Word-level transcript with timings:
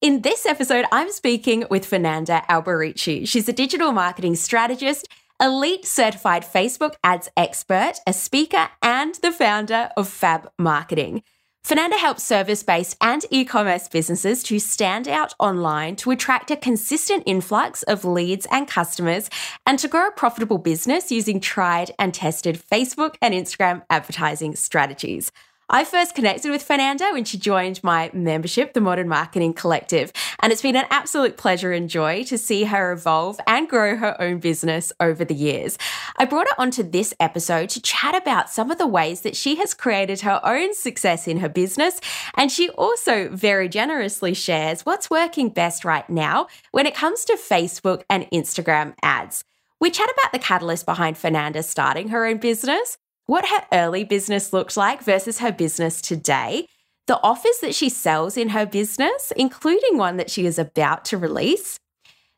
In 0.00 0.22
this 0.22 0.46
episode, 0.46 0.84
I'm 0.92 1.10
speaking 1.10 1.64
with 1.72 1.84
Fernanda 1.84 2.44
Alberici. 2.48 3.26
She's 3.26 3.48
a 3.48 3.52
digital 3.52 3.90
marketing 3.90 4.36
strategist, 4.36 5.08
elite 5.42 5.84
certified 5.84 6.44
Facebook 6.44 6.94
ads 7.02 7.28
expert, 7.36 7.94
a 8.06 8.12
speaker, 8.12 8.68
and 8.80 9.16
the 9.16 9.32
founder 9.32 9.90
of 9.96 10.08
Fab 10.08 10.52
Marketing. 10.56 11.24
Fernanda 11.64 11.96
helps 11.96 12.22
service 12.22 12.62
based 12.62 12.96
and 13.00 13.24
e 13.32 13.44
commerce 13.44 13.88
businesses 13.88 14.44
to 14.44 14.60
stand 14.60 15.08
out 15.08 15.34
online 15.40 15.96
to 15.96 16.12
attract 16.12 16.52
a 16.52 16.56
consistent 16.56 17.24
influx 17.26 17.82
of 17.82 18.04
leads 18.04 18.46
and 18.52 18.68
customers 18.68 19.28
and 19.66 19.80
to 19.80 19.88
grow 19.88 20.06
a 20.06 20.12
profitable 20.12 20.58
business 20.58 21.10
using 21.10 21.40
tried 21.40 21.90
and 21.98 22.14
tested 22.14 22.62
Facebook 22.70 23.16
and 23.20 23.34
Instagram 23.34 23.82
advertising 23.90 24.54
strategies. 24.54 25.32
I 25.70 25.84
first 25.84 26.14
connected 26.14 26.50
with 26.50 26.62
Fernanda 26.62 27.10
when 27.12 27.24
she 27.24 27.36
joined 27.36 27.84
my 27.84 28.10
membership, 28.14 28.72
the 28.72 28.80
Modern 28.80 29.06
Marketing 29.06 29.52
Collective, 29.52 30.10
and 30.40 30.50
it's 30.50 30.62
been 30.62 30.76
an 30.76 30.86
absolute 30.88 31.36
pleasure 31.36 31.72
and 31.72 31.90
joy 31.90 32.24
to 32.24 32.38
see 32.38 32.64
her 32.64 32.90
evolve 32.90 33.38
and 33.46 33.68
grow 33.68 33.94
her 33.94 34.18
own 34.18 34.38
business 34.38 34.94
over 34.98 35.26
the 35.26 35.34
years. 35.34 35.76
I 36.16 36.24
brought 36.24 36.48
her 36.48 36.58
onto 36.58 36.82
this 36.82 37.12
episode 37.20 37.68
to 37.68 37.82
chat 37.82 38.14
about 38.14 38.48
some 38.48 38.70
of 38.70 38.78
the 38.78 38.86
ways 38.86 39.20
that 39.20 39.36
she 39.36 39.56
has 39.56 39.74
created 39.74 40.22
her 40.22 40.40
own 40.42 40.72
success 40.72 41.28
in 41.28 41.40
her 41.40 41.50
business, 41.50 42.00
and 42.34 42.50
she 42.50 42.70
also 42.70 43.28
very 43.28 43.68
generously 43.68 44.32
shares 44.32 44.86
what's 44.86 45.10
working 45.10 45.50
best 45.50 45.84
right 45.84 46.08
now 46.08 46.46
when 46.70 46.86
it 46.86 46.94
comes 46.94 47.26
to 47.26 47.34
Facebook 47.34 48.04
and 48.08 48.26
Instagram 48.30 48.94
ads. 49.02 49.44
We 49.82 49.90
chat 49.90 50.08
about 50.10 50.32
the 50.32 50.38
catalyst 50.38 50.86
behind 50.86 51.18
Fernanda 51.18 51.62
starting 51.62 52.08
her 52.08 52.24
own 52.24 52.38
business, 52.38 52.96
what 53.28 53.46
her 53.48 53.66
early 53.72 54.04
business 54.04 54.54
looked 54.54 54.74
like 54.74 55.02
versus 55.02 55.38
her 55.40 55.52
business 55.52 56.00
today, 56.00 56.66
the 57.06 57.20
offers 57.22 57.58
that 57.60 57.74
she 57.74 57.90
sells 57.90 58.38
in 58.38 58.48
her 58.48 58.64
business, 58.64 59.34
including 59.36 59.98
one 59.98 60.16
that 60.16 60.30
she 60.30 60.46
is 60.46 60.58
about 60.58 61.04
to 61.04 61.18
release, 61.18 61.78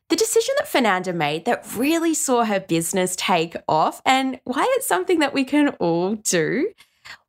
the 0.09 0.17
decision 0.17 0.53
that 0.57 0.67
Fernanda 0.67 1.13
made 1.13 1.45
that 1.45 1.65
really 1.77 2.13
saw 2.13 2.43
her 2.43 2.59
business 2.59 3.15
take 3.15 3.55
off, 3.69 4.01
and 4.05 4.41
why 4.43 4.67
it's 4.75 4.85
something 4.85 5.19
that 5.19 5.33
we 5.33 5.45
can 5.45 5.69
all 5.79 6.15
do. 6.15 6.73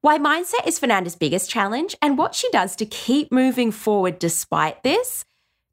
Why 0.01 0.19
mindset 0.19 0.67
is 0.67 0.81
Fernanda's 0.81 1.15
biggest 1.15 1.49
challenge 1.49 1.95
and 2.03 2.19
what 2.19 2.35
she 2.35 2.51
does 2.51 2.75
to 2.77 2.85
keep 2.85 3.31
moving 3.31 3.71
forward 3.71 4.19
despite 4.19 4.83
this. 4.83 5.25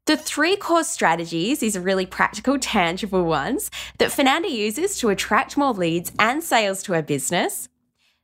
The 0.06 0.16
three 0.16 0.54
core 0.54 0.84
strategies, 0.84 1.58
these 1.58 1.76
are 1.76 1.80
really 1.80 2.06
practical, 2.06 2.56
tangible 2.56 3.24
ones, 3.24 3.68
that 3.98 4.12
Fernanda 4.12 4.48
uses 4.48 4.96
to 4.98 5.08
attract 5.08 5.56
more 5.56 5.74
leads 5.74 6.12
and 6.20 6.40
sales 6.40 6.84
to 6.84 6.92
her 6.92 7.02
business. 7.02 7.68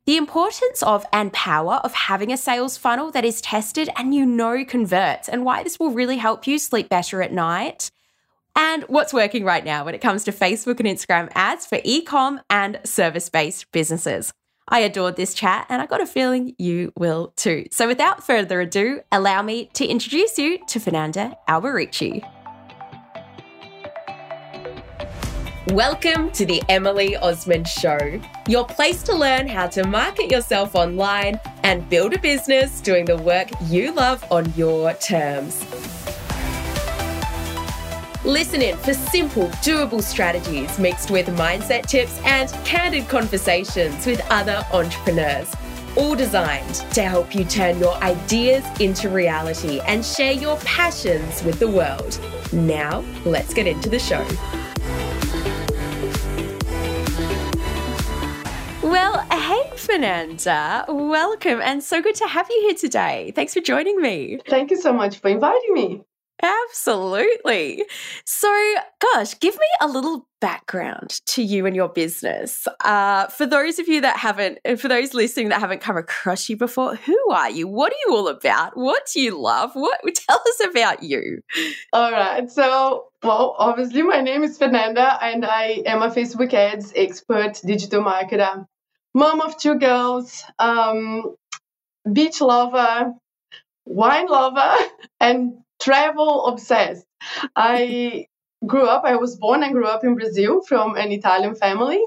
The 0.07 0.17
importance 0.17 0.85
of 0.85 1.05
and 1.13 1.33
power 1.33 1.81
of 1.83 1.93
having 1.93 2.33
a 2.33 2.37
sales 2.37 2.77
funnel 2.77 3.11
that 3.11 3.25
is 3.25 3.41
tested 3.41 3.91
and 3.97 4.15
you 4.15 4.25
know 4.25 4.65
converts, 4.65 5.29
and 5.29 5.45
why 5.45 5.65
this 5.65 5.81
will 5.81 5.91
really 5.91 6.17
help 6.17 6.47
you 6.47 6.61
sleep 6.61 6.89
better 6.89 7.23
at 7.23 7.33
night. 7.33 7.91
And 8.55 8.85
what's 8.85 9.13
working 9.13 9.45
right 9.45 9.65
now 9.65 9.85
when 9.85 9.97
it 9.97 10.01
comes 10.01 10.23
to 10.25 10.33
Facebook 10.33 10.79
and 10.79 10.89
Instagram 10.89 11.33
ads 11.35 11.67
for 11.67 11.81
e-com 11.83 12.41
and 12.49 12.79
service-based 12.85 13.73
businesses. 13.73 14.33
I 14.69 14.79
adored 14.81 15.17
this 15.17 15.35
chat 15.35 15.67
and 15.69 15.83
I 15.83 15.87
got 15.87 16.01
a 16.01 16.07
feeling 16.07 16.55
you 16.57 16.93
will 16.97 17.33
too. 17.37 17.67
So 17.73 17.89
without 17.89 18.25
further 18.25 18.61
ado, 18.61 19.01
allow 19.11 19.43
me 19.43 19.71
to 19.75 19.85
introduce 19.85 20.39
you 20.39 20.65
to 20.69 20.79
Fernanda 20.79 21.37
Alberici. 21.49 22.25
Welcome 25.73 26.31
to 26.31 26.47
the 26.47 26.63
Emily 26.69 27.17
Osmond 27.17 27.67
Show, 27.67 28.21
your 28.47 28.65
place 28.65 29.03
to 29.03 29.13
learn 29.13 29.49
how 29.49 29.67
to 29.67 29.85
market 29.85 30.31
yourself 30.31 30.77
online 30.77 31.41
and 31.65 31.89
build 31.91 32.15
a 32.15 32.21
business 32.21 32.81
doing 32.81 33.05
the 33.05 33.17
work 33.17 33.49
you 33.65 33.91
love 33.91 34.25
on 34.31 34.53
your 34.55 34.93
terms. 34.95 35.61
Listen 38.25 38.63
in 38.63 38.77
for 38.77 38.95
simple, 38.95 39.49
doable 39.59 40.01
strategies 40.01 40.79
mixed 40.79 41.11
with 41.11 41.27
mindset 41.37 41.87
tips 41.87 42.17
and 42.25 42.49
candid 42.65 43.09
conversations 43.09 44.07
with 44.07 44.25
other 44.31 44.65
entrepreneurs, 44.73 45.53
all 45.97 46.15
designed 46.15 46.77
to 46.93 47.03
help 47.03 47.35
you 47.35 47.45
turn 47.45 47.77
your 47.81 47.97
ideas 48.05 48.65
into 48.79 49.09
reality 49.09 49.81
and 49.89 50.05
share 50.05 50.33
your 50.33 50.59
passions 50.59 51.43
with 51.43 51.59
the 51.59 51.69
world. 51.69 52.21
Now, 52.53 53.05
let's 53.25 53.53
get 53.53 53.67
into 53.67 53.89
the 53.89 53.99
show. 53.99 54.25
Well, 58.87 59.19
hey, 59.33 59.77
Fernanda, 59.77 60.85
welcome 60.89 61.61
and 61.61 61.83
so 61.83 62.01
good 62.01 62.15
to 62.15 62.27
have 62.29 62.49
you 62.49 62.61
here 62.67 62.75
today. 62.75 63.33
Thanks 63.35 63.53
for 63.53 63.61
joining 63.61 64.01
me. 64.01 64.39
Thank 64.49 64.71
you 64.71 64.77
so 64.77 64.93
much 64.93 65.19
for 65.19 65.27
inviting 65.27 65.75
me. 65.75 66.03
Absolutely. 66.41 67.85
So, 68.25 68.75
gosh, 69.01 69.37
give 69.41 69.57
me 69.57 69.67
a 69.81 69.89
little 69.89 70.29
background 70.41 71.21
to 71.27 71.43
you 71.43 71.67
and 71.67 71.75
your 71.75 71.89
business. 71.89 72.69
Uh, 72.85 73.27
for 73.27 73.45
those 73.45 73.81
of 73.81 73.89
you 73.89 74.03
that 74.03 74.19
haven't, 74.19 74.61
for 74.79 74.87
those 74.87 75.15
listening 75.15 75.49
that 75.49 75.59
haven't 75.59 75.81
come 75.81 75.97
across 75.97 76.49
you 76.49 76.57
before, 76.57 76.95
who 76.95 77.19
are 77.33 77.51
you? 77.51 77.67
What 77.67 77.93
are 77.93 77.97
you 78.07 78.15
all 78.15 78.29
about? 78.29 78.77
What 78.77 79.03
do 79.13 79.21
you 79.21 79.37
love? 79.37 79.73
What 79.75 80.01
tell 80.15 80.39
us 80.39 80.61
about 80.71 81.03
you? 81.03 81.41
All 81.93 82.13
right. 82.13 82.49
So, 82.49 83.07
well, 83.25 83.57
obviously, 83.59 84.03
my 84.03 84.21
name 84.21 84.45
is 84.45 84.57
Fernanda, 84.57 85.19
and 85.21 85.45
I 85.45 85.83
am 85.87 86.03
a 86.03 86.11
Facebook 86.11 86.55
ads 86.55 86.93
expert, 86.95 87.61
digital 87.65 88.05
marketer 88.05 88.65
mom 89.17 89.41
of 89.41 89.57
two 89.57 89.77
girls, 89.77 90.45
um, 90.59 91.35
beach 92.13 92.43
lover, 92.43 93.15
wine 93.87 94.27
lover, 94.27 94.77
and 95.21 95.55
travel 95.81 96.47
obsessed. 96.47 97.07
I 97.57 98.27
grew 98.67 98.87
up, 98.87 99.05
I 99.05 99.17
was 99.17 99.37
born 99.37 99.63
and 99.63 99.73
grew 99.73 99.87
up 99.87 100.05
in 100.05 100.17
Brazil 100.17 100.61
from 100.61 100.97
an 100.97 101.13
Italian 101.13 101.55
family. 101.55 102.03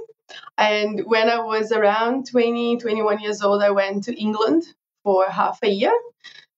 And 0.58 1.02
when 1.06 1.30
I 1.30 1.40
was 1.40 1.72
around 1.72 2.28
20, 2.28 2.78
21 2.78 3.20
years 3.22 3.42
old, 3.42 3.64
I 3.64 3.72
went 3.72 4.04
to 4.04 4.14
England 4.16 4.64
for 5.04 5.28
half 5.28 5.58
a 5.64 5.70
year 5.70 5.98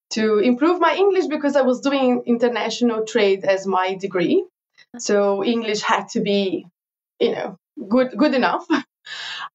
to 0.09 0.39
improve 0.39 0.81
my 0.81 0.93
English 0.95 1.27
because 1.27 1.55
I 1.55 1.61
was 1.61 1.79
doing 1.79 2.23
international 2.25 3.05
trade 3.05 3.45
as 3.45 3.65
my 3.65 3.95
degree. 3.95 4.43
So 4.97 5.45
English 5.45 5.81
had 5.81 6.09
to 6.09 6.19
be, 6.19 6.67
you 7.21 7.31
know, 7.31 7.57
good 7.87 8.17
good 8.17 8.33
enough. 8.33 8.65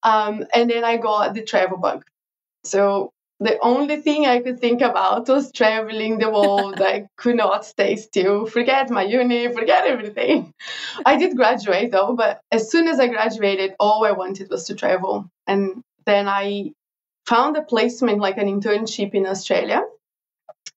Um, 0.03 0.45
and 0.55 0.71
then 0.71 0.85
I 0.85 0.97
got 0.97 1.35
the 1.35 1.43
travel 1.43 1.79
bug. 1.79 2.05
So 2.65 3.13
the 3.39 3.59
only 3.61 3.97
thing 3.97 4.27
I 4.27 4.41
could 4.41 4.61
think 4.61 4.81
about 4.81 5.29
was 5.29 5.53
traveling 5.53 6.19
the 6.19 6.31
world. 6.31 6.81
I 6.81 7.07
could 7.17 7.37
not 7.37 7.65
stay 7.65 7.97
still, 7.97 8.47
forget 8.47 8.91
my 8.91 9.03
uni, 9.03 9.53
forget 9.53 9.87
everything. 9.87 10.53
I 11.05 11.17
did 11.17 11.37
graduate 11.37 11.91
though, 11.91 12.15
but 12.15 12.41
as 12.51 12.71
soon 12.71 12.89
as 12.89 12.99
I 12.99 13.09
graduated, 13.09 13.75
all 13.79 14.05
I 14.05 14.13
wanted 14.13 14.51
was 14.51 14.65
to 14.65 14.75
travel. 14.75 15.31
And 15.47 15.83
then 16.07 16.29
I 16.29 16.73
found 17.27 17.57
a 17.57 17.63
placement, 17.63 18.21
like 18.21 18.39
an 18.39 18.49
internship 18.49 19.13
in 19.15 19.27
Australia. 19.27 19.83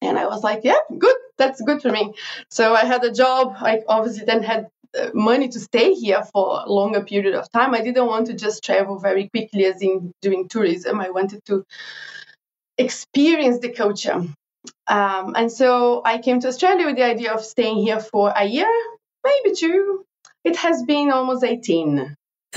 And 0.01 0.17
I 0.17 0.27
was 0.27 0.43
like, 0.43 0.61
yeah, 0.63 0.79
good, 0.97 1.15
that's 1.37 1.61
good 1.61 1.81
for 1.81 1.89
me. 1.89 2.13
So 2.49 2.73
I 2.73 2.85
had 2.85 3.03
a 3.03 3.11
job. 3.11 3.55
I 3.59 3.81
obviously 3.87 4.25
then 4.25 4.43
had 4.43 4.67
money 5.13 5.49
to 5.49 5.59
stay 5.59 5.93
here 5.93 6.23
for 6.33 6.63
a 6.65 6.71
longer 6.71 7.03
period 7.03 7.35
of 7.35 7.51
time. 7.51 7.73
I 7.73 7.81
didn't 7.81 8.05
want 8.05 8.27
to 8.27 8.33
just 8.33 8.63
travel 8.63 8.99
very 8.99 9.29
quickly 9.29 9.65
as 9.65 9.81
in 9.81 10.11
doing 10.21 10.47
tourism. 10.47 10.99
I 10.99 11.09
wanted 11.09 11.43
to 11.45 11.63
experience 12.77 13.59
the 13.59 13.69
culture. 13.69 14.25
Um, 14.87 15.35
and 15.35 15.51
so 15.51 16.01
I 16.03 16.17
came 16.17 16.39
to 16.41 16.47
Australia 16.47 16.85
with 16.87 16.95
the 16.95 17.05
idea 17.05 17.33
of 17.33 17.43
staying 17.43 17.77
here 17.77 17.99
for 17.99 18.33
a 18.35 18.45
year, 18.45 18.71
maybe 19.23 19.55
two. 19.55 20.05
It 20.43 20.55
has 20.57 20.83
been 20.83 21.11
almost 21.11 21.43
18. 21.43 22.15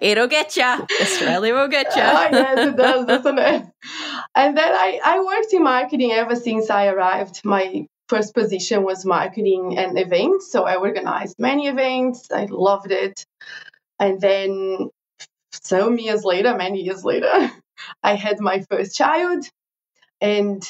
It'll 0.00 0.26
get 0.26 0.56
you. 0.56 0.86
Australia 1.00 1.54
will 1.54 1.68
get 1.68 1.94
you. 1.94 2.02
oh, 2.02 2.28
yes, 2.32 2.58
it 2.68 2.76
does, 2.76 3.06
doesn't 3.06 3.38
it? 3.38 3.66
And 4.34 4.56
then 4.56 4.72
I, 4.72 4.98
I 5.04 5.20
worked 5.22 5.52
in 5.52 5.62
marketing 5.62 6.12
ever 6.12 6.34
since 6.34 6.70
I 6.70 6.86
arrived. 6.86 7.42
My 7.44 7.86
first 8.12 8.34
position 8.34 8.82
was 8.82 9.06
marketing 9.06 9.78
and 9.78 9.98
events. 9.98 10.52
So 10.52 10.64
I 10.64 10.76
organized 10.76 11.36
many 11.38 11.66
events. 11.66 12.30
I 12.30 12.44
loved 12.44 12.90
it. 12.90 13.24
And 13.98 14.20
then 14.20 14.90
some 15.52 15.98
years 15.98 16.22
later, 16.22 16.54
many 16.54 16.82
years 16.82 17.04
later, 17.06 17.50
I 18.02 18.14
had 18.14 18.38
my 18.38 18.66
first 18.70 18.94
child. 18.94 19.48
And 20.20 20.62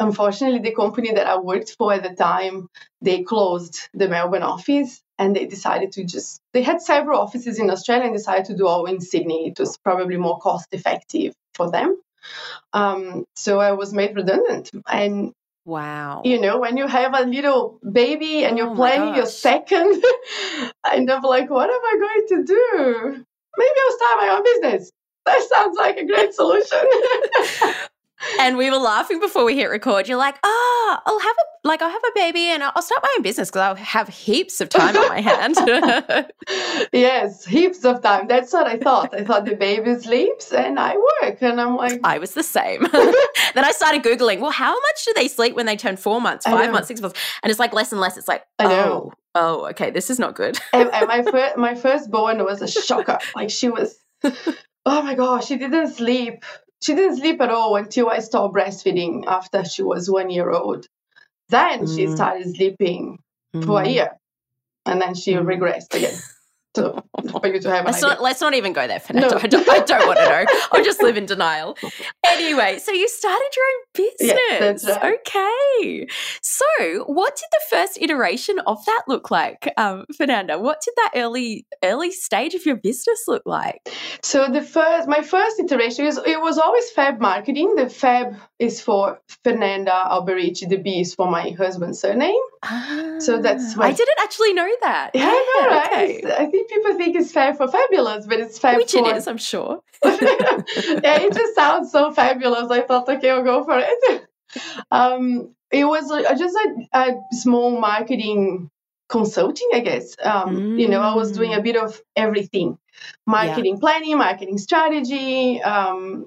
unfortunately, 0.00 0.60
the 0.60 0.74
company 0.74 1.12
that 1.12 1.26
I 1.26 1.36
worked 1.36 1.76
for 1.76 1.92
at 1.92 2.02
the 2.02 2.14
time, 2.14 2.68
they 3.02 3.22
closed 3.24 3.90
the 3.92 4.08
Melbourne 4.08 4.42
office 4.42 5.02
and 5.18 5.36
they 5.36 5.44
decided 5.44 5.92
to 5.92 6.04
just, 6.04 6.40
they 6.54 6.62
had 6.62 6.80
several 6.80 7.20
offices 7.20 7.58
in 7.58 7.68
Australia 7.68 8.06
and 8.06 8.16
decided 8.16 8.46
to 8.46 8.56
do 8.56 8.66
all 8.66 8.86
in 8.86 9.02
Sydney. 9.02 9.48
It 9.48 9.60
was 9.60 9.76
probably 9.76 10.16
more 10.16 10.38
cost 10.38 10.68
effective 10.72 11.34
for 11.52 11.70
them. 11.70 12.00
Um, 12.72 13.26
so 13.34 13.60
I 13.60 13.72
was 13.72 13.92
made 13.92 14.16
redundant. 14.16 14.70
And 14.90 15.34
Wow. 15.66 16.22
You 16.24 16.40
know, 16.40 16.58
when 16.60 16.76
you 16.76 16.86
have 16.86 17.12
a 17.12 17.26
little 17.26 17.80
baby 17.82 18.44
and 18.44 18.56
you're 18.56 18.70
oh 18.70 18.76
planning 18.76 19.16
your 19.16 19.26
second, 19.26 20.00
and 20.84 21.10
I'm 21.10 21.22
like, 21.22 21.50
what 21.50 21.68
am 21.68 21.80
I 21.84 21.96
going 21.98 22.26
to 22.28 22.44
do? 22.44 23.24
Maybe 23.58 23.70
I'll 23.84 23.96
start 23.96 24.18
my 24.18 24.28
own 24.36 24.44
business. 24.44 24.92
That 25.26 25.42
sounds 25.42 25.76
like 25.76 25.96
a 25.96 26.06
great 26.06 26.32
solution. 26.32 26.78
and 28.40 28.56
we 28.56 28.70
were 28.70 28.78
laughing 28.78 29.20
before 29.20 29.44
we 29.44 29.56
hit 29.56 29.66
record. 29.70 30.08
You're 30.08 30.18
like, 30.18 30.36
oh, 30.42 30.98
I'll 31.04 31.20
have 31.20 31.36
a 31.36 31.56
like 31.66 31.82
I'll 31.82 31.90
have 31.90 32.02
a 32.04 32.12
baby 32.14 32.46
and 32.46 32.62
I'll 32.62 32.80
start 32.80 33.02
my 33.02 33.12
own 33.16 33.22
business 33.22 33.50
because 33.50 33.60
I'll 33.60 33.74
have 33.74 34.08
heaps 34.08 34.60
of 34.60 34.68
time 34.68 34.96
on 34.96 35.08
my 35.08 35.20
hand. 35.20 35.56
yes, 36.92 37.44
heaps 37.44 37.84
of 37.84 38.02
time. 38.02 38.28
That's 38.28 38.52
what 38.52 38.66
I 38.66 38.78
thought. 38.78 39.14
I 39.14 39.24
thought 39.24 39.44
the 39.44 39.56
baby 39.56 39.96
sleeps 39.96 40.52
and 40.52 40.78
I 40.78 40.96
work, 40.96 41.38
and 41.42 41.60
I'm 41.60 41.76
like, 41.76 42.00
I 42.04 42.18
was 42.18 42.34
the 42.34 42.42
same. 42.42 42.82
then 42.92 43.64
I 43.64 43.72
started 43.72 44.02
googling. 44.02 44.40
Well, 44.40 44.52
how 44.52 44.72
much 44.72 45.04
do 45.04 45.12
they 45.14 45.28
sleep 45.28 45.54
when 45.54 45.66
they 45.66 45.76
turn 45.76 45.96
four 45.96 46.20
months, 46.20 46.44
five 46.46 46.70
months, 46.72 46.88
six 46.88 47.00
months? 47.00 47.18
And 47.42 47.50
it's 47.50 47.58
like 47.58 47.72
less 47.72 47.92
and 47.92 48.00
less. 48.00 48.16
It's 48.16 48.28
like, 48.28 48.44
I 48.58 48.68
know. 48.68 49.12
Oh, 49.34 49.64
oh 49.64 49.68
okay, 49.70 49.90
this 49.90 50.08
is 50.08 50.18
not 50.18 50.34
good. 50.34 50.58
and, 50.72 50.88
and 50.92 51.08
my 51.08 51.22
first 51.22 51.56
my 51.56 51.74
firstborn 51.74 52.42
was 52.44 52.62
a 52.62 52.68
shocker. 52.68 53.18
Like 53.34 53.50
she 53.50 53.68
was. 53.68 53.98
Oh 54.88 55.02
my 55.02 55.14
gosh, 55.16 55.46
she 55.46 55.56
didn't 55.56 55.88
sleep 55.88 56.44
she 56.86 56.94
didn't 56.94 57.16
sleep 57.16 57.40
at 57.40 57.50
all 57.50 57.74
until 57.74 58.08
I 58.08 58.20
stopped 58.20 58.54
breastfeeding 58.54 59.24
after 59.26 59.64
she 59.64 59.82
was 59.82 60.08
one 60.08 60.30
year 60.30 60.50
old. 60.50 60.86
Then 61.48 61.80
mm. 61.80 61.96
she 61.96 62.06
started 62.14 62.54
sleeping 62.54 63.18
mm. 63.54 63.66
for 63.66 63.82
a 63.82 63.86
mm. 63.86 63.92
year 63.92 64.10
and 64.84 65.00
then 65.00 65.16
she 65.16 65.32
mm. 65.32 65.44
regressed 65.44 65.92
again. 65.96 66.14
So 66.76 67.02
for 67.30 67.46
you 67.46 67.58
to 67.58 67.70
have 67.70 67.86
let's 67.86 68.02
not, 68.02 68.20
let's 68.20 68.42
not 68.42 68.52
even 68.52 68.74
go 68.74 68.86
there, 68.86 69.00
Fernanda. 69.00 69.30
No. 69.30 69.40
I, 69.42 69.46
don't, 69.46 69.66
I 69.66 69.78
don't 69.80 70.06
want 70.06 70.18
to 70.18 70.24
know. 70.26 70.44
I'll 70.72 70.84
just 70.84 71.02
live 71.02 71.16
in 71.16 71.24
denial. 71.24 71.74
Anyway, 72.26 72.78
so 72.80 72.92
you 72.92 73.08
started 73.08 73.48
your 73.56 73.64
own 73.64 74.08
business. 74.18 74.84
Yeah, 74.84 74.92
right. 74.96 75.18
Okay. 75.26 76.06
So 76.42 77.04
what 77.06 77.34
did 77.34 77.46
the 77.50 77.76
first 77.76 77.96
iteration 77.98 78.58
of 78.66 78.84
that 78.84 79.04
look 79.08 79.30
like, 79.30 79.72
um, 79.78 80.04
Fernanda? 80.18 80.58
What 80.58 80.82
did 80.84 80.92
that 80.96 81.12
early 81.14 81.66
early 81.82 82.10
stage 82.10 82.52
of 82.54 82.66
your 82.66 82.76
business 82.76 83.24
look 83.26 83.44
like? 83.46 83.80
So 84.22 84.48
the 84.48 84.60
first, 84.60 85.08
my 85.08 85.22
first 85.22 85.58
iteration 85.58 86.04
is 86.04 86.18
it 86.18 86.42
was 86.42 86.58
always 86.58 86.90
Fab 86.90 87.20
marketing. 87.20 87.74
The 87.76 87.88
Fab 87.88 88.36
is 88.58 88.82
for 88.82 89.18
Fernanda 89.44 89.92
Alberici. 90.10 90.68
The 90.68 90.76
B 90.76 91.00
is 91.00 91.14
for 91.14 91.30
my 91.30 91.54
husband's 91.56 92.00
surname. 92.00 92.34
Ah, 92.62 93.16
so 93.18 93.40
that's 93.40 93.74
why. 93.76 93.86
I 93.86 93.92
didn't 93.92 94.18
actually 94.20 94.52
know 94.52 94.68
that. 94.82 95.12
Yeah, 95.14 95.32
yeah 95.32 95.66
right? 95.66 95.86
Okay. 95.92 96.34
I 96.38 96.46
think 96.46 96.65
people 96.68 96.96
think 96.96 97.16
it's 97.16 97.32
Fab 97.32 97.56
for 97.56 97.68
fabulous, 97.68 98.26
but 98.26 98.40
it's 98.40 98.58
Fab 98.58 98.76
Which 98.76 98.92
for... 98.92 98.98
it 98.98 99.16
is, 99.16 99.26
I'm 99.26 99.38
sure. 99.38 99.80
yeah, 100.04 101.20
it 101.20 101.32
just 101.32 101.54
sounds 101.54 101.92
so 101.92 102.12
fabulous. 102.12 102.70
I 102.70 102.82
thought, 102.82 103.08
okay, 103.08 103.30
I'll 103.30 103.42
go 103.42 103.64
for 103.64 103.78
it. 103.78 104.28
Um, 104.90 105.54
it 105.70 105.84
was 105.84 106.08
just 106.38 106.56
a, 106.56 106.98
a 106.98 107.14
small 107.32 107.78
marketing 107.78 108.70
consulting, 109.08 109.68
I 109.74 109.80
guess. 109.80 110.16
Um, 110.22 110.56
mm. 110.56 110.80
You 110.80 110.88
know, 110.88 111.00
I 111.00 111.14
was 111.14 111.32
doing 111.32 111.52
a 111.52 111.60
bit 111.60 111.76
of 111.76 112.00
everything 112.14 112.78
marketing 113.26 113.74
yeah. 113.74 113.80
planning, 113.80 114.18
marketing 114.18 114.58
strategy, 114.58 115.60
um, 115.62 116.26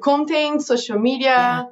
content, 0.00 0.62
social 0.62 0.98
media. 0.98 1.26
Yeah. 1.28 1.64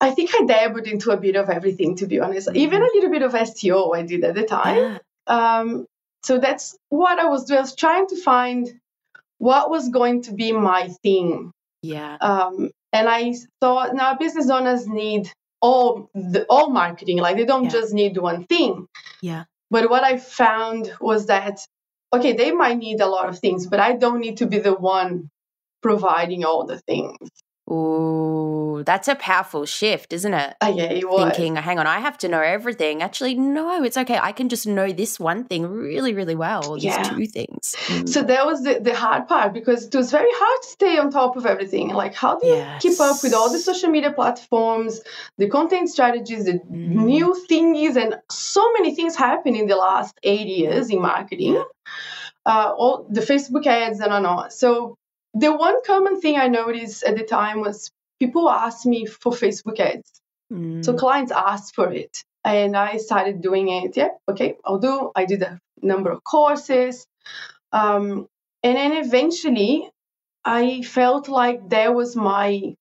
I 0.00 0.10
think 0.10 0.30
I 0.34 0.44
dabbled 0.44 0.86
into 0.88 1.12
a 1.12 1.16
bit 1.16 1.36
of 1.36 1.48
everything, 1.48 1.96
to 1.96 2.06
be 2.06 2.20
honest. 2.20 2.48
Mm. 2.48 2.56
Even 2.56 2.82
a 2.82 2.88
little 2.94 3.10
bit 3.10 3.22
of 3.22 3.32
SEO 3.32 3.96
I 3.96 4.02
did 4.02 4.24
at 4.24 4.34
the 4.34 4.42
time. 4.42 4.76
Yeah. 4.76 4.98
Um, 5.28 5.86
so 6.24 6.38
that's 6.38 6.76
what 6.88 7.18
I 7.18 7.26
was 7.26 7.44
doing. 7.44 7.58
I 7.58 7.62
was 7.62 7.74
trying 7.74 8.06
to 8.08 8.22
find 8.22 8.72
what 9.38 9.70
was 9.70 9.88
going 9.88 10.22
to 10.22 10.32
be 10.32 10.52
my 10.52 10.88
thing. 11.02 11.52
Yeah. 11.82 12.16
Um, 12.20 12.70
and 12.92 13.08
I 13.08 13.34
thought 13.60 13.94
now 13.94 14.14
business 14.14 14.50
owners 14.50 14.86
need 14.86 15.30
all 15.60 16.10
the 16.14 16.46
all 16.48 16.70
marketing. 16.70 17.18
Like 17.18 17.36
they 17.36 17.44
don't 17.44 17.64
yeah. 17.64 17.70
just 17.70 17.92
need 17.92 18.16
one 18.16 18.44
thing. 18.44 18.86
Yeah. 19.20 19.44
But 19.70 19.90
what 19.90 20.04
I 20.04 20.18
found 20.18 20.92
was 21.00 21.26
that 21.26 21.60
okay, 22.12 22.34
they 22.34 22.52
might 22.52 22.78
need 22.78 23.00
a 23.00 23.06
lot 23.06 23.28
of 23.28 23.38
things, 23.38 23.66
but 23.66 23.80
I 23.80 23.94
don't 23.94 24.20
need 24.20 24.36
to 24.38 24.46
be 24.46 24.58
the 24.58 24.74
one 24.74 25.30
providing 25.82 26.44
all 26.44 26.66
the 26.66 26.78
things. 26.78 27.16
Ooh, 27.70 28.82
that's 28.84 29.06
a 29.06 29.14
powerful 29.14 29.64
shift, 29.64 30.12
isn't 30.12 30.34
it? 30.34 30.56
Oh, 30.60 30.76
yeah, 30.76 30.84
it 30.84 31.08
was. 31.08 31.36
Thinking, 31.36 31.54
hang 31.54 31.78
on, 31.78 31.86
I 31.86 32.00
have 32.00 32.18
to 32.18 32.28
know 32.28 32.40
everything. 32.40 33.02
Actually, 33.02 33.36
no, 33.36 33.84
it's 33.84 33.96
okay. 33.96 34.18
I 34.20 34.32
can 34.32 34.48
just 34.48 34.66
know 34.66 34.90
this 34.90 35.20
one 35.20 35.44
thing 35.44 35.68
really, 35.68 36.12
really 36.12 36.34
well, 36.34 36.68
or 36.68 36.76
these 36.76 36.86
yeah. 36.86 37.04
two 37.04 37.26
things. 37.26 37.76
Mm. 37.86 38.08
So 38.08 38.22
that 38.24 38.44
was 38.44 38.64
the, 38.64 38.80
the 38.80 38.94
hard 38.94 39.28
part 39.28 39.52
because 39.52 39.86
it 39.86 39.94
was 39.94 40.10
very 40.10 40.28
hard 40.28 40.62
to 40.62 40.68
stay 40.68 40.98
on 40.98 41.12
top 41.12 41.36
of 41.36 41.46
everything. 41.46 41.90
Like, 41.90 42.14
how 42.14 42.38
do 42.40 42.48
you 42.48 42.54
yes. 42.54 42.82
keep 42.82 43.00
up 43.00 43.22
with 43.22 43.32
all 43.32 43.50
the 43.52 43.60
social 43.60 43.90
media 43.90 44.10
platforms, 44.10 45.00
the 45.38 45.48
content 45.48 45.88
strategies, 45.88 46.46
the 46.46 46.54
mm. 46.54 47.04
new 47.04 47.36
thingies, 47.48 47.94
and 47.94 48.16
so 48.28 48.72
many 48.72 48.94
things 48.94 49.14
happen 49.14 49.54
in 49.54 49.68
the 49.68 49.76
last 49.76 50.18
eight 50.24 50.48
years 50.48 50.90
in 50.90 51.00
marketing? 51.00 51.62
Uh, 52.44 52.74
all 52.76 53.06
the 53.08 53.20
Facebook 53.20 53.64
ads 53.68 54.00
and 54.00 54.12
on. 54.12 54.50
So 54.50 54.98
the 55.34 55.54
one 55.54 55.82
common 55.84 56.20
thing 56.20 56.36
I 56.38 56.48
noticed 56.48 57.04
at 57.04 57.16
the 57.16 57.24
time 57.24 57.60
was 57.60 57.90
people 58.18 58.48
asked 58.48 58.86
me 58.86 59.06
for 59.06 59.32
Facebook 59.32 59.80
ads. 59.80 60.20
Mm. 60.52 60.84
So 60.84 60.94
clients 60.94 61.32
asked 61.32 61.74
for 61.74 61.92
it. 61.92 62.24
And 62.44 62.76
I 62.76 62.96
started 62.96 63.40
doing 63.40 63.68
it. 63.68 63.96
Yeah, 63.96 64.08
okay, 64.28 64.56
I'll 64.64 64.78
do. 64.78 65.12
I 65.14 65.24
did 65.26 65.42
a 65.42 65.60
number 65.80 66.10
of 66.10 66.24
courses. 66.24 67.06
Um, 67.72 68.26
and 68.62 68.76
then 68.76 68.92
eventually 69.04 69.88
I 70.44 70.82
felt 70.82 71.28
like 71.28 71.68
that 71.70 71.94
was 71.94 72.16
my 72.16 72.74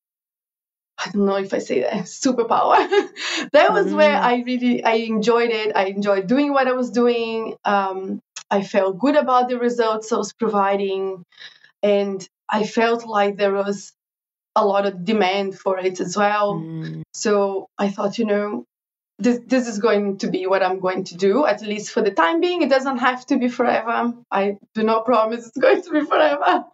I 1.03 1.09
don't 1.09 1.25
know 1.25 1.35
if 1.35 1.53
I 1.53 1.59
say 1.59 1.81
that 1.81 1.93
superpower. 2.05 2.77
that 3.53 3.71
was 3.71 3.87
mm. 3.87 3.95
where 3.95 4.15
I 4.15 4.43
really 4.45 4.83
I 4.83 4.93
enjoyed 4.93 5.49
it. 5.49 5.75
I 5.75 5.85
enjoyed 5.85 6.27
doing 6.27 6.53
what 6.53 6.67
I 6.67 6.73
was 6.73 6.91
doing. 6.91 7.55
Um, 7.65 8.21
I 8.49 8.61
felt 8.63 8.99
good 8.99 9.15
about 9.15 9.49
the 9.49 9.57
results 9.57 10.11
I 10.11 10.17
was 10.17 10.33
providing, 10.33 11.23
and 11.81 12.27
I 12.51 12.65
felt 12.65 13.07
like 13.07 13.37
there 13.37 13.53
was 13.53 13.93
a 14.55 14.65
lot 14.65 14.85
of 14.85 15.05
demand 15.05 15.57
for 15.57 15.79
it 15.79 15.99
as 16.01 16.17
well. 16.17 16.55
Mm. 16.55 17.03
So 17.13 17.67
I 17.77 17.89
thought, 17.89 18.17
you 18.17 18.25
know, 18.25 18.65
this, 19.17 19.39
this 19.47 19.67
is 19.67 19.79
going 19.79 20.17
to 20.17 20.29
be 20.29 20.47
what 20.47 20.63
I'm 20.63 20.79
going 20.79 21.05
to 21.05 21.15
do, 21.15 21.45
at 21.45 21.61
least 21.61 21.91
for 21.91 22.01
the 22.01 22.11
time 22.11 22.41
being. 22.41 22.61
It 22.61 22.69
doesn't 22.69 22.97
have 22.97 23.25
to 23.27 23.37
be 23.37 23.47
forever. 23.47 24.13
I 24.29 24.57
do 24.73 24.83
not 24.83 25.05
promise 25.05 25.47
it's 25.47 25.57
going 25.57 25.81
to 25.83 25.91
be 25.91 26.05
forever. 26.05 26.65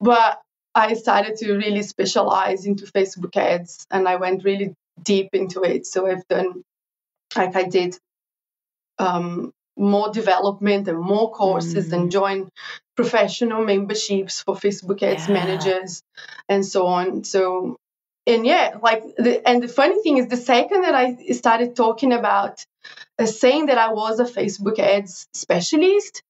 But 0.00 0.40
I 0.74 0.94
started 0.94 1.36
to 1.38 1.54
really 1.54 1.82
specialize 1.82 2.66
into 2.66 2.86
Facebook 2.86 3.36
ads 3.36 3.86
and 3.90 4.08
I 4.08 4.16
went 4.16 4.44
really 4.44 4.74
deep 5.02 5.30
into 5.32 5.62
it. 5.62 5.86
So 5.86 6.06
I've 6.06 6.26
done, 6.28 6.62
like 7.36 7.54
I 7.54 7.64
did 7.64 7.96
um, 8.98 9.52
more 9.78 10.10
development 10.10 10.88
and 10.88 10.98
more 10.98 11.30
courses 11.32 11.88
mm. 11.88 11.92
and 11.92 12.10
join 12.10 12.48
professional 12.96 13.64
memberships 13.64 14.42
for 14.42 14.56
Facebook 14.56 15.02
ads 15.02 15.28
yeah. 15.28 15.34
managers 15.34 16.02
and 16.48 16.66
so 16.66 16.86
on. 16.86 17.24
So, 17.24 17.76
and 18.26 18.44
yeah, 18.44 18.76
like, 18.82 19.02
the, 19.16 19.40
and 19.48 19.62
the 19.62 19.68
funny 19.68 20.02
thing 20.02 20.18
is, 20.18 20.28
the 20.28 20.36
second 20.36 20.82
that 20.82 20.94
I 20.94 21.16
started 21.32 21.76
talking 21.76 22.12
about 22.12 22.64
uh, 23.18 23.26
saying 23.26 23.66
that 23.66 23.78
I 23.78 23.92
was 23.92 24.20
a 24.20 24.24
Facebook 24.24 24.78
ads 24.78 25.26
specialist, 25.32 26.22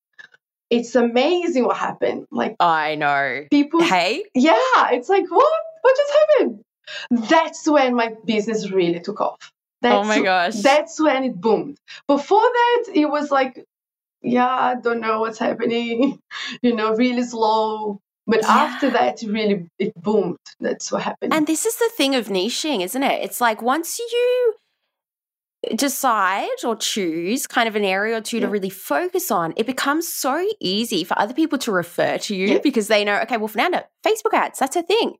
it's 0.70 0.94
amazing 0.94 1.64
what 1.64 1.76
happened. 1.76 2.26
Like, 2.30 2.56
I 2.60 2.94
know. 2.96 3.46
People, 3.50 3.82
hey, 3.82 4.24
yeah, 4.34 4.90
it's 4.92 5.08
like, 5.08 5.30
what? 5.30 5.52
What 5.80 5.96
just 5.96 6.12
happened? 6.12 6.60
That's 7.28 7.66
when 7.68 7.94
my 7.94 8.14
business 8.24 8.70
really 8.70 9.00
took 9.00 9.20
off. 9.20 9.52
That's, 9.80 9.94
oh 9.94 10.04
my 10.04 10.20
gosh. 10.20 10.54
That's 10.56 11.00
when 11.00 11.24
it 11.24 11.40
boomed. 11.40 11.78
Before 12.06 12.40
that, 12.40 12.84
it 12.94 13.06
was 13.06 13.30
like, 13.30 13.64
yeah, 14.22 14.48
I 14.48 14.74
don't 14.74 15.00
know 15.00 15.20
what's 15.20 15.38
happening, 15.38 16.18
you 16.62 16.74
know, 16.74 16.94
really 16.94 17.22
slow. 17.22 18.00
But 18.26 18.42
yeah. 18.42 18.48
after 18.48 18.90
that, 18.90 19.22
really 19.22 19.70
it 19.78 19.94
boomed. 19.94 20.36
That's 20.60 20.92
what 20.92 21.02
happened. 21.02 21.32
And 21.32 21.46
this 21.46 21.64
is 21.64 21.76
the 21.76 21.90
thing 21.96 22.14
of 22.14 22.26
niching, 22.26 22.82
isn't 22.82 23.02
it? 23.02 23.24
It's 23.24 23.40
like 23.40 23.62
once 23.62 23.98
you 23.98 24.54
decide 25.74 26.48
or 26.62 26.76
choose 26.76 27.46
kind 27.46 27.68
of 27.68 27.74
an 27.74 27.84
area 27.84 28.16
or 28.18 28.20
two 28.20 28.36
yeah. 28.36 28.46
to 28.46 28.50
really 28.50 28.68
focus 28.68 29.30
on, 29.30 29.54
it 29.56 29.66
becomes 29.66 30.06
so 30.06 30.46
easy 30.60 31.04
for 31.04 31.18
other 31.18 31.32
people 31.32 31.58
to 31.58 31.72
refer 31.72 32.18
to 32.18 32.36
you 32.36 32.48
yeah. 32.48 32.58
because 32.62 32.88
they 32.88 33.02
know, 33.02 33.18
okay, 33.20 33.38
well, 33.38 33.48
Fernanda, 33.48 33.86
Facebook 34.04 34.34
ads, 34.34 34.58
that's 34.58 34.76
her 34.76 34.82
thing. 34.82 35.14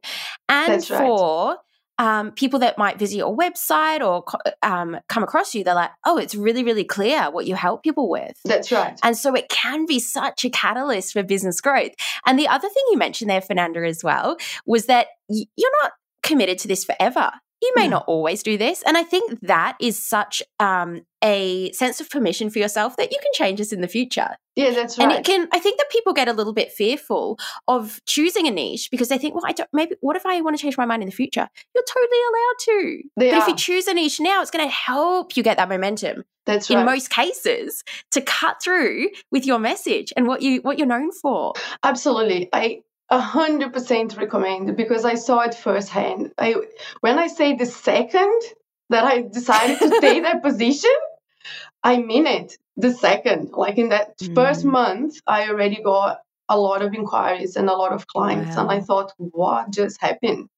And 0.48 0.74
that's 0.74 0.88
for 0.88 1.50
right 1.50 1.58
um, 1.98 2.30
people 2.32 2.60
that 2.60 2.78
might 2.78 2.98
visit 2.98 3.16
your 3.16 3.36
website 3.36 4.00
or 4.00 4.24
um, 4.62 4.98
come 5.08 5.22
across 5.22 5.54
you, 5.54 5.64
they're 5.64 5.74
like, 5.74 5.90
oh, 6.06 6.16
it's 6.16 6.34
really, 6.34 6.62
really 6.62 6.84
clear 6.84 7.30
what 7.30 7.46
you 7.46 7.54
help 7.54 7.82
people 7.82 8.08
with. 8.08 8.38
That's 8.44 8.70
right. 8.70 8.98
And 9.02 9.16
so 9.16 9.34
it 9.34 9.48
can 9.48 9.84
be 9.86 9.98
such 9.98 10.44
a 10.44 10.50
catalyst 10.50 11.12
for 11.12 11.22
business 11.22 11.60
growth. 11.60 11.92
And 12.24 12.38
the 12.38 12.48
other 12.48 12.68
thing 12.68 12.82
you 12.90 12.98
mentioned 12.98 13.30
there, 13.30 13.40
Fernanda, 13.40 13.84
as 13.86 14.04
well, 14.04 14.36
was 14.64 14.86
that 14.86 15.08
you're 15.28 15.72
not 15.82 15.92
committed 16.22 16.58
to 16.58 16.68
this 16.68 16.84
forever. 16.84 17.30
You 17.60 17.72
may 17.74 17.86
mm. 17.86 17.90
not 17.90 18.04
always 18.06 18.42
do 18.42 18.56
this. 18.56 18.82
And 18.86 18.96
I 18.96 19.02
think 19.02 19.40
that 19.42 19.76
is 19.80 20.00
such 20.00 20.42
um, 20.60 21.02
a 21.22 21.72
sense 21.72 22.00
of 22.00 22.08
permission 22.08 22.50
for 22.50 22.58
yourself 22.58 22.96
that 22.96 23.10
you 23.10 23.18
can 23.20 23.32
change 23.34 23.58
this 23.58 23.72
in 23.72 23.80
the 23.80 23.88
future. 23.88 24.36
Yeah, 24.54 24.70
that's 24.70 24.98
right. 24.98 25.08
And 25.08 25.12
it 25.12 25.24
can, 25.24 25.48
I 25.52 25.58
think 25.58 25.78
that 25.78 25.90
people 25.90 26.12
get 26.12 26.28
a 26.28 26.32
little 26.32 26.52
bit 26.52 26.72
fearful 26.72 27.38
of 27.66 28.00
choosing 28.06 28.46
a 28.46 28.50
niche 28.50 28.90
because 28.90 29.08
they 29.08 29.18
think, 29.18 29.34
well, 29.34 29.44
I 29.46 29.52
don't, 29.52 29.68
maybe, 29.72 29.96
what 30.00 30.16
if 30.16 30.24
I 30.24 30.40
want 30.40 30.56
to 30.56 30.62
change 30.62 30.76
my 30.78 30.86
mind 30.86 31.02
in 31.02 31.08
the 31.08 31.14
future? 31.14 31.48
You're 31.74 31.84
totally 31.84 32.18
allowed 32.28 32.58
to. 32.60 33.02
They 33.16 33.30
but 33.30 33.38
are. 33.38 33.42
if 33.42 33.48
you 33.48 33.56
choose 33.56 33.88
a 33.88 33.94
niche 33.94 34.20
now, 34.20 34.40
it's 34.40 34.50
going 34.50 34.66
to 34.66 34.72
help 34.72 35.36
you 35.36 35.42
get 35.42 35.56
that 35.56 35.68
momentum. 35.68 36.24
That's 36.46 36.70
right. 36.70 36.78
In 36.78 36.86
most 36.86 37.10
cases, 37.10 37.84
to 38.12 38.22
cut 38.22 38.62
through 38.62 39.08
with 39.30 39.44
your 39.44 39.58
message 39.58 40.14
and 40.16 40.26
what 40.26 40.40
you 40.40 40.60
what 40.62 40.78
you're 40.78 40.86
known 40.86 41.12
for. 41.12 41.52
Absolutely. 41.82 42.48
I 42.54 42.80
a 43.10 43.20
hundred 43.20 43.72
percent 43.72 44.16
recommend 44.16 44.76
because 44.76 45.04
I 45.04 45.14
saw 45.14 45.40
it 45.40 45.54
firsthand. 45.54 46.32
I 46.38 46.56
when 47.00 47.18
I 47.18 47.26
say 47.26 47.54
the 47.54 47.66
second 47.66 48.40
that 48.90 49.04
I 49.04 49.22
decided 49.22 49.78
to 49.78 50.00
take 50.00 50.22
that 50.22 50.42
position, 50.48 50.96
I 51.82 51.98
mean 51.98 52.26
it. 52.26 52.58
The 52.76 52.92
second, 52.92 53.50
like 53.52 53.76
in 53.76 53.88
that 53.88 54.18
mm. 54.18 54.34
first 54.34 54.64
month, 54.64 55.20
I 55.26 55.48
already 55.48 55.82
got 55.82 56.20
a 56.48 56.58
lot 56.58 56.82
of 56.82 56.94
inquiries 56.94 57.56
and 57.56 57.68
a 57.68 57.74
lot 57.74 57.92
of 57.92 58.06
clients, 58.06 58.56
wow. 58.56 58.62
and 58.62 58.70
I 58.70 58.80
thought, 58.80 59.12
what 59.18 59.70
just 59.70 60.00
happened? 60.00 60.48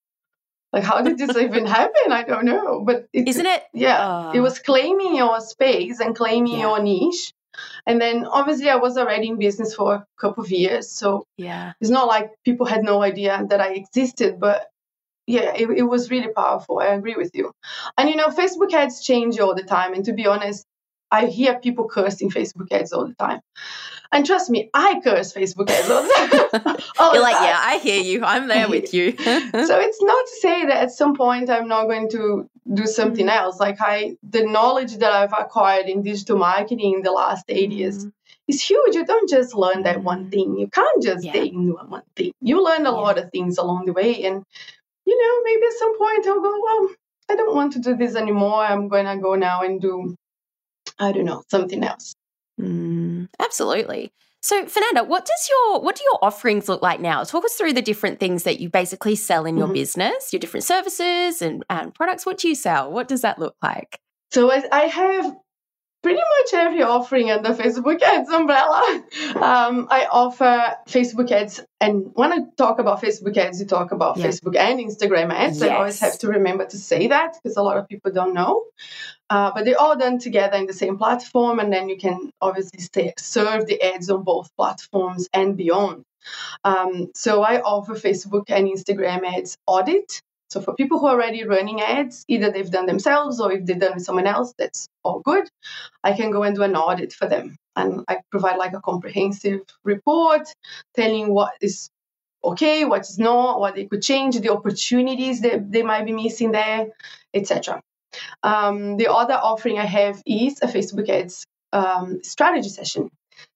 Like, 0.72 0.84
how 0.84 1.02
did 1.02 1.18
this 1.18 1.36
even 1.36 1.66
happen? 1.66 2.12
I 2.12 2.22
don't 2.22 2.44
know. 2.44 2.84
But 2.84 3.08
isn't 3.12 3.46
it? 3.46 3.62
Yeah, 3.74 3.98
uh, 3.98 4.32
it 4.34 4.40
was 4.40 4.58
claiming 4.58 5.16
your 5.16 5.40
space 5.40 6.00
and 6.00 6.14
claiming 6.14 6.54
yeah. 6.54 6.60
your 6.60 6.82
niche. 6.82 7.32
And 7.86 8.00
then 8.00 8.26
obviously 8.26 8.68
I 8.68 8.76
was 8.76 8.96
already 8.96 9.28
in 9.28 9.38
business 9.38 9.74
for 9.74 9.94
a 9.94 10.06
couple 10.18 10.44
of 10.44 10.50
years. 10.50 10.90
So 10.90 11.24
yeah, 11.36 11.72
it's 11.80 11.90
not 11.90 12.06
like 12.06 12.30
people 12.44 12.66
had 12.66 12.82
no 12.82 13.02
idea 13.02 13.44
that 13.48 13.60
I 13.60 13.74
existed, 13.74 14.38
but 14.40 14.68
yeah, 15.26 15.52
it, 15.54 15.68
it 15.70 15.82
was 15.82 16.10
really 16.10 16.32
powerful. 16.32 16.80
I 16.80 16.86
agree 16.86 17.14
with 17.16 17.30
you. 17.34 17.52
And 17.96 18.08
you 18.08 18.16
know, 18.16 18.28
Facebook 18.28 18.72
ads 18.72 19.04
change 19.04 19.38
all 19.38 19.54
the 19.54 19.62
time. 19.62 19.94
And 19.94 20.04
to 20.06 20.12
be 20.12 20.26
honest, 20.26 20.66
I 21.10 21.26
hear 21.26 21.58
people 21.58 21.88
cursing 21.88 22.30
Facebook 22.30 22.72
ads 22.72 22.92
all 22.92 23.06
the 23.06 23.14
time. 23.14 23.40
And 24.12 24.26
trust 24.26 24.50
me, 24.50 24.70
I 24.74 25.00
curse 25.04 25.32
Facebook 25.32 25.70
ads 25.70 25.88
all 25.88 26.02
the 26.02 26.58
time. 26.58 26.76
all 26.98 27.14
You're 27.14 27.22
like, 27.22 27.34
yeah, 27.34 27.58
I 27.60 27.78
hear 27.78 28.02
you. 28.02 28.24
I'm 28.24 28.48
there 28.48 28.68
with 28.68 28.92
you. 28.92 29.12
so 29.16 29.80
it's 29.80 30.02
not 30.02 30.26
to 30.26 30.36
say 30.40 30.66
that 30.66 30.82
at 30.82 30.90
some 30.90 31.14
point 31.14 31.48
I'm 31.48 31.68
not 31.68 31.84
going 31.84 32.10
to 32.10 32.48
do 32.72 32.86
something 32.86 33.26
mm. 33.26 33.36
else. 33.36 33.60
Like 33.60 33.76
I, 33.80 34.16
the 34.28 34.44
knowledge 34.44 34.96
that 34.98 35.12
I've 35.12 35.32
acquired 35.32 35.86
in 35.86 36.02
digital 36.02 36.38
marketing 36.38 36.94
in 36.94 37.02
the 37.02 37.12
last 37.12 37.44
eight 37.48 37.70
years 37.70 38.06
is 38.48 38.62
huge. 38.62 38.96
You 38.96 39.04
don't 39.04 39.28
just 39.28 39.54
learn 39.54 39.84
that 39.84 40.02
one 40.02 40.26
mm. 40.26 40.30
thing. 40.30 40.58
You 40.58 40.68
can't 40.68 41.02
just 41.02 41.24
yeah. 41.24 41.36
in 41.36 41.68
one 41.68 42.02
thing. 42.16 42.32
You 42.40 42.64
learn 42.64 42.86
a 42.86 42.90
yeah. 42.90 42.96
lot 42.96 43.18
of 43.18 43.30
things 43.30 43.58
along 43.58 43.86
the 43.86 43.92
way. 43.92 44.24
And, 44.24 44.42
you 45.06 45.22
know, 45.22 45.42
maybe 45.44 45.66
at 45.66 45.78
some 45.78 45.96
point 45.96 46.26
I'll 46.26 46.40
go, 46.40 46.60
well, 46.60 46.88
I 47.30 47.36
don't 47.36 47.54
want 47.54 47.74
to 47.74 47.78
do 47.78 47.96
this 47.96 48.16
anymore. 48.16 48.64
I'm 48.64 48.88
going 48.88 49.06
to 49.06 49.22
go 49.22 49.36
now 49.36 49.62
and 49.62 49.80
do, 49.80 50.16
I 50.98 51.12
don't 51.12 51.26
know, 51.26 51.44
something 51.48 51.84
else. 51.84 52.16
Mm, 52.60 53.28
absolutely. 53.38 54.12
So, 54.42 54.66
Fernanda, 54.66 55.04
what 55.04 55.26
does 55.26 55.48
your 55.50 55.80
what 55.80 55.96
do 55.96 56.02
your 56.04 56.18
offerings 56.22 56.68
look 56.68 56.80
like 56.80 57.00
now? 57.00 57.24
Talk 57.24 57.44
us 57.44 57.54
through 57.54 57.74
the 57.74 57.82
different 57.82 58.20
things 58.20 58.44
that 58.44 58.58
you 58.58 58.70
basically 58.70 59.14
sell 59.14 59.44
in 59.44 59.56
your 59.56 59.66
mm-hmm. 59.66 59.74
business, 59.74 60.32
your 60.32 60.40
different 60.40 60.64
services 60.64 61.42
and, 61.42 61.62
and 61.68 61.94
products. 61.94 62.24
What 62.24 62.38
do 62.38 62.48
you 62.48 62.54
sell? 62.54 62.90
What 62.90 63.06
does 63.06 63.20
that 63.20 63.38
look 63.38 63.54
like? 63.62 63.98
So, 64.30 64.50
I 64.50 64.86
have 64.86 65.34
pretty 66.02 66.20
much 66.20 66.54
every 66.54 66.82
offering 66.82 67.30
under 67.30 67.50
Facebook 67.50 68.00
ads 68.02 68.30
umbrella. 68.30 69.02
Um, 69.40 69.86
I 69.90 70.06
offer 70.10 70.76
Facebook 70.86 71.30
ads, 71.30 71.60
and 71.80 72.10
when 72.14 72.32
I 72.32 72.38
talk 72.56 72.78
about 72.78 73.00
Facebook 73.00 73.36
ads, 73.36 73.60
you 73.60 73.66
talk 73.66 73.90
about 73.92 74.16
yeah. 74.16 74.26
Facebook 74.26 74.56
and 74.56 74.78
Instagram 74.80 75.32
ads. 75.32 75.60
Yes. 75.60 75.70
I 75.70 75.74
always 75.74 76.00
have 76.00 76.18
to 76.20 76.28
remember 76.28 76.66
to 76.66 76.76
say 76.76 77.08
that 77.08 77.36
because 77.42 77.56
a 77.56 77.62
lot 77.62 77.78
of 77.78 77.88
people 77.88 78.12
don't 78.12 78.34
know. 78.34 78.64
Uh, 79.30 79.52
but 79.54 79.64
they're 79.64 79.80
all 79.80 79.96
done 79.96 80.18
together 80.18 80.56
in 80.58 80.66
the 80.66 80.72
same 80.72 80.98
platform, 80.98 81.58
and 81.58 81.72
then 81.72 81.88
you 81.88 81.96
can 81.96 82.30
obviously 82.40 82.80
stay, 82.80 83.12
serve 83.18 83.66
the 83.66 83.80
ads 83.80 84.10
on 84.10 84.24
both 84.24 84.54
platforms 84.56 85.28
and 85.32 85.56
beyond. 85.56 86.04
Um, 86.64 87.10
so 87.14 87.42
I 87.42 87.60
offer 87.60 87.94
Facebook 87.94 88.44
and 88.48 88.68
Instagram 88.68 89.24
ads 89.24 89.56
audit. 89.66 90.20
So 90.50 90.60
for 90.60 90.74
people 90.74 90.98
who 90.98 91.06
are 91.06 91.12
already 91.12 91.44
running 91.44 91.80
ads, 91.80 92.24
either 92.28 92.50
they've 92.50 92.70
done 92.70 92.86
themselves 92.86 93.40
or 93.40 93.52
if 93.52 93.64
they've 93.64 93.78
done 93.78 93.94
with 93.94 94.04
someone 94.04 94.26
else, 94.26 94.52
that's 94.58 94.88
all 95.04 95.20
good. 95.20 95.48
I 96.02 96.12
can 96.12 96.32
go 96.32 96.42
and 96.42 96.56
do 96.56 96.62
an 96.62 96.76
audit 96.76 97.12
for 97.12 97.28
them. 97.28 97.56
And 97.76 98.04
I 98.08 98.18
provide 98.30 98.58
like 98.58 98.72
a 98.72 98.80
comprehensive 98.80 99.60
report 99.84 100.48
telling 100.94 101.32
what 101.32 101.52
is 101.60 101.88
okay, 102.42 102.84
what 102.84 103.02
is 103.02 103.18
not, 103.18 103.60
what 103.60 103.74
they 103.76 103.86
could 103.86 104.02
change, 104.02 104.38
the 104.38 104.52
opportunities 104.52 105.42
that 105.42 105.70
they 105.70 105.82
might 105.82 106.06
be 106.06 106.12
missing 106.12 106.52
there, 106.52 106.88
etc. 107.34 107.82
Um, 108.42 108.96
the 108.96 109.12
other 109.12 109.34
offering 109.34 109.78
I 109.78 109.84
have 109.84 110.22
is 110.26 110.60
a 110.62 110.66
Facebook 110.66 111.08
ads 111.08 111.44
um, 111.72 112.24
strategy 112.24 112.70
session. 112.70 113.10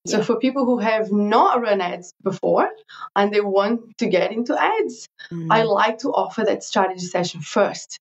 So 0.07 0.23
for 0.23 0.39
people 0.39 0.67
who 0.67 0.79
have 0.79 1.11
not 1.11 1.63
run 1.63 1.81
ads 1.81 2.13
before 2.23 2.69
and 3.17 3.33
they 3.33 3.41
want 3.41 3.97
to 3.99 4.07
get 4.07 4.33
into 4.33 4.61
ads, 4.61 5.09
mm. 5.31 5.49
I 5.51 5.63
like 5.63 5.99
to 5.99 6.09
offer 6.09 6.45
that 6.45 6.63
strategy 6.63 7.07
session 7.07 7.41
first 7.41 7.99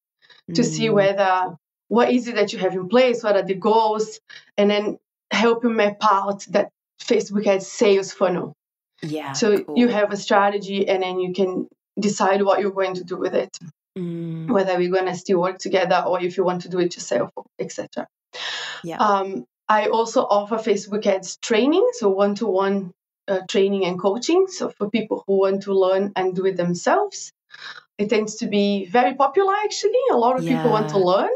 to 0.54 0.62
mm. 0.62 0.66
see 0.66 0.90
whether 0.90 1.56
what 1.88 2.12
is 2.12 2.28
it 2.28 2.36
that 2.36 2.52
you 2.52 2.60
have 2.60 2.74
in 2.74 2.90
place, 2.90 3.24
what 3.24 3.36
are 3.36 3.44
the 3.44 3.54
goals, 3.54 4.20
and 4.58 4.70
then 4.70 4.98
help 5.32 5.64
you 5.64 5.70
map 5.70 5.98
out 6.04 6.46
that 6.50 6.70
Facebook 7.02 7.48
ads 7.48 7.68
sales 7.68 8.12
funnel. 8.12 8.54
Yeah. 9.02 9.34
So 9.34 9.64
cool. 9.64 9.78
you 9.78 9.88
have 9.90 10.12
a 10.12 10.18
strategy 10.18 10.88
and 10.88 11.04
then 11.04 11.20
you 11.20 11.34
can 11.34 11.68
decide 12.00 12.42
what 12.42 12.60
you're 12.60 12.72
going 12.72 12.96
to 12.96 13.04
do 13.04 13.18
with 13.18 13.34
it. 13.34 13.58
Mm. 13.98 14.50
Whether 14.50 14.78
we're 14.78 14.92
going 14.92 15.06
to 15.06 15.16
still 15.16 15.40
work 15.40 15.60
together 15.60 16.04
or 16.08 16.22
if 16.22 16.36
you 16.36 16.44
want 16.44 16.64
to 16.64 16.70
do 16.70 16.80
it 16.80 16.96
yourself, 16.96 17.30
etc. 17.60 18.08
Yeah. 18.84 18.98
Um, 18.98 19.46
I 19.68 19.88
also 19.88 20.22
offer 20.22 20.58
Facebook 20.58 21.06
ads 21.06 21.38
training, 21.38 21.88
so 21.94 22.10
one 22.10 22.36
to 22.36 22.48
one 22.48 22.94
training 23.48 23.86
and 23.86 24.00
coaching. 24.00 24.48
So 24.48 24.70
for 24.70 24.90
people 24.90 25.24
who 25.26 25.40
want 25.40 25.64
to 25.64 25.74
learn 25.74 26.12
and 26.16 26.36
do 26.36 26.46
it 26.46 26.58
themselves, 26.58 27.32
it 27.98 28.10
tends 28.10 28.36
to 28.38 28.48
be 28.48 28.86
very 28.86 29.16
popular 29.16 29.54
actually. 29.64 30.02
A 30.12 30.18
lot 30.18 30.38
of 30.38 30.44
yeah. 30.44 30.58
people 30.58 30.72
want 30.72 30.90
to 30.90 30.98
learn. 30.98 31.30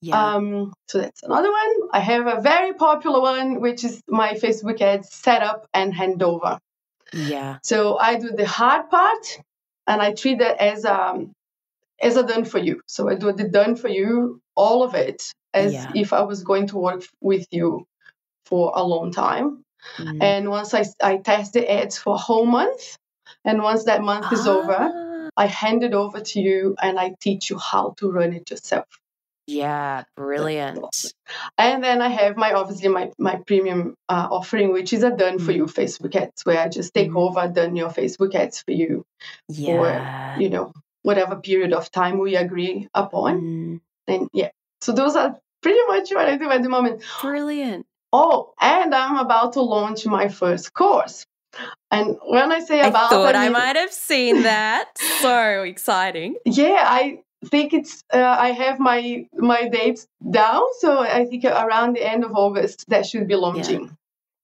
Yeah. 0.00 0.34
Um, 0.34 0.72
so 0.88 0.98
that's 0.98 1.22
another 1.22 1.50
one. 1.50 1.88
I 1.92 2.00
have 2.00 2.26
a 2.26 2.40
very 2.40 2.74
popular 2.74 3.20
one, 3.20 3.60
which 3.60 3.84
is 3.84 4.02
my 4.08 4.34
Facebook 4.34 4.80
ads 4.80 5.12
setup 5.12 5.66
and 5.72 5.94
handover. 5.94 6.58
Yeah. 7.12 7.58
So 7.62 7.98
I 7.98 8.18
do 8.18 8.30
the 8.30 8.46
hard 8.46 8.90
part 8.90 9.40
and 9.86 10.02
I 10.02 10.12
treat 10.12 10.38
that 10.38 10.58
as 10.58 10.84
um 10.84 11.32
as 12.00 12.16
a 12.16 12.24
done 12.26 12.44
for 12.44 12.58
you. 12.58 12.80
So 12.86 13.08
I 13.08 13.14
do 13.14 13.32
the 13.32 13.48
done 13.48 13.76
for 13.76 13.88
you, 13.88 14.40
all 14.56 14.82
of 14.82 14.94
it, 14.94 15.22
as 15.54 15.72
yeah. 15.72 15.90
if 15.94 16.12
I 16.12 16.22
was 16.22 16.42
going 16.42 16.68
to 16.68 16.78
work 16.78 17.04
with 17.20 17.46
you 17.50 17.86
for 18.46 18.72
a 18.74 18.82
long 18.82 19.12
time. 19.12 19.64
Mm. 19.98 20.22
And 20.22 20.48
once 20.50 20.74
I, 20.74 20.84
I 21.02 21.16
test 21.18 21.54
the 21.54 21.70
ads 21.70 21.98
for 21.98 22.14
a 22.14 22.18
whole 22.18 22.46
month, 22.46 22.96
and 23.44 23.62
once 23.62 23.84
that 23.84 24.02
month 24.02 24.26
ah. 24.28 24.34
is 24.34 24.46
over, 24.46 24.76
ah. 24.78 25.30
I 25.36 25.46
hand 25.46 25.82
it 25.82 25.94
over 25.94 26.20
to 26.20 26.40
you 26.40 26.76
and 26.80 26.98
I 26.98 27.14
teach 27.20 27.50
you 27.50 27.58
how 27.58 27.94
to 27.98 28.10
run 28.10 28.32
it 28.32 28.50
yourself. 28.50 28.86
Yeah, 29.46 30.04
brilliant. 30.16 31.12
And 31.58 31.82
then 31.82 32.00
I 32.00 32.08
have 32.08 32.36
my 32.36 32.52
obviously 32.52 32.88
my 32.88 33.10
my 33.18 33.40
premium 33.46 33.96
uh, 34.08 34.28
offering, 34.30 34.72
which 34.72 34.92
is 34.92 35.02
a 35.02 35.10
done 35.10 35.40
for 35.40 35.50
you 35.50 35.66
Facebook 35.66 36.14
ads, 36.14 36.44
where 36.44 36.60
I 36.60 36.68
just 36.68 36.94
take 36.94 37.10
mm. 37.10 37.16
over 37.16 37.52
done 37.52 37.74
your 37.74 37.90
Facebook 37.90 38.34
ads 38.34 38.62
for 38.62 38.70
you, 38.70 39.04
yeah. 39.48 40.36
for 40.36 40.40
you 40.40 40.48
know 40.48 40.72
whatever 41.02 41.36
period 41.36 41.72
of 41.72 41.90
time 41.90 42.18
we 42.18 42.36
agree 42.36 42.88
upon. 42.94 43.40
Mm. 43.40 43.80
And 44.06 44.28
yeah, 44.32 44.50
so 44.82 44.92
those 44.92 45.16
are 45.16 45.38
pretty 45.62 45.78
much 45.86 46.10
what 46.10 46.28
I 46.28 46.36
do 46.36 46.50
at 46.50 46.62
the 46.62 46.68
moment. 46.68 47.02
Brilliant. 47.20 47.86
Oh, 48.12 48.52
and 48.60 48.94
I'm 48.94 49.16
about 49.18 49.54
to 49.54 49.62
launch 49.62 50.04
my 50.04 50.28
first 50.28 50.74
course. 50.74 51.24
And 51.90 52.18
when 52.26 52.50
I 52.50 52.60
say 52.60 52.80
about, 52.80 53.04
I 53.04 53.08
thought 53.10 53.36
I, 53.36 53.46
mean, 53.46 53.56
I 53.56 53.58
might 53.58 53.76
have 53.76 53.92
seen 53.92 54.42
that. 54.42 54.90
so 55.20 55.62
exciting. 55.62 56.36
Yeah, 56.44 56.84
I 56.86 57.20
think 57.46 57.72
it's. 57.74 58.02
Uh, 58.12 58.18
I 58.22 58.52
have 58.52 58.78
my 58.78 59.26
my 59.34 59.68
dates 59.68 60.06
down, 60.30 60.62
so 60.80 61.00
I 61.00 61.26
think 61.26 61.44
around 61.44 61.94
the 61.94 62.04
end 62.04 62.24
of 62.24 62.32
August 62.34 62.84
that 62.88 63.06
should 63.06 63.28
be 63.28 63.36
launching. 63.36 63.84
Yeah. 63.84 63.90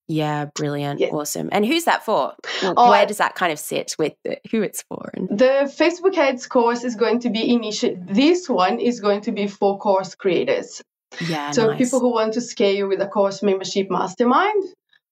Yeah, 0.09 0.47
brilliant. 0.47 1.01
Yeah. 1.01 1.09
Awesome. 1.09 1.51
And 1.53 1.67
who's 1.67 1.85
that 1.85 2.03
for? 2.03 2.35
oh, 2.63 2.91
where 2.91 3.05
does 3.05 3.19
that 3.19 3.35
kind 3.35 3.53
of 3.53 3.59
sit 3.59 3.95
with 3.99 4.15
the, 4.25 4.39
who 4.51 4.63
it's 4.63 4.83
for? 4.89 5.11
And... 5.13 5.29
The 5.29 5.71
Facebook 5.79 6.17
ads 6.17 6.47
course 6.47 6.83
is 6.83 6.97
going 6.97 7.21
to 7.21 7.31
be 7.31 7.53
initial. 7.53 7.95
This 8.01 8.49
one 8.49 8.81
is 8.81 9.01
going 9.01 9.21
to 9.23 9.33
be 9.33 9.47
for 9.47 9.79
course 9.79 10.15
creators. 10.15 10.83
Yeah. 11.21 11.51
So 11.51 11.69
nice. 11.69 11.79
people 11.79 12.01
who 12.01 12.13
want 12.13 12.33
to 12.35 12.41
scale 12.41 12.89
with 12.89 13.03
a 13.03 13.07
course 13.07 13.43
membership 13.43 13.91
mastermind, 13.91 14.65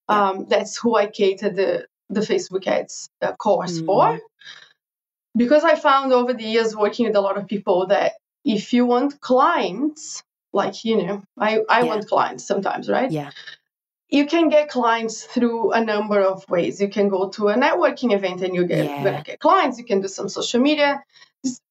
yeah. 0.08 0.28
um, 0.28 0.46
that's 0.48 0.78
who 0.78 0.96
I 0.96 1.06
cater 1.06 1.50
the, 1.50 1.86
the 2.08 2.20
Facebook 2.20 2.66
ads 2.66 3.10
uh, 3.20 3.32
course 3.32 3.80
mm. 3.80 3.86
for. 3.86 4.18
Because 5.36 5.62
I 5.62 5.74
found 5.74 6.14
over 6.14 6.32
the 6.32 6.44
years 6.44 6.74
working 6.74 7.06
with 7.06 7.16
a 7.16 7.20
lot 7.20 7.36
of 7.36 7.46
people 7.46 7.88
that 7.88 8.12
if 8.46 8.72
you 8.72 8.86
want 8.86 9.20
clients, 9.20 10.22
like, 10.54 10.86
you 10.86 11.04
know, 11.04 11.22
I, 11.38 11.60
I 11.68 11.80
yeah. 11.80 11.84
want 11.84 12.08
clients 12.08 12.46
sometimes, 12.46 12.88
right? 12.88 13.10
Yeah 13.10 13.30
you 14.08 14.26
can 14.26 14.48
get 14.48 14.68
clients 14.68 15.24
through 15.24 15.72
a 15.72 15.84
number 15.84 16.20
of 16.20 16.48
ways. 16.48 16.80
You 16.80 16.88
can 16.88 17.08
go 17.08 17.28
to 17.30 17.48
a 17.48 17.54
networking 17.54 18.14
event 18.14 18.40
and 18.42 18.54
you 18.54 18.64
get 18.66 18.84
yeah. 18.84 19.22
get 19.22 19.40
clients. 19.40 19.78
You 19.78 19.84
can 19.84 20.00
do 20.00 20.08
some 20.08 20.28
social 20.28 20.60
media 20.60 21.02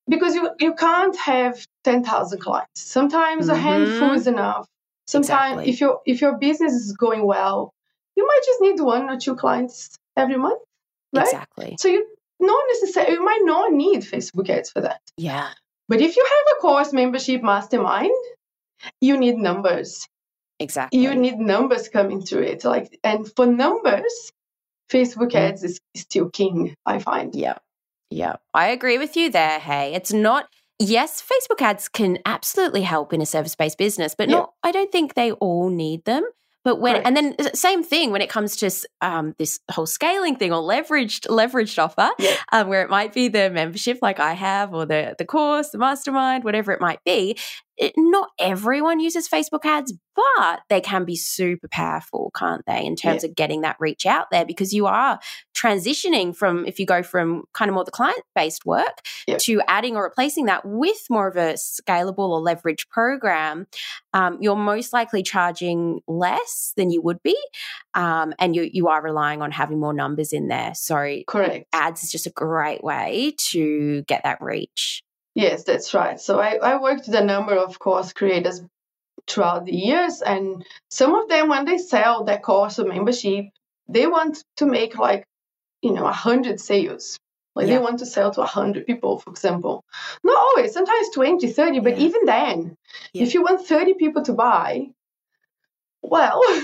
because 0.08 0.36
you 0.36 0.50
you 0.60 0.74
can't 0.74 1.16
have 1.18 1.66
ten 1.84 2.04
thousand 2.04 2.40
clients. 2.40 2.82
Sometimes 2.82 3.48
mm-hmm. 3.48 3.56
a 3.56 3.62
handful 3.62 4.12
is 4.12 4.28
enough. 4.28 4.68
Sometimes 5.08 5.62
exactly. 5.62 5.70
if 5.72 5.82
your 5.82 6.02
if 6.06 6.22
your 6.22 6.38
business 6.38 6.74
is 6.74 6.94
going 6.94 7.26
well, 7.26 7.74
you 8.16 8.26
might 8.26 8.42
just 8.46 8.62
need 8.62 8.80
one 8.82 9.10
or 9.10 9.18
two 9.18 9.36
clients 9.36 9.98
every 10.18 10.38
month. 10.38 10.62
Right? 11.14 11.24
Exactly. 11.24 11.78
So 11.80 11.88
you 11.88 12.06
not 12.40 12.64
necessarily 12.74 13.14
you 13.14 13.24
might 13.24 13.44
not 13.44 13.72
need 13.72 14.02
Facebook 14.02 14.50
ads 14.50 14.72
for 14.72 14.82
that. 14.82 15.00
Yeah. 15.16 15.50
But 15.88 16.02
if 16.02 16.16
you 16.18 16.26
have 16.26 16.58
a 16.58 16.62
course 16.62 16.92
membership 16.92 17.44
mastermind, 17.44 18.12
you 19.00 19.18
need 19.18 19.38
numbers 19.38 20.08
Exactly. 20.60 21.00
You 21.00 21.16
need 21.16 21.38
numbers 21.38 21.90
coming 21.90 22.22
through 22.22 22.44
it. 22.44 22.64
Like 22.64 22.98
and 23.04 23.30
for 23.36 23.46
numbers, 23.46 24.32
Facebook 24.90 25.32
mm. 25.32 25.40
ads 25.40 25.64
is 25.64 25.80
still 25.96 26.30
king, 26.30 26.76
I 26.86 27.00
find. 27.00 27.36
Yeah. 27.36 27.58
Yeah. 28.10 28.36
I 28.54 28.68
agree 28.68 28.98
with 28.98 29.18
you 29.18 29.30
there. 29.30 29.60
Hey, 29.60 29.94
it's 29.94 30.14
not, 30.14 30.48
yes, 30.80 31.22
Facebook 31.22 31.62
ads 31.62 31.90
can 31.90 32.20
absolutely 32.26 32.84
help 32.84 33.12
in 33.12 33.22
a 33.22 33.26
service 33.26 33.56
based 33.56 33.78
business, 33.78 34.16
but 34.18 34.30
yeah. 34.30 34.38
not, 34.38 34.54
I 34.64 34.72
don't 34.72 34.92
think 34.92 35.14
they 35.14 35.32
all 35.34 35.70
need 35.70 36.06
them. 36.06 36.24
But 36.64 36.82
when 36.82 36.96
and 37.04 37.16
then 37.16 37.36
same 37.54 37.84
thing 37.84 38.10
when 38.10 38.24
it 38.24 38.30
comes 38.30 38.56
to 38.56 38.72
um, 39.00 39.36
this 39.38 39.60
whole 39.70 39.86
scaling 39.86 40.36
thing 40.36 40.52
or 40.52 40.64
leveraged 40.64 41.28
leveraged 41.28 41.78
offer, 41.78 42.10
yeah. 42.18 42.38
um, 42.52 42.68
where 42.70 42.82
it 42.82 42.90
might 42.90 43.14
be 43.14 43.28
the 43.28 43.52
membership 43.52 44.00
like 44.02 44.20
I 44.20 44.34
have 44.34 44.74
or 44.74 44.88
the 44.88 45.14
the 45.20 45.26
course, 45.26 45.70
the 45.70 45.78
mastermind, 45.78 46.44
whatever 46.44 46.72
it 46.72 46.82
might 46.82 47.04
be 47.06 47.38
it, 47.78 47.94
not 47.98 48.30
everyone 48.40 49.00
uses 49.00 49.28
Facebook 49.28 49.66
ads, 49.66 49.94
but 50.16 50.62
they 50.70 50.80
can 50.80 51.04
be 51.04 51.16
super 51.16 51.68
powerful, 51.68 52.32
can't 52.36 52.64
they, 52.66 52.86
in 52.86 52.96
terms 52.96 53.24
yeah. 53.24 53.30
of 53.30 53.36
getting 53.36 53.62
that 53.62 53.76
reach 53.80 54.06
out 54.06 54.28
there 54.32 54.46
because 54.46 54.74
you 54.74 54.86
are 54.86 55.20
transitioning 55.54 56.36
from, 56.36 56.66
if 56.66 56.80
you 56.80 56.86
go 56.86 57.04
from 57.04 57.44
kind 57.54 57.70
of 57.70 57.76
more 57.76 57.84
the 57.84 57.92
client 57.92 58.22
based 58.34 58.66
work 58.66 59.02
yeah. 59.28 59.38
to 59.38 59.62
adding 59.68 59.96
or 59.96 60.04
replacing 60.04 60.46
that 60.46 60.66
with 60.66 61.06
more 61.10 61.28
of 61.28 61.36
a 61.36 61.54
scalable 61.54 62.30
or 62.30 62.40
leverage 62.40 62.88
program, 62.90 63.68
um, 64.14 64.38
you're 64.40 64.56
most 64.56 64.94
likely 64.94 65.22
charging 65.22 66.00
less 66.08 66.74
than 66.78 66.92
you 66.92 67.02
would 67.02 67.22
be. 67.24 67.38
Um, 67.94 68.34
and 68.40 68.56
you, 68.56 68.70
you 68.72 68.88
are 68.88 69.02
relying 69.02 69.42
on 69.42 69.52
having 69.52 69.80
more 69.80 69.94
numbers 69.94 70.32
in 70.32 70.48
there. 70.48 70.74
So, 70.76 71.24
correct. 71.28 71.68
Ads 71.74 72.04
is 72.04 72.12
just 72.12 72.28
a 72.28 72.32
great 72.32 72.84
way 72.84 73.36
to 73.50 74.04
get 74.04 74.24
that 74.24 74.40
reach. 74.42 75.04
Yes, 75.36 75.66
that's 75.66 75.94
right. 75.94 76.20
So 76.20 76.40
I, 76.40 76.56
I 76.56 76.82
worked 76.82 77.08
with 77.08 77.16
a 77.16 77.24
number 77.24 77.56
of 77.56 77.78
course 77.78 78.14
creators 78.14 78.62
throughout 79.28 79.66
the 79.66 79.76
years, 79.76 80.22
and 80.22 80.66
some 80.90 81.14
of 81.14 81.28
them, 81.28 81.50
when 81.50 81.66
they 81.66 81.78
sell 81.78 82.24
their 82.24 82.40
course 82.40 82.80
or 82.80 82.86
membership, 82.86 83.46
they 83.90 84.08
want 84.08 84.42
to 84.58 84.66
make 84.66 84.98
like, 84.98 85.26
you 85.82 85.92
know, 85.92 86.08
a 86.08 86.14
hundred 86.14 86.62
sales. 86.62 87.20
Like 87.54 87.68
yeah. 87.68 87.76
they 87.76 87.84
want 87.84 88.00
to 88.00 88.06
sell 88.06 88.32
to 88.32 88.42
100 88.42 88.86
people, 88.86 89.20
for 89.20 89.30
example. 89.30 89.84
Not 90.24 90.38
always, 90.38 90.74
sometimes 90.74 91.10
20, 91.14 91.52
30, 91.52 91.80
but 91.80 91.98
yeah. 91.98 92.06
even 92.06 92.26
then, 92.26 92.78
yeah. 93.14 93.24
if 93.24 93.34
you 93.34 93.42
want 93.44 93.66
30 93.66 93.94
people 93.94 94.24
to 94.24 94.34
buy, 94.34 94.88
well, 96.02 96.42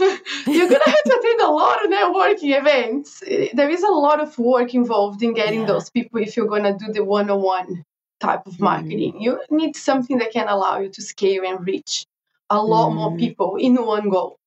you're 0.47 0.69
going 0.69 0.81
to 0.81 0.89
have 0.89 1.03
to 1.03 1.17
attend 1.19 1.41
a 1.41 1.49
lot 1.49 1.83
of 1.83 1.91
networking 1.91 2.57
events. 2.57 3.23
Eh, 3.25 3.49
there 3.53 3.69
is 3.69 3.83
a 3.83 3.87
lot 3.87 4.21
of 4.21 4.37
work 4.37 4.73
involved 4.73 5.23
in 5.23 5.33
getting 5.33 5.65
those 5.65 5.89
people 5.89 6.19
if 6.19 6.35
you're 6.35 6.47
going 6.47 6.63
to 6.63 6.77
do 6.77 6.91
the 6.91 7.03
one 7.03 7.29
on 7.29 7.41
one 7.41 7.85
type 8.21 8.45
of 8.45 8.59
marketing. 8.59 9.13
Mm. 9.13 9.21
You 9.21 9.41
need 9.49 9.75
something 9.75 10.19
that 10.19 10.31
can 10.31 10.47
allow 10.47 10.79
you 10.79 10.89
to 10.89 11.01
scale 11.01 11.43
and 11.45 11.65
reach 11.65 12.05
a 12.49 12.61
lot 12.61 12.91
mm. 12.91 12.95
more 12.95 13.17
people 13.17 13.55
in 13.55 13.75
one 13.75 14.09
go. 14.09 14.37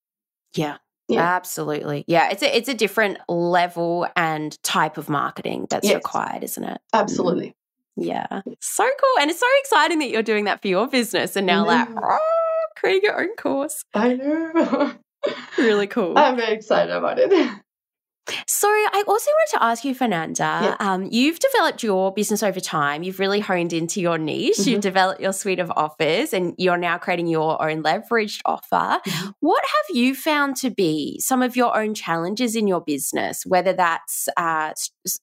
Yeah. 0.54 0.76
Yeah. 1.08 1.20
Absolutely. 1.20 2.04
Yeah, 2.06 2.30
it's 2.30 2.42
a 2.42 2.56
it's 2.56 2.68
a 2.68 2.74
different 2.74 3.18
level 3.28 4.06
and 4.16 4.62
type 4.62 4.96
of 4.96 5.10
marketing 5.10 5.66
that's 5.68 5.86
yes. 5.86 5.96
required, 5.96 6.42
isn't 6.42 6.64
it? 6.64 6.80
Absolutely. 6.94 7.48
Mm. 7.48 8.06
Yeah. 8.06 8.40
So 8.60 8.84
cool. 8.84 9.20
And 9.20 9.30
it's 9.30 9.40
so 9.40 9.46
exciting 9.60 9.98
that 9.98 10.08
you're 10.08 10.22
doing 10.22 10.44
that 10.44 10.62
for 10.62 10.68
your 10.68 10.88
business 10.88 11.36
and 11.36 11.46
now 11.46 11.66
like 11.66 11.88
oh, 11.94 12.18
creating 12.76 13.02
your 13.04 13.20
own 13.20 13.36
course. 13.36 13.84
I 13.92 14.14
know. 14.14 14.92
really 15.58 15.86
cool. 15.86 16.16
I'm 16.16 16.36
very 16.36 16.54
excited 16.54 16.94
about 16.94 17.18
it. 17.18 17.50
So, 18.46 18.68
I 18.68 19.04
also 19.06 19.30
wanted 19.30 19.58
to 19.58 19.62
ask 19.62 19.84
you, 19.84 19.94
Fernanda. 19.94 20.42
Yeah. 20.42 20.76
Um, 20.80 21.08
you've 21.10 21.38
developed 21.38 21.82
your 21.82 22.12
business 22.12 22.42
over 22.42 22.60
time. 22.60 23.02
You've 23.02 23.18
really 23.18 23.40
honed 23.40 23.72
into 23.72 24.00
your 24.00 24.18
niche. 24.18 24.56
Mm-hmm. 24.58 24.70
You've 24.70 24.80
developed 24.80 25.20
your 25.20 25.32
suite 25.32 25.58
of 25.58 25.70
offers, 25.70 26.32
and 26.32 26.54
you're 26.56 26.76
now 26.76 26.96
creating 26.98 27.26
your 27.26 27.62
own 27.62 27.82
leveraged 27.82 28.40
offer. 28.44 29.00
Mm-hmm. 29.06 29.30
What 29.40 29.62
have 29.62 29.96
you 29.96 30.14
found 30.14 30.56
to 30.56 30.70
be 30.70 31.18
some 31.20 31.42
of 31.42 31.56
your 31.56 31.76
own 31.76 31.94
challenges 31.94 32.56
in 32.56 32.66
your 32.66 32.80
business? 32.80 33.44
Whether 33.44 33.72
that's 33.72 34.28
uh, 34.36 34.72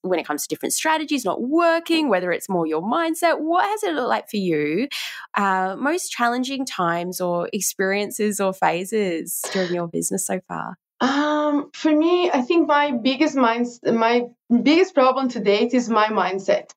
when 0.01 0.20
it 0.20 0.25
comes 0.25 0.43
to 0.43 0.48
different 0.48 0.74
strategies 0.74 1.25
not 1.25 1.41
working, 1.41 2.10
whether 2.10 2.31
it's 2.31 2.50
more 2.50 2.67
your 2.67 2.81
mindset. 2.81 3.39
What 3.39 3.65
has 3.65 3.84
it 3.84 3.93
looked 3.93 4.10
like 4.10 4.29
for 4.29 4.38
you? 4.38 4.88
Uh, 5.36 5.75
most 5.77 6.10
challenging 6.10 6.65
times 6.65 7.22
or 7.22 7.50
experiences 7.53 8.39
or 8.39 8.53
phases 8.53 9.41
during 9.53 9.74
your 9.74 9.88
business 9.88 10.25
so 10.25 10.39
far? 10.48 10.77
Um, 11.01 11.72
for 11.74 11.91
me, 11.91 12.29
I 12.29 12.42
think 12.42 12.68
my 12.68 12.92
biggest 12.92 13.35
minds, 13.35 13.79
my 13.83 14.27
biggest 14.50 14.94
problem 14.94 15.29
to 15.29 15.40
date 15.40 15.74
is 15.74 15.90
my 15.90 16.07
mindset. 16.07 16.70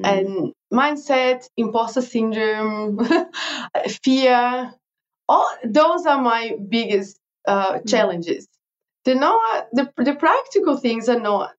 Mm. 0.00 0.04
And 0.04 0.52
mindset, 0.72 1.48
imposter 1.56 2.02
syndrome, 2.02 3.06
fear, 4.02 4.74
all 5.28 5.48
those 5.64 6.06
are 6.06 6.20
my 6.20 6.56
biggest 6.68 7.18
uh, 7.46 7.74
mm. 7.74 7.88
challenges. 7.88 8.48
They're 9.04 9.14
not 9.14 9.68
the 9.72 9.92
the 9.96 10.14
practical 10.14 10.76
things 10.76 11.08
are 11.08 11.20
not 11.20 11.52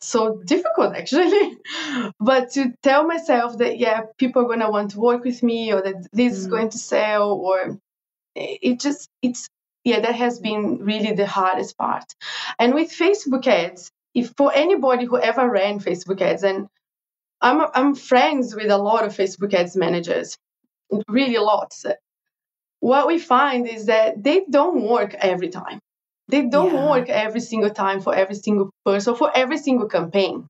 so 0.00 0.42
difficult 0.44 0.94
actually 0.94 1.56
but 2.20 2.50
to 2.50 2.74
tell 2.82 3.06
myself 3.06 3.56
that 3.56 3.78
yeah 3.78 4.02
people 4.18 4.42
are 4.42 4.46
going 4.46 4.60
to 4.60 4.68
want 4.68 4.90
to 4.90 5.00
work 5.00 5.24
with 5.24 5.42
me 5.42 5.72
or 5.72 5.80
that 5.80 6.06
this 6.12 6.34
mm. 6.34 6.36
is 6.36 6.46
going 6.46 6.68
to 6.68 6.76
sell 6.76 7.32
or 7.32 7.78
it 8.34 8.80
just 8.80 9.08
it's 9.22 9.48
yeah, 9.84 10.00
that 10.00 10.14
has 10.14 10.40
been 10.40 10.78
really 10.78 11.12
the 11.12 11.26
hardest 11.26 11.76
part. 11.76 12.04
And 12.58 12.74
with 12.74 12.90
Facebook 12.90 13.46
ads, 13.46 13.90
if 14.14 14.32
for 14.36 14.52
anybody 14.54 15.04
who 15.04 15.18
ever 15.18 15.48
ran 15.48 15.78
Facebook 15.78 16.20
ads, 16.22 16.42
and 16.42 16.68
I'm 17.40 17.66
I'm 17.74 17.94
friends 17.94 18.54
with 18.54 18.70
a 18.70 18.78
lot 18.78 19.04
of 19.04 19.14
Facebook 19.14 19.52
ads 19.52 19.76
managers, 19.76 20.36
really 21.08 21.38
lots. 21.38 21.84
What 22.80 23.06
we 23.06 23.18
find 23.18 23.68
is 23.68 23.86
that 23.86 24.22
they 24.22 24.44
don't 24.50 24.82
work 24.82 25.14
every 25.14 25.48
time. 25.48 25.80
They 26.28 26.46
don't 26.46 26.74
yeah. 26.74 26.88
work 26.90 27.08
every 27.10 27.40
single 27.40 27.70
time 27.70 28.00
for 28.00 28.14
every 28.14 28.34
single 28.34 28.70
person, 28.84 29.14
for 29.14 29.30
every 29.34 29.58
single 29.58 29.88
campaign. 29.88 30.46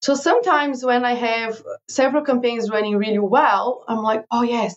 So 0.00 0.14
sometimes 0.14 0.84
when 0.84 1.04
I 1.04 1.14
have 1.14 1.62
several 1.88 2.24
campaigns 2.24 2.70
running 2.70 2.96
really 2.96 3.18
well, 3.18 3.84
I'm 3.88 4.02
like, 4.02 4.24
oh 4.30 4.42
yes, 4.42 4.76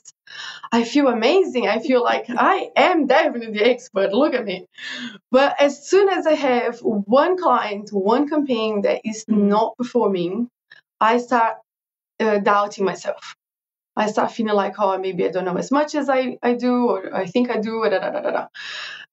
I 0.72 0.84
feel 0.84 1.08
amazing. 1.08 1.68
I 1.68 1.80
feel 1.80 2.04
like 2.04 2.26
I 2.30 2.70
am 2.76 3.08
definitely 3.08 3.52
the 3.58 3.70
expert. 3.70 4.14
Look 4.14 4.34
at 4.34 4.46
me. 4.46 4.66
But 5.32 5.56
as 5.62 5.88
soon 5.88 6.10
as 6.10 6.28
I 6.28 6.34
have 6.34 6.80
one 6.82 7.38
client, 7.38 7.92
one 7.92 8.28
campaign 8.30 8.82
that 8.84 9.02
is 9.04 9.26
not 9.28 9.78
performing, 9.78 10.50
I 11.00 11.18
start 11.20 11.58
uh, 12.20 12.40
doubting 12.40 12.86
myself. 12.86 13.36
I 13.96 14.08
start 14.08 14.32
feeling 14.32 14.56
like, 14.56 14.76
oh, 14.80 14.98
maybe 14.98 15.26
I 15.26 15.32
don't 15.32 15.46
know 15.46 15.58
as 15.58 15.72
much 15.72 15.96
as 15.96 16.10
I, 16.10 16.38
I 16.42 16.54
do, 16.54 16.88
or 16.88 17.16
I 17.16 17.26
think 17.26 17.50
I 17.52 17.60
do, 17.60 17.84
da, 17.90 18.00
da, 18.00 18.12
da, 18.12 18.22
da, 18.22 18.32
da. 18.32 18.48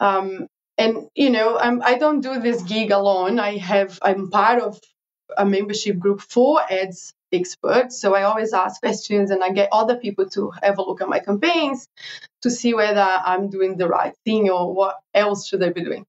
Um, 0.01 0.47
and 0.79 1.09
you 1.15 1.31
know, 1.31 1.59
I'm, 1.59 1.83
I 1.83 1.99
don't 1.99 2.21
do 2.21 2.39
this 2.41 2.63
gig 2.63 2.91
alone. 2.91 3.39
I 3.41 3.57
have 3.57 3.99
I'm 4.03 4.31
part 4.31 4.61
of 4.63 4.79
a 5.37 5.45
membership 5.45 5.99
group 5.99 6.21
for 6.21 6.61
ads 6.71 7.13
experts. 7.33 8.01
So 8.01 8.15
I 8.15 8.23
always 8.23 8.53
ask 8.53 8.81
questions 8.81 9.31
and 9.31 9.43
I 9.43 9.51
get 9.51 9.69
other 9.73 9.97
people 9.97 10.29
to 10.31 10.53
have 10.63 10.79
a 10.79 10.83
look 10.83 11.01
at 11.01 11.09
my 11.09 11.19
campaigns 11.19 11.89
to 12.43 12.51
see 12.51 12.75
whether 12.75 13.01
I'm 13.01 13.51
doing 13.51 13.77
the 13.77 13.89
right 13.89 14.15
thing 14.25 14.51
or 14.51 14.73
what 14.73 14.97
else 15.15 15.47
should 15.47 15.63
I 15.63 15.71
be 15.71 15.85
doing. 15.85 16.07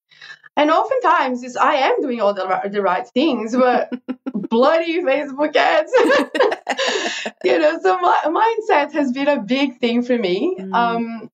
And 0.55 0.71
oftentimes 0.71 1.43
is 1.43 1.55
I 1.55 1.75
am 1.75 2.01
doing 2.01 2.19
all 2.19 2.33
the, 2.33 2.61
the 2.71 2.81
right 2.81 3.07
things, 3.07 3.55
but 3.55 3.91
bloody 4.33 5.01
Facebook 5.03 5.55
ads. 5.55 5.91
you 7.43 7.59
know, 7.59 7.79
so 7.81 7.99
my 7.99 8.17
mindset 8.25 8.91
has 8.93 9.11
been 9.11 9.27
a 9.27 9.41
big 9.41 9.77
thing 9.79 10.01
for 10.01 10.17
me. 10.17 10.55
Mm. 10.59 10.73
Um, 10.73 11.29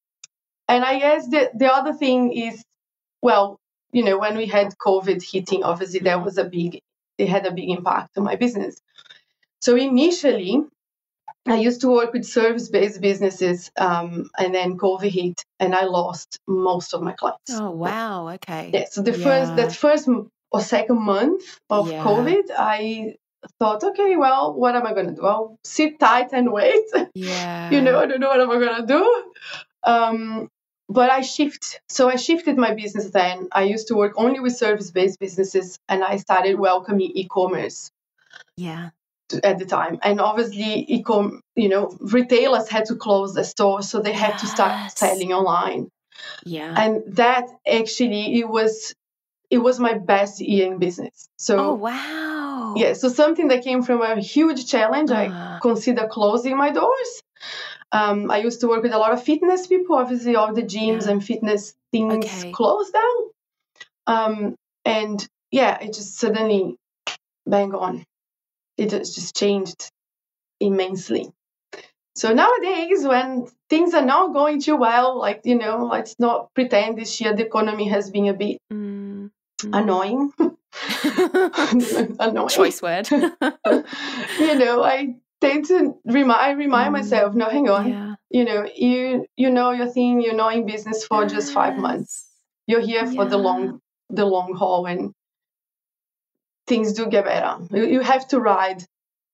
and 0.67 0.84
I 0.84 1.00
guess 1.00 1.28
the, 1.28 1.52
the 1.56 1.72
other 1.72 1.93
thing 1.93 2.34
is, 2.34 2.63
well, 3.22 3.60
you 3.93 4.04
know, 4.04 4.17
when 4.17 4.36
we 4.36 4.46
had 4.46 4.78
COVID 4.78 5.24
hitting, 5.24 5.63
obviously 5.63 6.00
there 6.00 6.19
was 6.19 6.38
a 6.38 6.43
big 6.43 6.82
it 7.24 7.30
had 7.30 7.46
a 7.46 7.52
big 7.52 7.70
impact 7.70 8.18
on 8.18 8.24
my 8.24 8.36
business. 8.36 8.82
So 9.62 9.76
initially, 9.76 10.64
I 11.48 11.56
used 11.56 11.82
to 11.82 11.90
work 11.90 12.14
with 12.14 12.26
service-based 12.26 13.02
businesses, 13.02 13.72
um, 13.78 14.30
and 14.38 14.54
then 14.54 14.78
COVID 14.78 15.12
hit, 15.12 15.44
and 15.60 15.76
I 15.76 15.86
lost 15.86 16.40
most 16.48 16.94
of 16.94 17.02
my 17.02 17.14
clients. 17.14 17.52
Oh 17.52 17.72
wow! 17.72 18.30
Okay. 18.36 18.72
Yeah. 18.74 18.86
So 18.90 19.02
the 19.02 19.18
yeah. 19.18 19.24
first, 19.24 19.56
that 19.58 19.74
first 19.74 20.08
or 20.52 20.62
second 20.62 21.02
month 21.02 21.44
of 21.70 21.92
yeah. 21.92 22.04
COVID, 22.04 22.44
I 22.58 23.16
thought, 23.60 23.84
okay, 23.84 24.16
well, 24.16 24.54
what 24.54 24.76
am 24.76 24.88
I 24.88 24.94
going 24.94 25.08
to 25.08 25.16
do? 25.16 25.26
I'll 25.26 25.58
sit 25.64 26.00
tight 26.00 26.30
and 26.34 26.52
wait. 26.52 26.86
Yeah. 27.16 27.70
you 27.72 27.82
know, 27.82 28.00
I 28.00 28.06
don't 28.06 28.20
know 28.20 28.30
what 28.30 28.40
am 28.40 28.52
I 28.52 28.60
going 28.60 28.82
to 28.82 28.88
do. 28.88 29.24
Um, 29.84 30.50
but 30.94 31.10
I 31.10 31.22
shift. 31.22 31.82
So 31.90 32.10
I 32.10 32.16
shifted 32.16 32.58
my 32.58 32.74
business 32.74 33.10
then. 33.10 33.50
I 33.52 33.64
used 33.64 33.88
to 33.90 33.96
work 33.96 34.14
only 34.16 34.40
with 34.40 34.56
service-based 34.56 35.20
businesses, 35.20 35.78
and 35.90 36.04
I 36.04 36.18
started 36.18 36.60
welcoming 36.60 37.12
e-commerce. 37.14 37.90
Yeah. 38.58 38.90
At 39.44 39.58
the 39.58 39.66
time, 39.66 39.98
and 40.04 40.22
obviously, 40.22 40.86
e-com, 40.88 41.42
you 41.56 41.70
know, 41.70 41.98
retailers 42.00 42.70
had 42.70 42.86
to 42.86 42.96
close 42.96 43.34
the 43.34 43.44
stores, 43.44 43.90
so 43.90 44.00
they 44.00 44.12
yes. 44.12 44.20
had 44.20 44.38
to 44.40 44.46
start 44.46 44.92
selling 44.92 45.34
online. 45.34 45.90
Yeah. 46.46 46.76
And 46.78 47.16
that 47.16 47.48
actually, 47.66 48.40
it 48.40 48.48
was, 48.48 48.94
it 49.50 49.58
was 49.58 49.80
my 49.80 49.94
best 49.98 50.40
year 50.40 50.72
in 50.72 50.78
business. 50.78 51.28
So. 51.38 51.58
Oh 51.58 51.74
wow. 51.74 52.76
Yeah. 52.78 52.94
So 52.94 53.10
something 53.10 53.48
that 53.48 53.64
came 53.64 53.82
from 53.82 54.02
a 54.04 54.20
huge 54.20 54.68
challenge, 54.68 55.10
uh. 55.10 55.16
I 55.16 55.60
consider 55.62 56.08
closing 56.08 56.56
my 56.56 56.70
doors 56.70 57.22
um, 57.94 58.32
I 58.32 58.40
used 58.40 58.60
to 58.62 58.68
work 58.68 58.82
with 58.82 58.92
a 58.92 58.98
lot 58.98 59.14
of 59.14 59.24
fitness 59.24 59.68
people. 59.68 59.96
Obviously, 59.96 60.36
all 60.36 60.54
the 60.54 60.64
gyms 60.64 61.06
yeah. 61.06 61.12
and 61.12 61.24
fitness 61.24 61.76
things 61.92 62.26
okay. 62.26 62.52
closed 62.52 62.92
down. 62.92 63.16
Um, 64.08 64.56
and 64.84 65.26
yeah, 65.52 65.80
it 65.80 65.94
just 65.94 66.18
suddenly 66.18 66.76
bang 67.46 67.74
on. 67.76 68.04
It 68.78 68.90
just 68.90 69.36
changed 69.36 69.92
immensely. 70.60 71.32
So 72.16 72.34
nowadays, 72.34 73.04
when 73.06 73.48
things 73.70 73.94
are 73.94 74.06
not 74.06 74.34
going 74.34 74.60
too 74.62 74.76
well, 74.76 75.20
like, 75.20 75.42
you 75.46 75.56
know, 75.56 75.88
let's 75.92 76.16
not 76.20 76.54
pretend 76.56 76.98
this 76.98 77.22
year 77.22 77.36
the 77.36 77.46
economy 77.46 77.88
has 77.90 78.10
been 78.10 78.28
a 78.28 78.34
bit 78.34 78.58
mm. 78.72 79.30
annoying. 79.62 80.32
annoying. 82.20 82.50
Choice 82.50 82.82
word. 82.82 83.10
you 83.12 84.56
know, 84.56 84.84
I 84.84 85.16
tend 85.44 85.66
to 85.68 85.96
remind 86.06 86.42
I 86.42 86.52
remind 86.52 86.90
mm. 86.90 87.00
myself, 87.00 87.36
no, 87.36 87.50
hang 87.50 87.70
on. 87.70 87.90
Yeah. 87.90 88.16
You 88.30 88.46
know, 88.46 88.68
you 88.76 89.26
you 89.36 89.50
know 89.52 89.72
your 89.72 89.88
thing, 89.88 90.22
you're 90.22 90.34
not 90.34 90.56
in 90.56 90.66
business 90.66 91.06
for 91.06 91.24
yes. 91.24 91.32
just 91.32 91.54
five 91.54 91.78
months. 91.78 92.26
You're 92.68 92.82
here 92.82 93.06
for 93.06 93.24
yeah. 93.24 93.30
the 93.30 93.38
long 93.38 93.80
the 94.10 94.26
long 94.26 94.54
haul 94.54 94.86
and 94.86 95.14
things 96.68 96.94
do 96.94 97.08
get 97.08 97.26
better. 97.26 97.58
You, 97.72 97.86
you 97.88 98.00
have 98.02 98.28
to 98.30 98.40
ride 98.40 98.84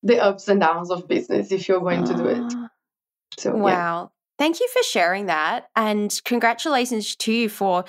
the 0.04 0.20
ups 0.20 0.48
and 0.48 0.60
downs 0.60 0.90
of 0.92 1.08
business 1.08 1.52
if 1.52 1.68
you're 1.68 1.82
going 1.82 2.06
to 2.06 2.14
do 2.16 2.26
it. 2.28 2.54
Ah. 2.56 2.70
So 3.38 3.56
wow. 3.56 3.70
Yeah. 3.70 4.06
Thank 4.38 4.62
you 4.62 4.70
for 4.70 4.82
sharing 4.84 5.26
that. 5.26 5.70
And 5.76 6.18
congratulations 6.24 7.16
to 7.18 7.34
you 7.34 7.50
for 7.50 7.80
uh, 7.80 7.84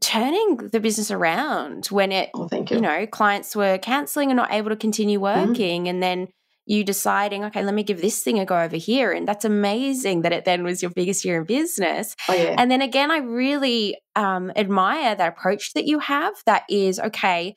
turning 0.00 0.56
the 0.56 0.80
business 0.80 1.10
around 1.10 1.86
when 1.86 2.12
it 2.12 2.30
oh, 2.34 2.48
you. 2.52 2.64
you 2.70 2.80
know 2.80 3.06
clients 3.06 3.54
were 3.54 3.78
canceling 3.78 4.30
and 4.30 4.36
not 4.36 4.52
able 4.52 4.70
to 4.70 4.76
continue 4.76 5.18
mm-hmm. 5.20 5.48
working 5.48 5.82
mm-hmm. 5.82 5.90
and 5.90 6.02
then 6.02 6.28
you 6.66 6.82
deciding 6.82 7.44
okay 7.44 7.62
let 7.62 7.74
me 7.74 7.82
give 7.82 8.00
this 8.00 8.22
thing 8.22 8.38
a 8.38 8.44
go 8.44 8.58
over 8.58 8.76
here 8.76 9.12
and 9.12 9.26
that's 9.26 9.44
amazing 9.44 10.22
that 10.22 10.32
it 10.32 10.44
then 10.44 10.64
was 10.64 10.82
your 10.82 10.90
biggest 10.90 11.24
year 11.24 11.38
in 11.38 11.44
business 11.44 12.16
oh, 12.28 12.34
yeah. 12.34 12.54
and 12.58 12.70
then 12.70 12.82
again 12.82 13.10
i 13.10 13.18
really 13.18 13.96
um, 14.16 14.50
admire 14.56 15.14
that 15.14 15.28
approach 15.28 15.72
that 15.74 15.86
you 15.86 15.98
have 15.98 16.34
that 16.46 16.64
is 16.68 16.98
okay 16.98 17.54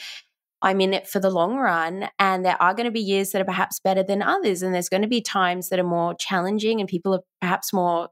I'm 0.62 0.82
in 0.82 0.94
it 0.94 1.08
for 1.08 1.20
the 1.20 1.30
long 1.30 1.56
run. 1.56 2.10
And 2.20 2.46
there 2.46 2.62
are 2.62 2.74
going 2.74 2.86
to 2.86 2.92
be 2.92 3.00
years 3.00 3.32
that 3.32 3.42
are 3.42 3.46
perhaps 3.46 3.80
better 3.80 4.04
than 4.04 4.22
others. 4.22 4.62
And 4.62 4.74
there's 4.74 4.90
going 4.90 5.04
to 5.04 5.08
be 5.08 5.22
times 5.22 5.70
that 5.70 5.80
are 5.80 5.84
more 5.84 6.16
challenging 6.16 6.80
and 6.80 6.90
people 6.90 7.14
are 7.14 7.22
perhaps 7.40 7.72
more 7.72 8.10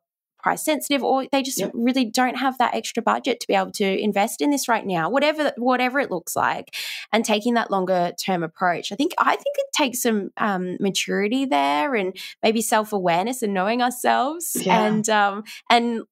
price 0.48 0.64
sensitive 0.64 1.04
or 1.04 1.26
they 1.34 1.44
just 1.44 1.60
yep. 1.60 1.72
really 1.74 2.06
don't 2.06 2.36
have 2.38 2.58
that 2.58 2.74
extra 2.74 3.04
budget 3.04 3.42
to 3.42 3.48
be 3.48 3.54
able 3.54 3.72
to 3.72 4.00
invest 4.00 4.40
in 4.40 4.50
this 4.50 4.70
right 4.70 4.86
now 4.86 5.10
whatever 5.10 5.52
whatever 5.58 6.00
it 6.00 6.10
looks 6.10 6.38
like 6.38 6.74
and 7.12 7.26
taking 7.26 7.56
that 7.56 7.70
longer 7.70 8.14
term 8.24 8.44
approach 8.44 8.94
i 8.94 8.96
think 8.96 9.12
i 9.18 9.36
think 9.36 9.56
it 9.58 9.66
takes 9.76 10.02
some 10.02 10.30
um, 10.38 10.78
maturity 10.80 11.44
there 11.44 11.96
and 11.96 12.18
maybe 12.42 12.62
self-awareness 12.62 13.42
and 13.42 13.54
knowing 13.54 13.82
ourselves 13.82 14.56
yeah. 14.62 14.86
and 14.86 15.10
um 15.10 15.44
and 15.70 16.04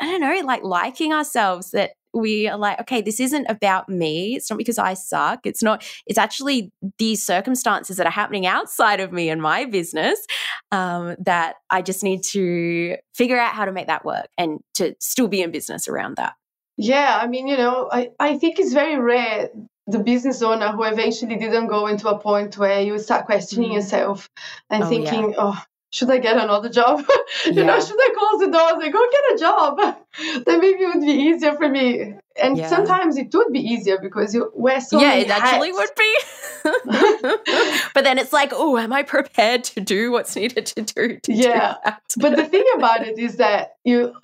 I 0.00 0.06
don't 0.06 0.20
know, 0.20 0.46
like 0.46 0.64
liking 0.64 1.12
ourselves 1.12 1.70
that 1.70 1.92
we 2.14 2.48
are 2.48 2.58
like, 2.58 2.80
okay, 2.80 3.00
this 3.00 3.20
isn't 3.20 3.46
about 3.48 3.88
me. 3.88 4.34
It's 4.36 4.50
not 4.50 4.58
because 4.58 4.78
I 4.78 4.94
suck. 4.94 5.40
It's 5.44 5.62
not, 5.62 5.84
it's 6.06 6.18
actually 6.18 6.72
these 6.98 7.24
circumstances 7.24 7.96
that 7.96 8.06
are 8.06 8.10
happening 8.10 8.46
outside 8.46 9.00
of 9.00 9.12
me 9.12 9.30
and 9.30 9.40
my 9.40 9.64
business 9.64 10.24
um, 10.70 11.16
that 11.20 11.56
I 11.70 11.82
just 11.82 12.02
need 12.02 12.22
to 12.24 12.96
figure 13.14 13.38
out 13.38 13.54
how 13.54 13.64
to 13.64 13.72
make 13.72 13.86
that 13.86 14.04
work 14.04 14.28
and 14.36 14.60
to 14.74 14.94
still 15.00 15.28
be 15.28 15.42
in 15.42 15.50
business 15.50 15.88
around 15.88 16.16
that. 16.16 16.34
Yeah, 16.76 17.18
I 17.20 17.26
mean, 17.26 17.46
you 17.46 17.56
know, 17.56 17.88
I, 17.92 18.10
I 18.18 18.38
think 18.38 18.58
it's 18.58 18.72
very 18.72 18.98
rare 18.98 19.50
the 19.86 19.98
business 19.98 20.42
owner 20.42 20.68
who 20.68 20.84
eventually 20.84 21.36
didn't 21.36 21.66
go 21.66 21.86
into 21.86 22.08
a 22.08 22.18
point 22.18 22.56
where 22.56 22.80
you 22.80 22.98
start 22.98 23.26
questioning 23.26 23.70
mm. 23.70 23.74
yourself 23.74 24.30
and 24.70 24.84
oh, 24.84 24.88
thinking, 24.88 25.30
yeah. 25.30 25.36
oh, 25.38 25.62
should 25.92 26.10
I 26.10 26.18
get 26.18 26.38
another 26.38 26.70
job? 26.70 27.00
you 27.44 27.52
yeah. 27.52 27.64
know, 27.64 27.78
should 27.78 27.98
I 27.98 28.14
close 28.18 28.40
the 28.40 28.50
doors 28.50 28.82
and 28.82 28.92
go 28.92 29.06
get 29.10 29.34
a 29.34 29.38
job? 29.38 29.78
then 30.46 30.60
maybe 30.60 30.84
it 30.84 30.94
would 30.94 31.04
be 31.04 31.12
easier 31.12 31.54
for 31.54 31.68
me. 31.68 32.14
And 32.42 32.56
yeah. 32.56 32.66
sometimes 32.66 33.18
it 33.18 33.28
would 33.34 33.52
be 33.52 33.60
easier 33.60 33.98
because 33.98 34.34
you 34.34 34.50
wear 34.54 34.80
so 34.80 34.98
yeah, 34.98 35.08
many 35.08 35.22
it 35.22 35.30
actually 35.30 35.70
would 35.70 35.90
be. 35.94 36.16
but 37.94 38.04
then 38.04 38.16
it's 38.16 38.32
like, 38.32 38.52
oh, 38.54 38.78
am 38.78 38.90
I 38.90 39.02
prepared 39.02 39.64
to 39.64 39.80
do 39.80 40.10
what's 40.10 40.34
needed 40.34 40.64
to 40.64 40.82
do? 40.82 41.18
To 41.24 41.32
yeah. 41.32 41.76
Do 41.84 41.92
but 42.16 42.36
the 42.36 42.46
thing 42.46 42.64
about 42.74 43.06
it 43.06 43.18
is 43.18 43.36
that 43.36 43.76
you 43.84 44.14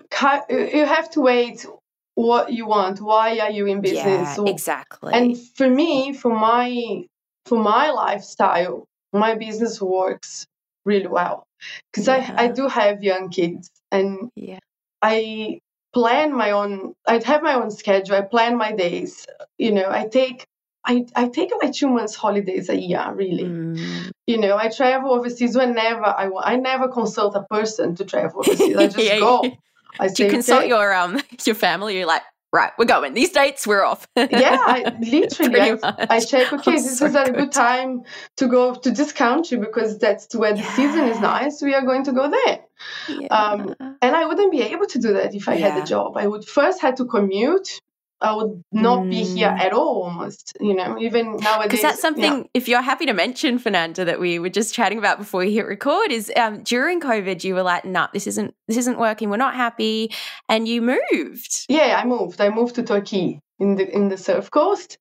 you 0.48 0.86
have 0.86 1.10
to 1.10 1.20
wait 1.20 1.66
what 2.14 2.50
you 2.50 2.66
want. 2.66 3.02
Why 3.02 3.38
are 3.40 3.50
you 3.50 3.66
in 3.66 3.82
business? 3.82 4.38
Yeah, 4.38 4.44
exactly. 4.46 5.12
And 5.12 5.38
for 5.38 5.68
me, 5.68 6.14
for 6.14 6.34
my 6.34 7.04
for 7.44 7.58
my 7.58 7.90
lifestyle, 7.90 8.86
my 9.12 9.34
business 9.34 9.82
works 9.82 10.46
really 10.86 11.08
well 11.08 11.44
because 11.90 12.06
yeah. 12.06 12.34
I, 12.36 12.44
I 12.44 12.48
do 12.48 12.68
have 12.68 13.02
young 13.02 13.30
kids 13.30 13.70
and 13.90 14.30
yeah. 14.34 14.58
I 15.02 15.60
plan 15.92 16.34
my 16.34 16.50
own 16.52 16.94
I 17.06 17.20
have 17.24 17.42
my 17.42 17.54
own 17.54 17.70
schedule. 17.70 18.16
I 18.16 18.22
plan 18.22 18.56
my 18.56 18.72
days. 18.72 19.26
You 19.56 19.72
know, 19.72 19.90
I 19.90 20.06
take 20.06 20.46
I, 20.84 21.04
I 21.14 21.28
take 21.28 21.50
like 21.60 21.72
two 21.74 21.88
months 21.88 22.14
holidays 22.14 22.70
a 22.70 22.76
year, 22.76 23.04
really. 23.12 23.44
Mm. 23.44 24.10
You 24.26 24.38
know, 24.38 24.56
I 24.56 24.68
travel 24.68 25.12
overseas 25.12 25.54
whenever 25.54 26.06
I 26.06 26.28
want. 26.28 26.46
I 26.46 26.56
never 26.56 26.88
consult 26.88 27.34
a 27.36 27.42
person 27.42 27.94
to 27.96 28.04
travel 28.04 28.40
overseas. 28.40 28.76
I 28.76 28.86
just 28.88 28.98
yeah, 28.98 29.18
go. 29.18 29.44
I 30.00 30.08
Do 30.08 30.24
you 30.24 30.30
consult 30.30 30.60
okay. 30.60 30.68
your 30.68 30.94
um 30.94 31.20
your 31.44 31.54
family? 31.54 31.98
You're 31.98 32.06
like, 32.06 32.22
right, 32.52 32.72
we're 32.78 32.84
going. 32.84 33.14
These 33.14 33.32
dates, 33.32 33.66
we're 33.66 33.84
off. 33.84 34.06
yeah, 34.16 34.58
I, 34.60 34.96
literally, 35.00 35.60
I, 35.60 36.06
I, 36.10 36.20
check, 36.20 36.52
okay, 36.52 36.72
I'm 36.72 36.76
this 36.76 36.98
so 36.98 37.06
is 37.06 37.14
a 37.14 37.24
good. 37.24 37.34
good 37.34 37.52
time 37.52 38.02
to 38.36 38.48
go 38.48 38.74
to 38.74 38.90
this 38.90 39.12
country 39.12 39.58
because 39.58 39.98
that's 39.98 40.34
where 40.34 40.52
the 40.52 40.60
yeah. 40.60 40.74
season 40.74 41.04
is 41.08 41.20
nice. 41.20 41.62
We 41.62 41.74
are 41.74 41.82
going 41.82 42.04
to 42.04 42.12
go 42.12 42.30
there. 42.30 42.60
Yeah. 43.08 43.28
Um, 43.28 43.74
and 44.00 44.16
I 44.16 44.26
wouldn't 44.26 44.52
be 44.52 44.62
able 44.62 44.86
to 44.86 44.98
do 44.98 45.14
that 45.14 45.34
if 45.34 45.48
I 45.48 45.54
yeah. 45.54 45.70
had 45.70 45.82
a 45.82 45.86
job. 45.86 46.16
I 46.16 46.26
would 46.26 46.44
first 46.44 46.80
have 46.82 46.96
to 46.96 47.04
commute 47.04 47.80
I 48.20 48.34
would 48.34 48.64
not 48.72 49.00
mm. 49.00 49.10
be 49.10 49.22
here 49.22 49.48
mm. 49.48 49.60
at 49.60 49.72
all 49.72 50.02
almost, 50.02 50.56
you 50.60 50.74
know, 50.74 50.98
even 50.98 51.36
nowadays. 51.36 51.68
Because 51.68 51.82
that's 51.82 52.00
something, 52.00 52.38
yeah. 52.38 52.44
if 52.54 52.68
you're 52.68 52.82
happy 52.82 53.06
to 53.06 53.12
mention, 53.12 53.58
Fernanda, 53.58 54.04
that 54.04 54.18
we 54.18 54.38
were 54.38 54.48
just 54.48 54.74
chatting 54.74 54.98
about 54.98 55.18
before 55.18 55.40
we 55.40 55.54
hit 55.54 55.66
record 55.66 56.10
is 56.10 56.32
um, 56.36 56.62
during 56.62 57.00
COVID, 57.00 57.44
you 57.44 57.54
were 57.54 57.62
like, 57.62 57.84
no, 57.84 57.92
nah, 57.92 58.08
this 58.12 58.26
isn't, 58.26 58.54
this 58.66 58.76
isn't 58.76 58.98
working. 58.98 59.30
We're 59.30 59.36
not 59.36 59.54
happy. 59.54 60.12
And 60.48 60.66
you 60.66 60.82
moved. 60.82 61.66
Yeah, 61.68 62.00
I 62.02 62.04
moved. 62.06 62.40
I 62.40 62.48
moved 62.48 62.74
to 62.76 62.82
Torquay 62.82 63.40
in 63.60 63.76
the, 63.76 63.88
in 63.88 64.08
the 64.08 64.16
Surf 64.16 64.50
Coast. 64.50 64.98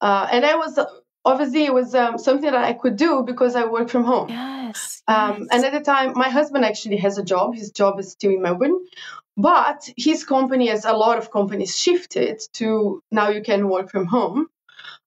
Uh, 0.00 0.28
and 0.30 0.44
I 0.44 0.56
was, 0.56 0.78
obviously 1.24 1.64
it 1.64 1.72
was 1.72 1.94
um, 1.94 2.18
something 2.18 2.50
that 2.50 2.64
I 2.64 2.74
could 2.74 2.96
do 2.96 3.22
because 3.22 3.56
I 3.56 3.64
work 3.64 3.88
from 3.88 4.04
home. 4.04 4.28
Yes, 4.28 5.02
um, 5.08 5.38
yes. 5.40 5.48
And 5.52 5.64
at 5.64 5.72
the 5.72 5.80
time, 5.80 6.12
my 6.14 6.28
husband 6.28 6.64
actually 6.64 6.98
has 6.98 7.18
a 7.18 7.22
job. 7.22 7.54
His 7.54 7.70
job 7.70 7.98
is 7.98 8.12
still 8.12 8.32
in 8.32 8.42
Melbourne. 8.42 8.78
But 9.38 9.88
his 9.96 10.24
company, 10.24 10.68
as 10.68 10.84
a 10.84 10.92
lot 10.92 11.16
of 11.16 11.30
companies 11.30 11.78
shifted 11.78 12.42
to 12.54 13.00
now 13.12 13.28
you 13.28 13.40
can 13.40 13.68
work 13.68 13.88
from 13.88 14.06
home. 14.06 14.48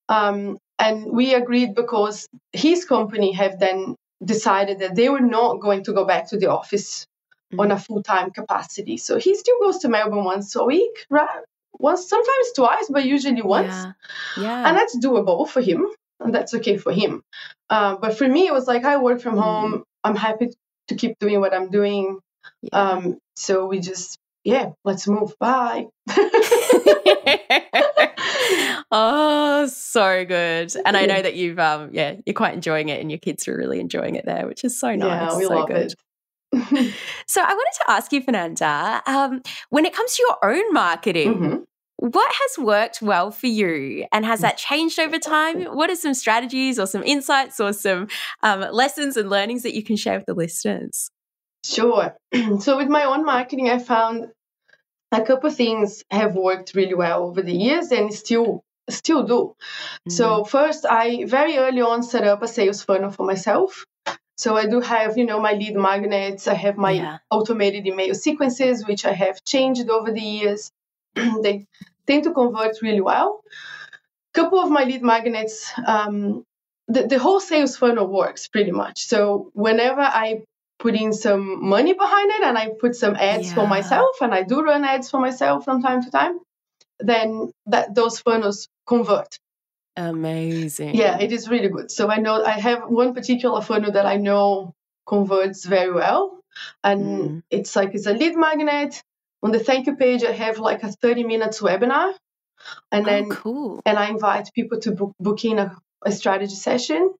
Um, 0.07 0.57
and 0.79 1.11
we 1.11 1.33
agreed 1.33 1.75
because 1.75 2.29
his 2.53 2.85
company 2.85 3.33
have 3.33 3.59
then 3.59 3.95
decided 4.23 4.79
that 4.79 4.95
they 4.95 5.09
were 5.09 5.19
not 5.19 5.59
going 5.59 5.83
to 5.83 5.93
go 5.93 6.05
back 6.05 6.29
to 6.29 6.37
the 6.37 6.49
office 6.49 7.05
mm-hmm. 7.51 7.59
on 7.59 7.71
a 7.71 7.77
full-time 7.77 8.31
capacity. 8.31 8.95
So 8.95 9.19
he 9.19 9.35
still 9.35 9.59
goes 9.59 9.79
to 9.79 9.89
Melbourne 9.89 10.23
once 10.23 10.55
a 10.55 10.63
week, 10.63 11.05
right? 11.09 11.43
Once, 11.73 12.07
sometimes 12.07 12.51
twice, 12.55 12.87
but 12.89 13.03
usually 13.03 13.41
once. 13.41 13.73
Yeah. 13.73 13.91
yeah. 14.37 14.67
And 14.67 14.77
that's 14.77 14.97
doable 14.97 15.47
for 15.47 15.61
him. 15.61 15.87
And 16.21 16.33
that's 16.33 16.53
okay 16.53 16.77
for 16.77 16.93
him. 16.93 17.21
Uh, 17.69 17.97
but 17.97 18.17
for 18.17 18.27
me, 18.27 18.47
it 18.47 18.53
was 18.53 18.67
like 18.67 18.85
I 18.85 18.95
work 18.97 19.19
from 19.19 19.35
mm-hmm. 19.35 19.71
home. 19.71 19.83
I'm 20.05 20.15
happy 20.15 20.51
to 20.87 20.95
keep 20.95 21.19
doing 21.19 21.41
what 21.41 21.53
I'm 21.53 21.69
doing. 21.69 22.19
Yeah. 22.61 22.79
Um, 22.79 23.17
so 23.41 23.65
we 23.65 23.80
just 23.80 24.19
yeah, 24.43 24.71
let's 24.84 25.08
move. 25.08 25.38
Bye. 25.39 25.86
oh, 28.91 29.69
so 29.71 30.25
good. 30.25 30.73
And 30.86 30.97
I 30.97 31.06
know 31.06 31.21
that 31.21 31.36
you've 31.36 31.60
um 31.60 31.89
yeah, 31.91 32.15
you're 32.25 32.34
quite 32.34 32.54
enjoying 32.54 32.89
it 32.89 32.99
and 33.01 33.12
your 33.12 33.19
kids 33.19 33.47
are 33.47 33.56
really 33.56 33.80
enjoying 33.80 34.15
it 34.15 34.25
there, 34.25 34.47
which 34.47 34.63
is 34.63 34.80
so 34.80 34.95
nice. 34.95 35.32
Yeah, 35.32 35.38
we 35.38 35.45
so 35.45 35.56
love 35.56 35.67
good. 35.67 35.93
it. 35.93 35.95
so 37.27 37.41
I 37.41 37.54
wanted 37.54 37.77
to 37.80 37.91
ask 37.91 38.12
you, 38.12 38.21
Fernanda, 38.21 39.01
um, 39.06 39.41
when 39.69 39.86
it 39.86 39.93
comes 39.93 40.15
to 40.15 40.25
your 40.27 40.54
own 40.54 40.73
marketing, 40.73 41.34
mm-hmm. 41.34 41.56
what 41.97 42.32
has 42.34 42.65
worked 42.65 43.01
well 43.01 43.32
for 43.32 43.47
you 43.47 44.06
and 44.12 44.25
has 44.25 44.41
that 44.41 44.58
changed 44.58 44.99
over 44.99 45.17
time? 45.17 45.63
What 45.63 45.89
are 45.89 45.95
some 45.95 46.13
strategies 46.13 46.77
or 46.77 46.88
some 46.88 47.04
insights 47.04 47.62
or 47.62 47.71
some 47.71 48.10
um, 48.43 48.60
lessons 48.71 49.15
and 49.15 49.30
learnings 49.30 49.63
that 49.63 49.73
you 49.73 49.82
can 49.84 49.95
share 49.95 50.17
with 50.17 50.25
the 50.25 50.34
listeners? 50.34 51.10
Sure. 51.63 52.15
so 52.60 52.78
with 52.78 52.89
my 52.89 53.04
own 53.04 53.26
marketing, 53.26 53.69
I 53.69 53.80
found 53.80 54.32
a 55.12 55.21
couple 55.21 55.50
of 55.50 55.56
things 55.56 56.04
have 56.10 56.36
worked 56.36 56.74
really 56.76 56.95
well 56.95 57.24
over 57.24 57.41
the 57.41 57.54
years 57.54 57.91
and 57.91 58.13
still 58.13 58.63
still 58.89 59.24
do. 59.24 59.56
Mm-hmm. 59.56 60.12
So 60.12 60.43
first, 60.43 60.86
I 60.86 61.26
very 61.26 61.58
early 61.58 61.82
on 61.82 62.04
set 62.04 62.24
up 62.24 62.41
a 62.41 62.47
sales 62.47 62.84
funnel 62.84 63.12
for 63.12 63.26
myself. 63.26 63.86
So 64.38 64.58
I 64.58 64.65
do 64.65 64.80
have, 64.80 65.17
you 65.17 65.26
know, 65.26 65.39
my 65.39 65.54
lead 65.54 65.76
magnets. 65.76 66.47
I 66.47 66.56
have 66.56 66.78
my 66.78 66.91
yeah. 66.91 67.17
automated 67.30 67.86
email 67.86 68.15
sequences, 68.15 68.88
which 68.88 69.06
I 69.06 69.13
have 69.13 69.43
changed 69.43 69.88
over 69.89 70.12
the 70.12 70.21
years. 70.21 70.71
they 71.15 71.67
tend 72.08 72.24
to 72.24 72.34
convert 72.34 72.82
really 72.82 73.02
well. 73.02 73.41
A 74.34 74.34
couple 74.34 74.60
of 74.60 74.71
my 74.71 74.84
lead 74.84 75.04
magnets, 75.04 75.71
um, 75.86 76.43
the, 76.88 77.06
the 77.06 77.19
whole 77.19 77.39
sales 77.39 77.78
funnel 77.78 78.08
works 78.08 78.47
pretty 78.47 78.71
much. 78.71 79.04
So 79.06 79.52
whenever 79.54 80.02
I 80.02 80.41
putting 80.81 81.13
some 81.13 81.63
money 81.69 81.93
behind 81.93 82.31
it 82.31 82.41
and 82.41 82.57
I 82.57 82.69
put 82.79 82.95
some 82.95 83.15
ads 83.15 83.49
yeah. 83.49 83.55
for 83.55 83.67
myself 83.67 84.15
and 84.19 84.33
I 84.33 84.41
do 84.41 84.63
run 84.63 84.83
ads 84.83 85.11
for 85.11 85.19
myself 85.19 85.63
from 85.63 85.83
time 85.83 86.03
to 86.03 86.11
time. 86.11 86.39
then 86.99 87.51
that 87.67 87.93
those 87.95 88.19
funnels 88.19 88.67
convert. 88.87 89.39
Amazing. 89.95 90.95
Yeah, 90.95 91.19
it 91.19 91.31
is 91.31 91.49
really 91.49 91.69
good. 91.69 91.91
So 91.91 92.09
I 92.09 92.17
know 92.17 92.43
I 92.43 92.59
have 92.67 92.89
one 92.89 93.13
particular 93.13 93.61
funnel 93.61 93.91
that 93.91 94.05
I 94.05 94.17
know 94.17 94.73
converts 95.05 95.65
very 95.65 95.93
well. 95.93 96.39
And 96.83 97.01
mm. 97.03 97.43
it's 97.49 97.75
like 97.75 97.93
it's 97.93 98.07
a 98.07 98.13
lead 98.13 98.35
magnet. 98.35 99.03
On 99.43 99.51
the 99.51 99.59
thank 99.59 99.87
you 99.87 99.95
page, 99.95 100.23
I 100.23 100.31
have 100.31 100.59
like 100.59 100.83
a 100.83 100.91
30 100.91 101.23
minutes 101.23 101.61
webinar. 101.61 102.13
And 102.91 103.05
oh, 103.05 103.09
then 103.09 103.29
cool. 103.29 103.81
and 103.85 103.97
I 103.97 104.09
invite 104.09 104.53
people 104.53 104.79
to 104.81 104.91
book, 104.91 105.13
book 105.19 105.43
in 105.45 105.59
a, 105.59 105.75
a 106.05 106.11
strategy 106.11 106.55
session. 106.55 107.13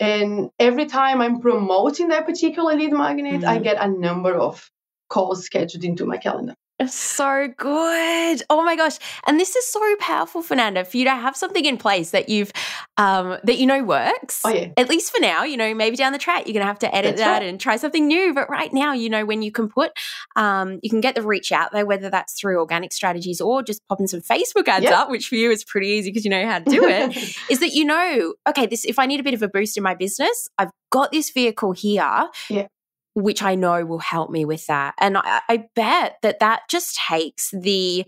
And 0.00 0.50
every 0.58 0.86
time 0.86 1.20
I'm 1.20 1.40
promoting 1.40 2.08
that 2.08 2.26
particular 2.26 2.74
lead 2.74 2.92
magnet, 2.92 3.42
mm. 3.42 3.46
I 3.46 3.58
get 3.58 3.76
a 3.80 3.88
number 3.88 4.34
of 4.34 4.70
calls 5.08 5.44
scheduled 5.44 5.84
into 5.84 6.06
my 6.06 6.16
calendar. 6.16 6.54
So 6.86 7.48
good. 7.56 8.42
Oh 8.50 8.62
my 8.62 8.76
gosh. 8.76 8.98
And 9.26 9.38
this 9.38 9.56
is 9.56 9.66
so 9.66 9.80
powerful, 10.00 10.42
Fernanda, 10.42 10.84
for 10.84 10.96
you 10.96 11.04
to 11.04 11.10
have 11.10 11.36
something 11.36 11.64
in 11.64 11.76
place 11.76 12.10
that 12.10 12.28
you've 12.28 12.52
um 12.96 13.38
that 13.44 13.58
you 13.58 13.66
know 13.66 13.82
works. 13.82 14.42
Oh 14.44 14.50
yeah. 14.50 14.68
At 14.76 14.88
least 14.88 15.12
for 15.12 15.20
now, 15.20 15.44
you 15.44 15.56
know, 15.56 15.74
maybe 15.74 15.96
down 15.96 16.12
the 16.12 16.18
track 16.18 16.46
you're 16.46 16.54
gonna 16.54 16.66
have 16.66 16.78
to 16.80 16.94
edit 16.94 17.16
that's 17.16 17.20
that 17.22 17.38
right. 17.40 17.48
and 17.48 17.60
try 17.60 17.76
something 17.76 18.06
new. 18.06 18.34
But 18.34 18.48
right 18.48 18.72
now, 18.72 18.92
you 18.92 19.08
know, 19.08 19.24
when 19.24 19.42
you 19.42 19.52
can 19.52 19.68
put 19.68 19.92
um 20.36 20.78
you 20.82 20.90
can 20.90 21.00
get 21.00 21.14
the 21.14 21.22
reach 21.22 21.52
out 21.52 21.72
there, 21.72 21.86
whether 21.86 22.10
that's 22.10 22.38
through 22.38 22.58
organic 22.58 22.92
strategies 22.92 23.40
or 23.40 23.62
just 23.62 23.80
popping 23.88 24.06
some 24.06 24.20
Facebook 24.20 24.68
ads 24.68 24.84
yep. 24.84 24.94
up, 24.94 25.10
which 25.10 25.28
for 25.28 25.36
you 25.36 25.50
is 25.50 25.64
pretty 25.64 25.88
easy 25.88 26.10
because 26.10 26.24
you 26.24 26.30
know 26.30 26.46
how 26.46 26.58
to 26.58 26.70
do 26.70 26.86
it, 26.86 27.16
is 27.50 27.60
that 27.60 27.72
you 27.72 27.84
know, 27.84 28.34
okay, 28.48 28.66
this 28.66 28.84
if 28.84 28.98
I 28.98 29.06
need 29.06 29.20
a 29.20 29.22
bit 29.22 29.34
of 29.34 29.42
a 29.42 29.48
boost 29.48 29.76
in 29.76 29.82
my 29.82 29.94
business, 29.94 30.48
I've 30.58 30.70
got 30.90 31.12
this 31.12 31.30
vehicle 31.30 31.72
here. 31.72 32.28
Yeah 32.48 32.68
which 33.14 33.42
I 33.42 33.54
know 33.54 33.84
will 33.84 33.98
help 33.98 34.30
me 34.30 34.44
with 34.44 34.66
that. 34.66 34.94
And 34.98 35.18
I, 35.18 35.40
I 35.48 35.64
bet 35.74 36.16
that 36.22 36.40
that 36.40 36.62
just 36.68 36.98
takes 37.08 37.50
the 37.52 38.04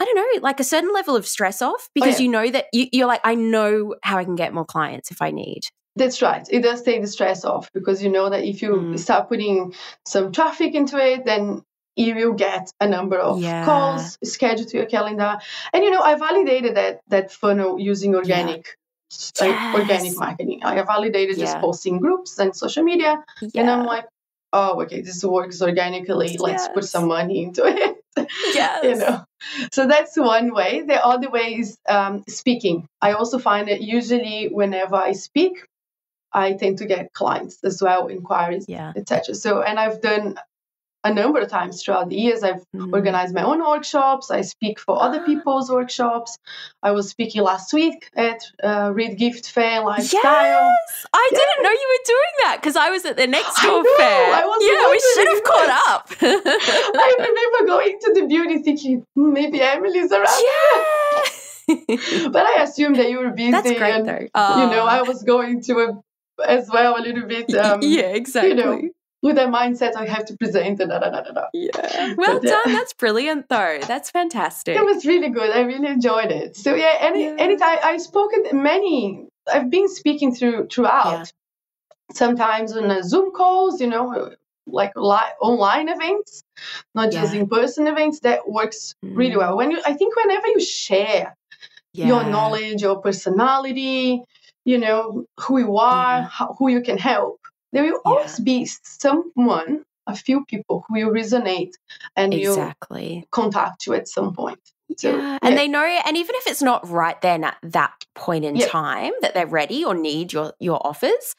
I 0.00 0.04
don't 0.04 0.14
know, 0.14 0.42
like 0.42 0.60
a 0.60 0.64
certain 0.64 0.92
level 0.92 1.16
of 1.16 1.26
stress 1.26 1.60
off 1.60 1.90
because 1.92 2.16
oh, 2.16 2.18
yeah. 2.18 2.22
you 2.22 2.28
know 2.28 2.50
that 2.50 2.66
you, 2.72 3.02
are 3.02 3.08
like, 3.08 3.20
I 3.24 3.34
know 3.34 3.96
how 4.04 4.16
I 4.16 4.24
can 4.24 4.36
get 4.36 4.54
more 4.54 4.64
clients 4.64 5.10
if 5.10 5.20
I 5.20 5.32
need. 5.32 5.62
That's 5.96 6.22
right. 6.22 6.46
It 6.48 6.60
does 6.60 6.82
take 6.82 7.00
the 7.00 7.08
stress 7.08 7.44
off 7.44 7.72
because 7.72 8.00
you 8.00 8.08
know 8.08 8.30
that 8.30 8.44
if 8.44 8.62
you 8.62 8.70
mm. 8.70 8.98
start 8.98 9.28
putting 9.28 9.74
some 10.06 10.30
traffic 10.30 10.76
into 10.76 11.04
it, 11.04 11.24
then 11.26 11.62
you 11.96 12.14
will 12.14 12.34
get 12.34 12.72
a 12.80 12.86
number 12.86 13.18
of 13.18 13.42
yeah. 13.42 13.64
calls 13.64 14.16
scheduled 14.22 14.68
to 14.68 14.76
your 14.76 14.86
calendar. 14.86 15.38
And 15.72 15.82
you 15.82 15.90
know, 15.90 16.00
I 16.00 16.14
validated 16.14 16.76
that 16.76 17.00
that 17.08 17.32
funnel 17.32 17.80
using 17.80 18.14
organic 18.14 18.76
yes. 19.10 19.74
organic 19.74 20.16
marketing. 20.18 20.60
I 20.64 20.82
validated 20.82 21.36
yeah. 21.36 21.44
just 21.44 21.58
posting 21.58 21.98
groups 21.98 22.38
and 22.38 22.54
social 22.54 22.82
media, 22.82 23.22
yeah. 23.40 23.60
and 23.60 23.70
I'm 23.70 23.86
like, 23.86 24.06
oh, 24.52 24.82
okay, 24.82 25.00
this 25.00 25.24
works 25.24 25.62
organically. 25.62 26.36
Let's 26.38 26.64
yes. 26.64 26.68
put 26.74 26.84
some 26.84 27.08
money 27.08 27.42
into 27.42 27.64
it. 27.66 27.96
Yes. 28.52 28.84
you 28.84 28.96
know. 28.96 29.24
So 29.70 29.86
that's 29.86 30.16
one 30.16 30.52
way. 30.52 30.82
The 30.82 31.04
other 31.04 31.30
way 31.30 31.54
is 31.54 31.78
um, 31.88 32.24
speaking. 32.28 32.88
I 33.00 33.12
also 33.12 33.38
find 33.38 33.68
that 33.68 33.80
usually 33.80 34.48
whenever 34.48 34.96
I 34.96 35.12
speak, 35.12 35.64
I 36.32 36.54
tend 36.54 36.78
to 36.78 36.86
get 36.86 37.12
clients 37.12 37.62
as 37.62 37.80
well, 37.80 38.08
inquiries, 38.08 38.64
yeah. 38.68 38.92
etc. 38.96 39.36
So, 39.36 39.62
and 39.62 39.78
I've 39.78 40.00
done 40.00 40.36
a 41.04 41.14
number 41.14 41.40
of 41.40 41.48
times 41.48 41.82
throughout 41.82 42.08
the 42.08 42.16
years. 42.16 42.42
I've 42.42 42.64
mm. 42.74 42.92
organized 42.92 43.34
my 43.34 43.42
own 43.42 43.60
workshops. 43.60 44.30
I 44.30 44.40
speak 44.40 44.80
for 44.80 45.00
other 45.00 45.20
ah. 45.20 45.26
people's 45.26 45.70
workshops. 45.70 46.36
I 46.82 46.90
was 46.92 47.08
speaking 47.08 47.42
last 47.42 47.72
week 47.72 48.10
at 48.16 48.42
uh, 48.62 48.90
Reed 48.92 49.16
Gift 49.18 49.50
Fair 49.50 49.84
Lifestyle. 49.84 50.22
Yes, 50.22 51.06
I 51.12 51.28
yeah. 51.32 51.38
didn't 51.38 51.62
know 51.62 51.70
you 51.70 51.88
were 51.98 52.04
doing 52.06 52.34
that 52.42 52.56
because 52.60 52.76
I 52.76 52.90
was 52.90 53.04
at 53.04 53.16
the 53.16 53.26
next 53.26 53.62
door 53.62 53.84
fair. 53.96 54.34
I 54.34 54.44
was 54.44 54.58
yeah, 54.62 54.90
we 54.90 55.00
should 55.14 55.28
have 55.34 55.44
caught 55.44 55.70
up. 55.88 56.10
I 56.20 57.16
remember 57.18 57.76
going 57.76 57.98
to 58.00 58.14
the 58.14 58.26
beauty 58.26 58.58
thinking 58.62 59.04
hmm, 59.14 59.32
maybe 59.32 59.60
Emily's 59.60 60.12
around. 60.12 60.26
Yeah. 60.26 61.22
but 62.30 62.46
I 62.46 62.62
assumed 62.62 62.96
that 62.96 63.10
you 63.10 63.18
were 63.18 63.30
busy. 63.30 63.50
That's 63.50 63.70
great, 63.72 63.94
and, 63.94 64.06
though. 64.06 64.20
You 64.20 64.70
know, 64.70 64.86
I 64.86 65.02
was 65.02 65.22
going 65.22 65.62
to 65.64 66.02
a, 66.38 66.42
as 66.46 66.68
well 66.72 66.98
a 66.98 67.02
little 67.02 67.26
bit. 67.26 67.54
Um, 67.54 67.80
yeah, 67.82 68.04
exactly. 68.04 68.50
You 68.50 68.56
know, 68.56 68.80
with 69.22 69.36
that 69.36 69.48
mindset 69.48 69.96
I 69.96 70.06
have 70.06 70.24
to 70.26 70.36
present 70.36 70.80
and 70.80 70.90
da 70.90 70.98
da 70.98 71.10
da 71.10 71.22
da 71.22 71.32
da. 71.32 71.44
Yeah. 71.52 72.14
Well 72.16 72.40
but, 72.40 72.48
done. 72.48 72.72
That's 72.72 72.92
brilliant 72.94 73.48
though. 73.48 73.78
That's 73.86 74.10
fantastic. 74.10 74.76
It 74.76 74.84
was 74.84 75.04
really 75.06 75.30
good. 75.30 75.50
I 75.50 75.60
really 75.60 75.88
enjoyed 75.88 76.30
it. 76.30 76.56
So 76.56 76.74
yeah, 76.74 76.94
any 77.00 77.24
yeah. 77.24 77.36
anytime 77.38 77.78
I've 77.82 78.02
spoken 78.02 78.62
many 78.62 79.28
I've 79.52 79.70
been 79.70 79.88
speaking 79.88 80.34
through 80.34 80.68
throughout. 80.68 81.12
Yeah. 81.12 81.24
Sometimes 82.14 82.74
on 82.74 82.90
uh, 82.90 83.02
Zoom 83.02 83.32
calls, 83.32 83.80
you 83.80 83.86
know, 83.86 84.30
like 84.66 84.92
li- 84.96 85.34
online 85.40 85.88
events, 85.88 86.42
not 86.94 87.12
just 87.12 87.34
in 87.34 87.48
person 87.48 87.86
events. 87.86 88.20
That 88.20 88.48
works 88.48 88.94
mm. 89.04 89.16
really 89.16 89.36
well. 89.36 89.56
When 89.56 89.70
you, 89.70 89.80
I 89.84 89.92
think, 89.92 90.16
whenever 90.16 90.46
you 90.48 90.60
share 90.60 91.34
your 91.92 92.24
knowledge, 92.24 92.82
your 92.82 93.00
personality, 93.00 94.22
you 94.64 94.78
know 94.78 95.24
who 95.40 95.58
you 95.58 95.76
are, 95.76 96.22
how, 96.22 96.54
who 96.58 96.68
you 96.68 96.80
can 96.80 96.96
help, 96.96 97.40
there 97.72 97.84
will 97.84 98.00
yeah. 98.04 98.10
always 98.12 98.40
be 98.40 98.66
someone, 98.82 99.84
a 100.06 100.16
few 100.16 100.44
people 100.46 100.84
who 100.88 100.94
will 100.94 101.12
resonate 101.12 101.72
and 102.16 102.32
exactly. 102.32 103.26
contact 103.30 103.86
you 103.86 103.94
at 103.94 104.08
some 104.08 104.34
point. 104.34 104.60
So, 104.96 105.16
yeah. 105.16 105.38
And 105.42 105.56
they 105.58 105.68
know, 105.68 105.84
and 105.84 106.16
even 106.16 106.34
if 106.36 106.46
it's 106.46 106.62
not 106.62 106.88
right 106.88 107.20
then 107.20 107.44
at 107.44 107.58
that 107.62 108.06
point 108.14 108.44
in 108.46 108.56
yeah. 108.56 108.68
time 108.68 109.12
that 109.20 109.34
they're 109.34 109.46
ready 109.46 109.84
or 109.84 109.94
need 109.94 110.32
your 110.32 110.54
your 110.58 110.84
offers, 110.86 111.36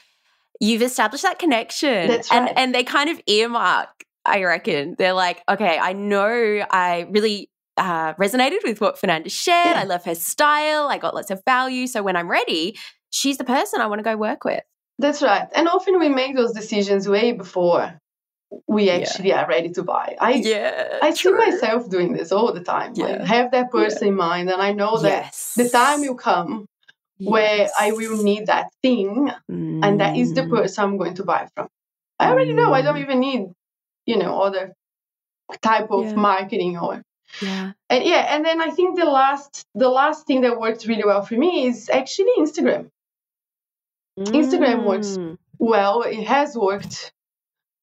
you've 0.60 0.84
established 0.84 1.24
that 1.24 1.40
connection. 1.40 2.08
That's 2.08 2.30
right. 2.30 2.48
And 2.48 2.58
and 2.58 2.76
they 2.76 2.84
kind 2.84 3.10
of 3.10 3.20
earmark, 3.26 3.90
I 4.24 4.44
reckon. 4.44 4.96
They're 5.00 5.14
like, 5.14 5.42
okay, 5.50 5.80
I 5.80 5.94
know 5.94 6.64
I 6.70 7.08
really 7.10 7.50
uh, 7.76 8.14
resonated 8.16 8.60
with 8.64 8.82
what 8.82 9.00
Fernanda 9.00 9.30
shared. 9.30 9.76
Yeah. 9.76 9.82
I 9.82 9.86
love 9.86 10.06
her 10.06 10.16
style. 10.16 10.88
I 10.88 11.00
got 11.00 11.16
lots 11.16 11.32
of 11.32 11.42
value. 11.44 11.88
So 11.88 12.04
when 12.04 12.16
I'm 12.16 12.30
ready, 12.30 12.78
she's 13.10 13.38
the 13.38 13.46
person 13.46 13.82
I 13.82 13.88
want 13.88 14.00
to 14.00 14.04
go 14.04 14.16
work 14.16 14.44
with. 14.44 14.62
That's 15.00 15.22
right. 15.22 15.48
And 15.56 15.68
often 15.68 15.98
we 15.98 16.10
make 16.10 16.36
those 16.36 16.52
decisions 16.52 17.08
way 17.08 17.32
before 17.32 17.98
we 18.68 18.90
actually 18.90 19.30
yeah. 19.30 19.44
are 19.44 19.48
ready 19.48 19.70
to 19.70 19.84
buy. 19.84 20.16
I 20.20 20.34
yeah, 20.34 21.00
I 21.02 21.14
see 21.14 21.32
myself 21.32 21.90
doing 21.90 22.14
this 22.14 22.32
all 22.32 22.52
the 22.52 22.64
time. 22.64 22.94
Yeah. 22.96 23.06
Like 23.06 23.22
have 23.22 23.52
that 23.52 23.72
person 23.72 24.08
yeah. 24.08 24.10
in 24.10 24.16
mind 24.16 24.50
and 24.50 24.62
I 24.62 24.74
know 24.74 24.98
that 24.98 25.24
yes. 25.24 25.54
the 25.56 25.70
time 25.70 26.02
will 26.02 26.16
come 26.16 26.66
yes. 27.18 27.32
where 27.32 27.70
I 27.80 27.92
will 27.94 28.22
need 28.22 28.48
that 28.48 28.68
thing 28.82 29.32
mm. 29.50 29.86
and 29.86 30.02
that 30.02 30.18
is 30.18 30.34
the 30.34 30.42
mm. 30.42 30.50
person 30.50 30.84
I'm 30.84 30.98
going 30.98 31.16
to 31.16 31.24
buy 31.24 31.48
from. 31.56 31.68
I 32.20 32.30
already 32.30 32.52
mm. 32.52 32.56
know 32.56 32.74
I 32.74 32.82
don't 32.82 32.98
mm. 32.98 33.04
even 33.04 33.20
need, 33.20 33.48
you 34.06 34.18
know, 34.18 34.42
other 34.42 34.74
type 35.62 35.92
of 35.92 36.16
marketing 36.16 36.78
or 36.78 37.02
yeah. 37.42 37.72
And 37.90 38.04
yeah, 38.04 38.36
and 38.36 38.44
then 38.44 38.60
I 38.60 38.72
think 38.72 39.00
the 39.00 39.06
last 39.06 39.64
the 39.76 39.90
last 39.90 40.26
thing 40.26 40.42
that 40.42 40.60
worked 40.60 40.86
really 40.88 41.06
well 41.06 41.22
for 41.22 41.36
me 41.36 41.68
is 41.68 41.90
actually 41.90 42.32
Instagram. 42.40 42.90
Instagram 44.26 44.86
works 44.86 45.18
mm. 45.18 45.38
well. 45.58 46.02
It 46.04 46.24
has 46.26 46.56
worked 46.56 47.12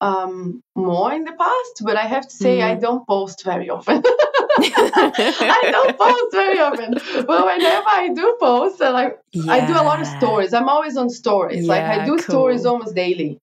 um, 0.00 0.62
more 0.74 1.12
in 1.12 1.24
the 1.24 1.32
past, 1.32 1.82
but 1.82 1.96
I 1.96 2.02
have 2.02 2.28
to 2.28 2.34
say 2.34 2.58
mm. 2.58 2.64
I 2.64 2.74
don't 2.74 3.06
post 3.06 3.44
very 3.44 3.70
often. 3.70 4.02
I 4.58 5.68
don't 5.70 5.98
post 6.06 6.32
very 6.32 6.58
often. 6.58 6.94
But 7.26 7.46
whenever 7.46 7.88
I 7.88 8.10
do 8.14 8.36
post, 8.40 8.82
I 8.82 8.90
like 8.90 9.18
yeah. 9.32 9.52
I 9.52 9.66
do 9.66 9.72
a 9.72 9.84
lot 9.84 10.00
of 10.00 10.06
stories. 10.06 10.52
I'm 10.52 10.68
always 10.68 10.96
on 10.96 11.10
stories. 11.10 11.66
Yeah, 11.66 11.72
like 11.72 11.82
I 11.82 12.04
do 12.04 12.16
cool. 12.16 12.22
stories 12.22 12.66
almost 12.66 12.94
daily. 12.94 13.40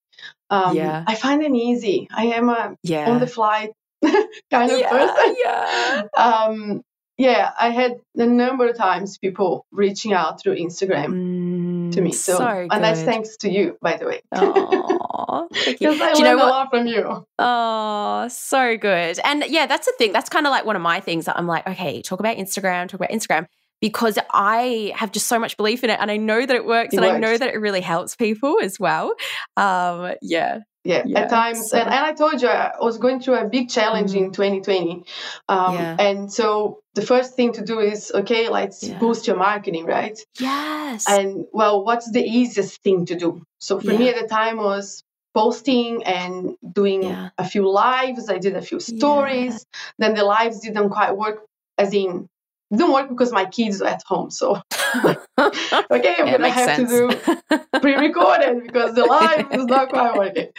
Um, 0.49 0.75
yeah. 0.75 1.03
I 1.07 1.15
find 1.15 1.43
them 1.43 1.55
easy. 1.55 2.07
I 2.13 2.25
am 2.25 2.49
a 2.49 2.75
yeah. 2.83 3.09
on 3.09 3.19
the 3.19 3.27
fly 3.27 3.71
kind 4.51 4.71
of 4.71 4.81
person. 4.81 5.35
Yeah. 5.43 6.03
Um, 6.15 6.83
yeah, 7.17 7.51
I 7.59 7.69
had 7.69 7.99
a 8.15 8.25
number 8.25 8.67
of 8.67 8.75
times 8.75 9.17
people 9.17 9.65
reaching 9.71 10.13
out 10.13 10.41
through 10.41 10.55
Instagram 10.55 11.09
mm, 11.09 11.52
to 11.93 12.01
me. 12.01 12.11
So, 12.11 12.37
so 12.37 12.67
and 12.71 12.83
that's 12.83 13.01
thanks 13.01 13.37
to 13.37 13.49
you, 13.49 13.77
by 13.81 13.97
the 13.97 14.05
way. 14.05 14.21
Oh, 14.31 15.47
because 15.65 15.99
I 16.01 16.13
learned 16.13 16.39
a 16.41 16.45
lot 16.45 16.69
from 16.69 16.87
you. 16.87 17.25
Oh, 17.39 18.27
so 18.29 18.77
good. 18.77 19.19
And 19.23 19.43
yeah, 19.47 19.65
that's 19.65 19.85
the 19.85 19.93
thing. 19.97 20.13
That's 20.13 20.29
kind 20.29 20.45
of 20.45 20.51
like 20.51 20.65
one 20.65 20.75
of 20.75 20.81
my 20.81 20.99
things 20.99 21.25
that 21.25 21.37
I'm 21.37 21.47
like, 21.47 21.67
okay, 21.67 22.01
talk 22.01 22.19
about 22.19 22.37
Instagram, 22.37 22.87
talk 22.87 22.99
about 22.99 23.09
Instagram. 23.09 23.47
Because 23.81 24.17
I 24.31 24.93
have 24.95 25.11
just 25.11 25.27
so 25.27 25.37
much 25.37 25.57
belief 25.57 25.83
in 25.83 25.89
it 25.89 25.99
and 25.99 26.09
I 26.09 26.15
know 26.15 26.45
that 26.45 26.55
it 26.55 26.65
works 26.65 26.93
it 26.93 26.97
and 26.97 27.05
works. 27.05 27.15
I 27.15 27.19
know 27.19 27.37
that 27.37 27.53
it 27.53 27.57
really 27.57 27.81
helps 27.81 28.15
people 28.15 28.59
as 28.61 28.79
well. 28.79 29.13
Um, 29.57 30.13
yeah, 30.21 30.59
yeah, 30.83 31.03
yeah, 31.05 31.21
at 31.21 31.29
times 31.29 31.69
so. 31.69 31.77
and, 31.77 31.87
and, 31.87 32.05
i 32.05 32.13
told 32.13 32.41
you 32.41 32.47
i 32.47 32.71
was 32.79 32.97
going 32.97 33.19
through 33.19 33.35
a 33.35 33.47
big 33.47 33.69
challenge 33.69 34.11
mm-hmm. 34.11 34.25
in 34.25 34.31
2020 34.31 35.03
um, 35.49 35.75
yeah. 35.75 35.95
and 35.99 36.31
so 36.31 36.79
the 36.95 37.01
first 37.01 37.35
thing 37.35 37.53
to 37.53 37.63
do 37.63 37.79
is 37.79 38.11
okay 38.13 38.49
let's 38.49 38.83
yeah. 38.83 38.97
boost 38.99 39.27
your 39.27 39.37
marketing 39.37 39.85
right 39.85 40.19
yes 40.39 41.09
and 41.09 41.45
well 41.53 41.83
what's 41.83 42.11
the 42.11 42.23
easiest 42.23 42.81
thing 42.83 43.05
to 43.05 43.15
do 43.15 43.41
so 43.59 43.79
for 43.79 43.93
me 43.93 44.09
at 44.09 44.21
the 44.21 44.27
time 44.27 44.57
was 44.57 45.03
posting 45.33 46.03
and 46.03 46.55
doing 46.73 47.05
a 47.37 47.45
few 47.47 47.69
lives 47.69 48.29
i 48.29 48.37
did 48.37 48.55
a 48.55 48.61
few 48.61 48.79
stories 48.79 49.65
then 49.97 50.13
the 50.13 50.23
lives 50.23 50.59
didn't 50.59 50.89
quite 50.89 51.15
work 51.15 51.39
as 51.77 51.93
in 51.93 52.29
don't 52.75 52.91
work 52.91 53.09
because 53.09 53.31
my 53.31 53.45
kids 53.45 53.81
are 53.81 53.89
at 53.89 54.01
home. 54.05 54.31
So 54.31 54.61
okay, 55.05 55.15
I'm 55.39 55.91
gonna 55.91 56.49
have 56.49 56.75
sense. 56.75 56.89
to 56.89 57.37
do 57.49 57.79
pre-recorded 57.79 58.63
because 58.63 58.95
the 58.95 59.05
live 59.05 59.51
is 59.51 59.65
not 59.65 59.89
quite 59.89 60.15
working. 60.17 60.49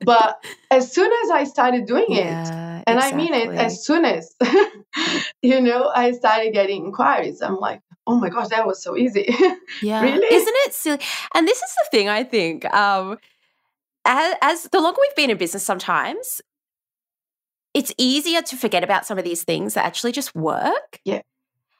But 0.00 0.42
as 0.70 0.92
soon 0.92 1.10
as 1.24 1.30
I 1.30 1.44
started 1.44 1.86
doing 1.86 2.06
yeah, 2.08 2.78
it, 2.78 2.84
and 2.86 2.98
exactly. 2.98 3.12
I 3.12 3.16
mean 3.16 3.34
it, 3.34 3.54
as 3.54 3.84
soon 3.84 4.04
as 4.04 4.34
you 5.42 5.60
know, 5.60 5.90
I 5.94 6.12
started 6.12 6.52
getting 6.52 6.86
inquiries. 6.86 7.42
I'm 7.42 7.56
like, 7.56 7.80
oh 8.06 8.18
my 8.18 8.30
gosh, 8.30 8.48
that 8.48 8.66
was 8.66 8.82
so 8.82 8.96
easy. 8.96 9.26
Yeah, 9.82 10.02
really? 10.02 10.34
Isn't 10.34 10.56
it 10.66 10.74
silly? 10.74 11.00
And 11.34 11.46
this 11.46 11.58
is 11.58 11.74
the 11.74 11.88
thing 11.90 12.08
I 12.08 12.24
think. 12.24 12.64
Um, 12.74 13.18
as, 14.04 14.34
as 14.40 14.62
the 14.72 14.80
longer 14.80 14.98
we've 15.00 15.16
been 15.16 15.30
in 15.30 15.36
business, 15.36 15.62
sometimes 15.62 16.40
it's 17.74 17.92
easier 17.98 18.42
to 18.42 18.56
forget 18.56 18.82
about 18.82 19.06
some 19.06 19.18
of 19.18 19.24
these 19.24 19.44
things 19.44 19.74
that 19.74 19.84
actually 19.84 20.12
just 20.12 20.34
work. 20.34 21.00
Yeah. 21.04 21.20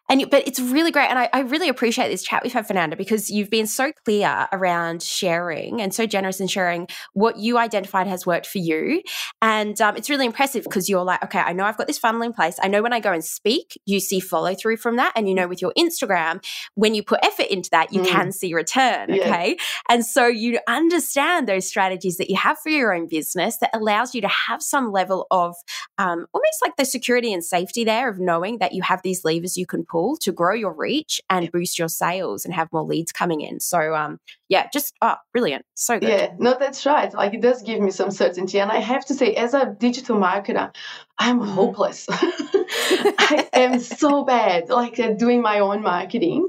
And 0.09 0.31
but 0.31 0.47
it's 0.49 0.59
really 0.59 0.91
great, 0.91 1.11
and 1.11 1.19
I, 1.19 1.29
I, 1.35 1.41
really 1.41 1.69
appreciate 1.69 2.09
this 2.09 2.23
chat 2.23 2.43
we've 2.43 2.53
had, 2.53 2.67
Fernanda, 2.67 2.97
because 2.97 3.29
you've 3.29 3.51
been 3.51 3.67
so 3.67 3.93
clear 3.93 4.49
around 4.53 5.03
sharing 5.03 5.83
and 5.83 5.93
so 5.93 6.07
generous 6.07 6.41
in 6.41 6.47
sharing 6.47 6.89
what 7.13 7.37
you 7.37 7.59
identified 7.59 8.07
has 8.07 8.25
worked 8.25 8.47
for 8.47 8.57
you, 8.57 9.03
and 9.43 9.79
um, 9.83 9.97
it's 9.97 10.09
really 10.09 10.25
impressive 10.25 10.65
because 10.65 10.89
you're 10.89 11.05
like, 11.05 11.23
okay, 11.25 11.41
I 11.41 11.53
know 11.53 11.65
I've 11.65 11.77
got 11.77 11.87
this 11.87 11.99
funnel 11.99 12.23
in 12.23 12.33
place. 12.33 12.59
I 12.63 12.69
know 12.69 12.83
when 12.83 12.95
I 12.95 13.01
go 13.01 13.13
and 13.13 13.23
speak, 13.23 13.79
you 13.85 14.01
see 14.01 14.19
follow 14.19 14.55
through 14.55 14.79
from 14.79 14.97
that, 14.97 15.13
and 15.15 15.29
you 15.29 15.35
know 15.35 15.47
with 15.47 15.61
your 15.61 15.75
Instagram, 15.77 16.43
when 16.75 16.95
you 16.95 17.03
put 17.03 17.21
effort 17.23 17.47
into 17.49 17.69
that, 17.71 17.93
you 17.93 18.01
mm. 18.01 18.07
can 18.07 18.33
see 18.33 18.55
return. 18.55 19.13
Yeah. 19.13 19.25
Okay, 19.25 19.59
and 19.91 20.07
so 20.07 20.27
you 20.27 20.59
understand 20.67 21.47
those 21.47 21.69
strategies 21.69 22.17
that 22.17 22.31
you 22.31 22.37
have 22.37 22.59
for 22.61 22.71
your 22.71 22.95
own 22.95 23.09
business 23.09 23.59
that 23.59 23.71
allows 23.75 24.15
you 24.15 24.23
to 24.23 24.29
have 24.29 24.63
some 24.63 24.91
level 24.91 25.27
of 25.31 25.55
um, 25.99 26.25
almost 26.33 26.63
like 26.63 26.77
the 26.77 26.87
security 26.87 27.31
and 27.31 27.45
safety 27.45 27.85
there 27.85 28.09
of 28.09 28.19
knowing 28.19 28.57
that 28.59 28.73
you 28.73 28.81
have 28.81 29.03
these 29.03 29.23
levers 29.23 29.59
you 29.59 29.67
can 29.67 29.85
pull 29.85 29.98
to 30.21 30.33
grow 30.33 30.55
your 30.55 30.73
reach 30.73 31.21
and 31.29 31.51
boost 31.53 31.79
your 31.79 31.89
sales 31.89 32.45
and 32.45 32.55
have 32.55 32.69
more 32.73 32.83
leads 32.83 33.13
coming 33.13 33.41
in. 33.41 33.61
So, 33.61 33.95
um, 33.95 34.19
yeah, 34.49 34.69
just 34.73 34.95
oh, 35.03 35.17
brilliant, 35.33 35.65
so 35.75 35.99
good. 35.99 36.09
Yeah, 36.09 36.35
no, 36.39 36.57
that's 36.59 36.85
right. 36.87 37.13
Like 37.13 37.35
it 37.35 37.43
does 37.43 37.63
give 37.63 37.81
me 37.81 37.91
some 37.91 38.11
certainty, 38.11 38.61
and 38.61 38.71
I 38.71 38.79
have 38.79 39.05
to 39.07 39.15
say, 39.15 39.35
as 39.35 39.55
a 39.55 39.75
digital 39.79 40.17
marketer, 40.17 40.75
I'm 41.19 41.41
mm-hmm. 41.41 41.51
hopeless. 41.51 42.07
I 42.11 43.49
am 43.53 43.79
so 43.81 44.25
bad, 44.25 44.69
like 44.69 44.99
uh, 44.99 45.13
doing 45.13 45.43
my 45.43 45.61
own 45.61 45.83
marketing 45.83 46.49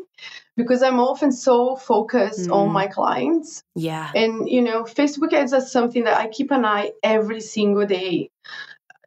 because 0.56 0.84
I'm 0.84 1.00
often 1.00 1.32
so 1.32 1.78
focused 1.78 2.50
mm. 2.50 2.54
on 2.54 2.72
my 2.72 2.88
clients. 2.88 3.64
Yeah. 3.76 4.12
And, 4.14 4.50
you 4.50 4.62
know, 4.62 4.84
Facebook 4.84 5.32
ads 5.32 5.54
are 5.54 5.62
something 5.62 6.04
that 6.04 6.18
I 6.18 6.28
keep 6.28 6.52
an 6.52 6.66
eye 6.66 6.92
every 7.02 7.40
single 7.40 7.86
day 7.86 8.30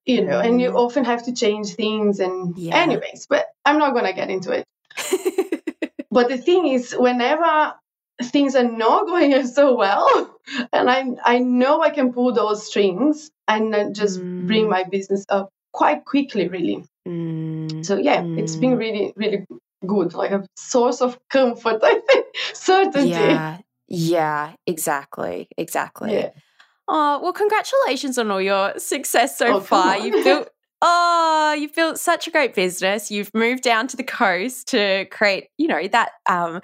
you 0.05 0.25
know, 0.25 0.41
and 0.41 0.61
you 0.61 0.71
mm. 0.71 0.75
often 0.75 1.05
have 1.05 1.25
to 1.25 1.33
change 1.33 1.75
things. 1.75 2.19
And, 2.21 2.57
yeah. 2.59 2.77
anyways, 2.77 3.27
but 3.29 3.47
I'm 3.65 3.79
not 3.79 3.93
going 3.93 4.07
to 4.07 4.13
get 4.13 4.31
into 4.31 4.53
it. 4.53 4.65
but 6.11 6.29
the 6.29 6.39
thing 6.39 6.67
is, 6.67 6.93
whenever 6.93 7.75
things 8.23 8.55
are 8.55 8.69
not 8.69 9.07
going 9.07 9.47
so 9.47 9.77
well, 9.77 10.37
and 10.73 10.91
I 10.91 11.05
I 11.25 11.39
know 11.39 11.83
I 11.83 11.91
can 11.91 12.13
pull 12.13 12.33
those 12.33 12.67
strings 12.67 13.31
and 13.49 13.95
just 13.95 14.21
mm. 14.21 14.47
bring 14.47 14.69
my 14.69 14.85
business 14.85 15.25
up 15.29 15.51
quite 15.73 16.05
quickly, 16.05 16.49
really. 16.49 16.85
Mm. 17.07 17.85
So 17.85 17.97
yeah, 17.97 18.23
mm. 18.23 18.39
it's 18.39 18.57
been 18.57 18.75
mm. 18.75 18.79
really 18.79 19.13
really 19.17 19.47
good, 19.87 20.15
like 20.15 20.31
a 20.31 20.47
source 20.57 21.01
of 21.01 21.19
comfort. 21.29 21.81
I 21.83 22.01
think 22.01 22.27
certainty. 22.53 23.11
Yeah, 23.11 23.59
yeah, 23.89 24.53
exactly, 24.67 25.49
exactly. 25.57 26.15
Yeah. 26.15 26.31
Oh, 26.89 27.21
well, 27.23 27.33
congratulations 27.33 28.19
on 28.19 28.31
all 28.31 28.43
your 28.43 28.79
success 28.79 29.39
so 29.39 29.57
oh, 29.57 29.61
far. 29.61 29.99
You've 29.99 30.25
built 30.25 30.51
Oh, 30.85 31.57
you've 31.57 31.75
built 31.75 31.99
such 31.99 32.27
a 32.27 32.31
great 32.31 32.55
business. 32.55 33.11
You've 33.11 33.33
moved 33.33 33.63
down 33.63 33.87
to 33.89 33.97
the 33.97 34.03
coast 34.03 34.69
to 34.69 35.07
create, 35.07 35.49
you 35.57 35.69
know, 35.69 35.87
that 35.89 36.11
um 36.29 36.61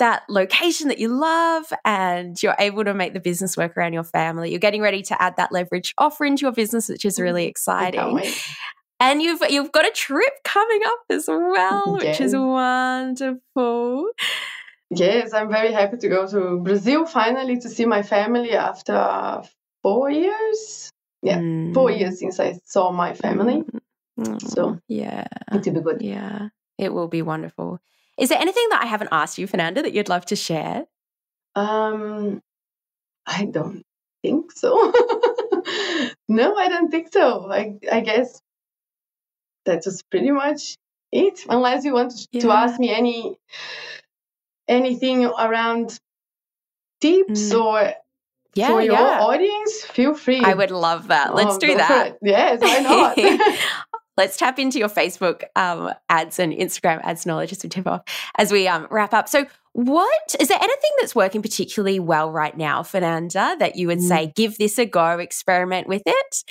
that 0.00 0.24
location 0.28 0.88
that 0.88 0.98
you 0.98 1.06
love 1.06 1.72
and 1.84 2.42
you're 2.42 2.56
able 2.58 2.82
to 2.84 2.92
make 2.92 3.14
the 3.14 3.20
business 3.20 3.56
work 3.56 3.76
around 3.76 3.92
your 3.92 4.02
family. 4.02 4.50
You're 4.50 4.58
getting 4.58 4.82
ready 4.82 5.00
to 5.02 5.22
add 5.22 5.36
that 5.36 5.52
leverage 5.52 5.94
offer 5.96 6.24
into 6.24 6.42
your 6.42 6.50
business, 6.50 6.88
which 6.88 7.04
is 7.04 7.20
really 7.20 7.46
mm, 7.46 7.50
exciting. 7.50 8.20
And 8.98 9.22
you've 9.22 9.40
you've 9.48 9.70
got 9.70 9.86
a 9.86 9.92
trip 9.92 10.32
coming 10.44 10.80
up 10.84 11.00
as 11.10 11.28
well, 11.28 11.98
yes. 12.00 12.18
which 12.18 12.20
is 12.26 12.34
wonderful. 12.34 14.10
Yes, 14.90 15.32
I'm 15.32 15.48
very 15.48 15.72
happy 15.72 15.96
to 15.98 16.08
go 16.08 16.26
to 16.26 16.58
Brazil 16.58 17.06
finally 17.06 17.58
to 17.60 17.68
see 17.68 17.86
my 17.86 18.02
family 18.02 18.52
after 18.52 19.42
four 19.82 20.10
years. 20.10 20.90
Yeah, 21.22 21.38
mm. 21.38 21.72
four 21.72 21.90
years 21.90 22.18
since 22.18 22.40
I 22.40 22.58
saw 22.64 22.90
my 22.90 23.14
family. 23.14 23.62
Mm. 24.18 24.42
So 24.42 24.78
yeah, 24.88 25.26
it 25.52 25.64
will 25.64 25.74
be 25.74 25.80
good. 25.80 26.02
Yeah, 26.02 26.48
it 26.78 26.92
will 26.92 27.08
be 27.08 27.22
wonderful. 27.22 27.80
Is 28.18 28.28
there 28.28 28.40
anything 28.40 28.66
that 28.70 28.82
I 28.82 28.86
haven't 28.86 29.08
asked 29.12 29.38
you, 29.38 29.46
Fernanda, 29.46 29.82
that 29.82 29.94
you'd 29.94 30.08
love 30.08 30.26
to 30.26 30.36
share? 30.36 30.84
Um, 31.54 32.42
I 33.26 33.46
don't 33.46 33.84
think 34.22 34.52
so. 34.52 34.74
no, 36.28 36.56
I 36.56 36.68
don't 36.68 36.90
think 36.90 37.12
so. 37.12 37.50
I 37.50 37.78
I 37.90 38.00
guess 38.00 38.40
that's 39.64 39.86
just 39.86 40.08
pretty 40.10 40.30
much 40.30 40.76
it. 41.10 41.40
Unless 41.48 41.84
you 41.84 41.94
want 41.94 42.12
to, 42.12 42.28
yeah. 42.32 42.40
to 42.42 42.50
ask 42.50 42.80
me 42.80 42.92
any 42.92 43.36
anything 44.68 45.24
around 45.24 45.98
tips 47.00 47.52
mm. 47.52 47.60
or 47.60 47.94
yeah, 48.54 48.68
for 48.68 48.82
your 48.82 48.94
yeah. 48.94 49.20
audience, 49.20 49.82
feel 49.84 50.14
free. 50.14 50.40
I 50.40 50.54
would 50.54 50.70
love 50.70 51.08
that. 51.08 51.34
Let's 51.34 51.56
oh, 51.56 51.58
do 51.58 51.76
that. 51.76 52.18
Yes, 52.22 52.60
why 52.60 52.78
not? 53.24 53.58
Let's 54.16 54.36
tap 54.36 54.58
into 54.58 54.78
your 54.78 54.90
Facebook 54.90 55.44
um, 55.56 55.90
ads 56.10 56.38
and 56.38 56.52
Instagram 56.52 57.00
ads 57.02 57.24
knowledge 57.24 57.50
as 57.52 57.62
we 57.62 57.70
tip 57.70 57.86
off 57.86 58.02
as 58.36 58.52
we 58.52 58.68
um, 58.68 58.86
wrap 58.90 59.14
up. 59.14 59.28
So, 59.28 59.46
what 59.72 60.36
is 60.38 60.48
there 60.48 60.58
anything 60.58 60.90
that's 61.00 61.14
working 61.14 61.40
particularly 61.40 61.98
well 61.98 62.30
right 62.30 62.54
now, 62.56 62.82
Fernanda, 62.82 63.56
that 63.58 63.76
you 63.76 63.86
would 63.86 64.00
mm. 64.00 64.08
say 64.08 64.32
give 64.36 64.58
this 64.58 64.78
a 64.78 64.84
go, 64.84 65.18
experiment 65.18 65.88
with 65.88 66.02
it? 66.04 66.44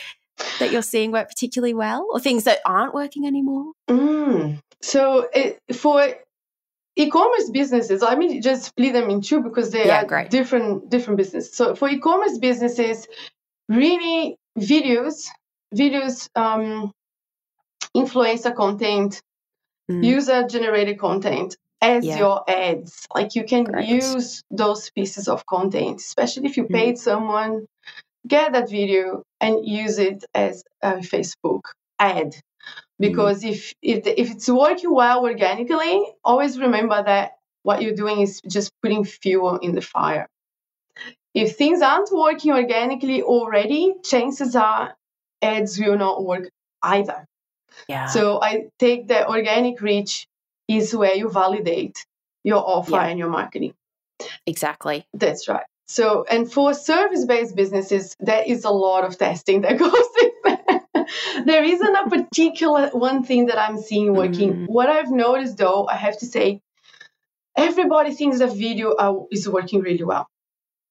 That 0.58 0.72
you're 0.72 0.82
seeing 0.82 1.12
work 1.12 1.30
particularly 1.30 1.76
well, 1.76 2.08
or 2.12 2.20
things 2.20 2.46
that 2.46 2.62
aren't 2.66 2.96
working 2.96 3.28
anymore? 3.28 3.74
Mm. 3.88 4.60
So, 4.82 5.30
it, 5.32 5.60
for 5.72 6.16
e-commerce 6.96 7.50
businesses 7.52 8.02
let 8.02 8.18
me 8.18 8.42
just 8.42 8.66
split 8.66 8.94
them 8.94 9.10
in 9.10 9.22
two 9.22 9.42
because 9.42 9.72
they 9.72 9.86
yeah, 9.86 10.02
are 10.02 10.06
great. 10.06 10.30
different 10.30 10.90
different 10.90 11.18
businesses 11.18 11.56
so 11.56 11.76
for 11.76 11.90
e-commerce 11.90 12.38
businesses 12.38 13.08
really 13.70 14.36
videos 14.60 15.28
videos 15.74 16.28
um, 16.36 16.92
influencer 17.96 18.54
content 18.54 19.22
mm. 19.90 20.04
user 20.04 20.46
generated 20.48 21.00
content 21.00 21.56
as 21.82 22.06
yeah. 22.06 22.18
your 22.18 22.50
ads 22.50 23.08
like 23.16 23.36
you 23.36 23.44
can 23.44 23.64
great. 23.64 23.88
use 23.88 24.44
those 24.52 24.90
pieces 24.92 25.28
of 25.28 25.46
content 25.46 26.00
especially 26.00 26.46
if 26.46 26.58
you 26.58 26.66
mm. 26.66 26.74
paid 26.74 26.98
someone 26.98 27.66
get 28.28 28.52
that 28.52 28.70
video 28.70 29.24
and 29.40 29.66
use 29.66 29.98
it 29.98 30.24
as 30.36 30.64
a 30.82 30.96
facebook 30.96 31.62
ad. 32.02 32.36
Because 33.02 33.44
mm. 33.44 33.52
if 33.52 33.74
if 33.82 34.04
the, 34.04 34.22
if 34.22 34.32
it's 34.32 34.48
working 34.48 34.94
well 34.94 35.24
organically, 35.24 36.06
always 36.24 36.58
remember 36.58 37.04
that 37.04 37.32
what 37.64 37.82
you're 37.82 37.96
doing 37.96 38.22
is 38.22 38.42
just 38.48 38.72
putting 38.82 39.04
fuel 39.04 39.58
in 39.58 39.76
the 39.76 39.82
fire. 39.82 40.28
If 41.34 41.56
things 41.56 41.82
aren't 41.82 42.12
working 42.12 42.52
organically 42.54 43.22
already, 43.24 43.94
chances 44.04 44.56
are 44.56 44.96
ads 45.42 45.80
will 45.80 45.98
not 45.98 46.24
work 46.24 46.50
either. 46.84 47.26
Yeah. 47.88 48.08
So 48.08 48.42
I 48.42 48.66
take 48.80 49.08
the 49.08 49.28
organic 49.28 49.82
reach 49.82 50.28
is 50.68 50.96
where 50.96 51.16
you 51.16 51.30
validate 51.30 52.06
your 52.44 52.64
offer 52.66 52.92
yeah. 52.92 53.08
and 53.08 53.20
your 53.20 53.30
marketing. 53.30 53.74
Exactly. 54.46 55.08
That's 55.14 55.48
right. 55.48 55.66
So, 55.88 56.26
and 56.30 56.52
for 56.52 56.74
service 56.74 57.26
based 57.26 57.56
businesses, 57.56 58.16
there 58.20 58.44
is 58.46 58.64
a 58.64 58.70
lot 58.70 59.04
of 59.04 59.18
testing 59.18 59.62
that 59.62 59.78
goes 59.86 59.92
there 61.46 61.64
isn't 61.64 61.96
a 61.96 62.10
particular 62.10 62.90
one 62.90 63.24
thing 63.24 63.48
that 63.48 63.58
I'm 63.58 63.78
seeing 63.78 64.14
working. 64.14 64.54
Mm. 64.54 64.68
What 64.68 64.90
I've 64.90 65.12
noticed, 65.12 65.58
though, 65.58 65.88
I 65.88 65.96
have 65.96 66.18
to 66.20 66.26
say, 66.26 66.62
everybody 67.56 68.14
thinks 68.14 68.40
that 68.40 68.56
video 68.56 68.92
uh, 68.92 69.24
is 69.32 69.48
working 69.48 69.82
really 69.82 70.04
well. 70.04 70.28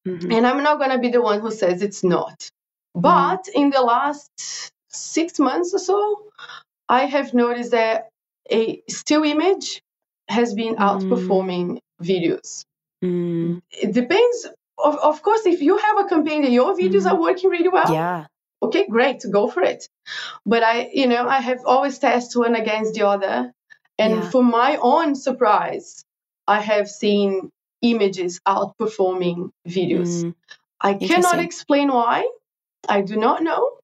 Mm-hmm. 0.06 0.33
And 0.33 0.46
I'm 0.46 0.62
not 0.62 0.78
going 0.78 0.90
to 0.90 0.98
be 0.98 1.11
the 1.11 1.20
one 1.20 1.40
who 1.40 1.50
says 1.50 1.83
it's 1.83 2.02
not. 2.02 2.38
Mm-hmm. 2.38 3.00
But 3.00 3.48
in 3.54 3.70
the 3.70 3.83
last 3.83 4.72
six 4.88 5.38
months 5.38 5.74
or 5.74 5.78
so, 5.78 6.24
I 6.88 7.04
have 7.04 7.35
noticed 7.35 7.72
that 7.72 8.09
a 8.50 8.83
still 8.88 9.22
image 9.22 9.83
has 10.28 10.54
been 10.54 10.76
mm. 10.76 10.78
outperforming 10.78 11.78
videos. 12.02 12.64
Mm. 13.04 13.61
It 13.70 13.92
depends. 13.92 14.49
Of, 14.82 14.97
of 14.97 15.22
course, 15.22 15.45
if 15.45 15.61
you 15.61 15.76
have 15.76 15.99
a 15.99 16.09
campaign 16.09 16.42
that 16.42 16.51
your 16.51 16.74
videos 16.74 17.03
mm. 17.03 17.11
are 17.11 17.20
working 17.20 17.51
really 17.51 17.68
well, 17.68 17.92
yeah 17.92 18.26
okay, 18.62 18.86
great, 18.88 19.24
go 19.30 19.48
for 19.48 19.62
it. 19.62 19.88
But 20.46 20.62
I, 20.62 20.90
you 20.92 21.06
know, 21.06 21.26
I 21.28 21.40
have 21.40 21.61
always 21.66 21.98
tested 21.98 22.38
one 22.38 22.54
against 22.54 22.94
the 22.94 23.06
other. 23.06 23.52
And 23.98 24.14
yeah. 24.14 24.30
for 24.30 24.42
my 24.42 24.78
own 24.80 25.14
surprise, 25.14 26.04
I 26.46 26.61
have 26.61 26.88
seen 26.88 27.50
images 27.82 28.40
outperforming 28.46 29.50
videos. 29.68 30.24
Mm, 30.24 30.34
I 30.80 30.94
cannot 30.94 31.38
explain 31.38 31.88
why. 31.88 32.28
I 32.88 33.02
do 33.02 33.16
not 33.16 33.42
know. 33.42 33.76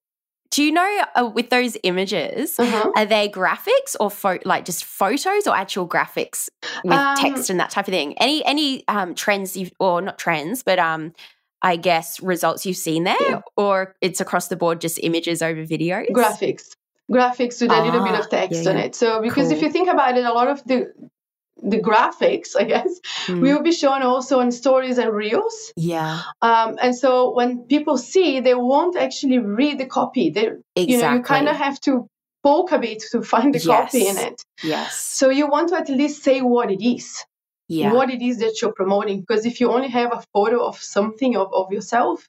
Do 0.50 0.62
you 0.62 0.72
know 0.72 1.04
uh, 1.14 1.30
with 1.34 1.50
those 1.50 1.76
images, 1.82 2.58
Uh-huh. 2.58 2.92
are 2.96 3.04
they 3.04 3.28
graphics 3.28 3.94
or 4.00 4.10
pho- 4.10 4.38
like 4.44 4.64
just 4.64 4.84
photos 4.84 5.46
or 5.46 5.54
actual 5.54 5.86
graphics 5.86 6.48
with 6.84 6.94
Um, 6.94 7.16
text 7.16 7.50
and 7.50 7.60
that 7.60 7.70
type 7.70 7.88
of 7.88 7.92
thing? 7.92 8.16
Any 8.18 8.44
any 8.44 8.84
um, 8.88 9.14
trends 9.14 9.56
you 9.56 9.70
or 9.78 10.00
not 10.00 10.18
trends, 10.18 10.62
but 10.62 10.78
um, 10.78 11.12
I 11.62 11.76
guess 11.76 12.20
results 12.22 12.66
you've 12.66 12.76
seen 12.76 13.04
there, 13.04 13.16
Yeah. 13.20 13.40
or 13.56 13.94
it's 14.00 14.20
across 14.20 14.48
the 14.48 14.56
board 14.56 14.80
just 14.80 14.98
images 15.02 15.42
over 15.42 15.62
videos. 15.64 16.10
graphics. 16.10 16.64
Graphics 17.10 17.60
with 17.62 17.70
a 17.70 17.82
little 17.82 18.02
bit 18.04 18.14
Ah, 18.14 18.20
of 18.20 18.28
text 18.30 18.64
yeah, 18.64 18.70
on 18.70 18.76
it. 18.76 18.94
So 18.94 19.22
because 19.22 19.50
if 19.52 19.62
you 19.62 19.70
think 19.70 19.88
about 19.88 20.16
it 20.18 20.24
a 20.24 20.32
lot 20.32 20.48
of 20.48 20.62
the 20.64 20.92
the 21.62 21.78
graphics 21.80 22.50
i 22.54 22.64
guess 22.64 22.90
Mm. 23.28 23.40
will 23.40 23.62
be 23.62 23.72
shown 23.72 24.02
also 24.02 24.40
in 24.40 24.52
stories 24.52 24.98
and 24.98 25.10
reels. 25.12 25.72
Yeah, 25.76 26.20
um, 26.42 26.76
and 26.82 26.94
so 26.94 27.32
when 27.34 27.50
people 27.74 27.96
see 27.96 28.40
they 28.40 28.54
won't 28.54 28.94
actually 28.96 29.38
read 29.38 29.78
the 29.78 29.86
copy. 29.86 30.28
They 30.30 30.46
exactly. 30.46 30.84
you 30.92 30.98
know 31.00 31.12
you 31.14 31.22
kind 31.22 31.48
of 31.48 31.56
have 31.56 31.80
to 31.88 32.06
poke 32.42 32.72
a 32.72 32.78
bit 32.78 33.02
to 33.12 33.22
find 33.22 33.54
the 33.54 33.60
copy 33.60 34.06
in 34.06 34.16
it. 34.18 34.42
Yes, 34.62 34.94
so 35.18 35.30
you 35.30 35.46
want 35.48 35.70
to 35.70 35.76
at 35.76 35.88
least 35.88 36.22
say 36.22 36.42
what 36.42 36.70
it 36.70 36.82
is 36.84 37.24
yeah, 37.68 37.92
what 37.92 38.10
it 38.10 38.22
is 38.22 38.38
that 38.38 38.60
you're 38.60 38.72
promoting 38.72 39.20
because 39.20 39.46
if 39.46 39.60
you 39.60 39.70
only 39.70 39.88
have 39.88 40.12
a 40.12 40.22
photo 40.32 40.64
of 40.64 40.78
something 40.78 41.36
of, 41.36 41.52
of 41.52 41.72
yourself 41.72 42.28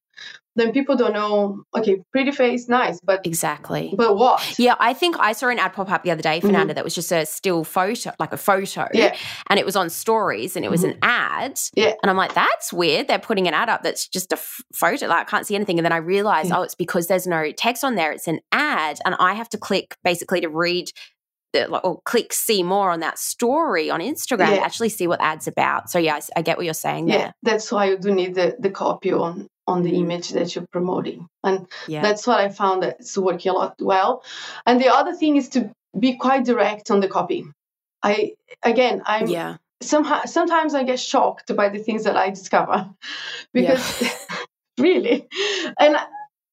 then 0.58 0.72
people 0.72 0.96
don't 0.96 1.14
know 1.14 1.64
okay 1.76 2.02
pretty 2.12 2.32
face 2.32 2.68
nice 2.68 3.00
but 3.02 3.26
exactly. 3.26 3.94
but 3.96 4.18
what 4.18 4.60
Yeah, 4.60 4.76
I 4.80 4.94
think 4.94 5.16
I 5.20 5.34
saw 5.34 5.50
an 5.50 5.60
ad 5.60 5.74
pop 5.74 5.92
up 5.92 6.04
the 6.04 6.12
other 6.12 6.22
day. 6.22 6.40
Fernanda, 6.42 6.72
mm-hmm. 6.72 6.76
that 6.76 6.84
was 6.84 6.96
just 6.96 7.12
a 7.12 7.26
still 7.26 7.64
photo, 7.64 8.12
like 8.20 8.34
a 8.34 8.38
photo. 8.38 8.88
Yeah. 8.94 9.16
And 9.50 9.60
it 9.60 9.66
was 9.66 9.76
on 9.76 9.90
stories 9.90 10.56
and 10.56 10.66
it 10.66 10.72
was 10.72 10.84
an 10.84 10.94
mm-hmm. 10.94 11.04
ad. 11.04 11.60
Yeah. 11.76 11.94
And 12.02 12.10
I'm 12.10 12.18
like, 12.18 12.34
that's 12.34 12.74
weird. 12.74 13.08
They're 13.08 13.20
putting 13.20 13.48
an 13.48 13.54
ad 13.54 13.70
up 13.70 13.84
that's 13.84 14.08
just 14.08 14.32
a 14.32 14.38
f- 14.38 14.62
photo. 14.74 15.08
Like, 15.08 15.28
I 15.28 15.30
can't 15.30 15.46
see 15.46 15.56
anything. 15.56 15.78
And 15.78 15.86
then 15.86 15.92
I 15.92 15.98
realized, 15.98 16.50
Yeah. 16.50 16.60
oh, 16.60 16.62
it's 16.64 16.76
because 16.76 17.08
there's 17.08 17.28
no 17.28 17.52
text 17.52 17.84
on 17.84 17.96
there. 17.96 18.12
It's 18.12 18.28
an 18.28 18.40
ad. 18.52 19.00
And 19.06 19.16
I 19.20 19.34
have 19.34 19.50
to 19.50 19.58
click 19.58 19.96
basically 20.04 20.42
to 20.42 20.50
read. 20.50 20.92
Or 21.56 22.02
click 22.06 22.34
see 22.34 22.62
more 22.62 22.92
on 22.92 23.00
that 23.00 23.18
story 23.18 23.90
on 23.90 24.00
Instagram 24.00 24.56
Yeah. 24.56 24.64
actually 24.64 24.90
see 24.90 25.08
what 25.08 25.22
ad's 25.22 25.48
about. 25.48 25.90
So 25.90 25.98
yeah, 25.98 26.20
I 26.36 26.42
get 26.42 26.58
what 26.58 26.66
you're 26.66 26.74
saying 26.74 27.08
yeah 27.08 27.18
there. 27.18 27.34
that's 27.44 27.72
why 27.72 27.90
you 27.90 27.98
do 27.98 28.12
need 28.14 28.36
the, 28.36 28.56
the 28.60 28.70
copy 28.70 29.12
on 29.14 29.48
on 29.68 29.84
the 29.84 29.92
mm. 29.92 30.00
image 30.00 30.30
that 30.30 30.56
you're 30.56 30.68
promoting 30.72 31.28
and 31.44 31.68
Yeah. 31.88 32.02
that's 32.02 32.26
what 32.26 32.40
i 32.40 32.50
found 32.50 32.84
that's 32.84 33.18
working 33.18 33.52
a 33.52 33.56
lot 33.56 33.76
well 33.80 34.24
and 34.66 34.80
the 34.82 34.94
other 34.94 35.14
thing 35.14 35.36
is 35.36 35.50
to 35.50 35.72
be 35.98 36.16
quite 36.16 36.46
direct 36.46 36.90
on 36.92 37.00
the 37.00 37.08
copy 37.08 37.46
i 38.04 38.34
again 38.64 39.02
i'm 39.06 39.28
yeah. 39.28 39.58
somehow 39.82 40.24
sometimes 40.26 40.74
i 40.74 40.84
get 40.84 41.00
shocked 41.00 41.56
by 41.56 41.70
the 41.70 41.80
things 41.80 42.04
that 42.06 42.18
i 42.18 42.30
discover 42.30 42.90
because 43.54 44.04
really 44.78 45.28
and 45.80 45.98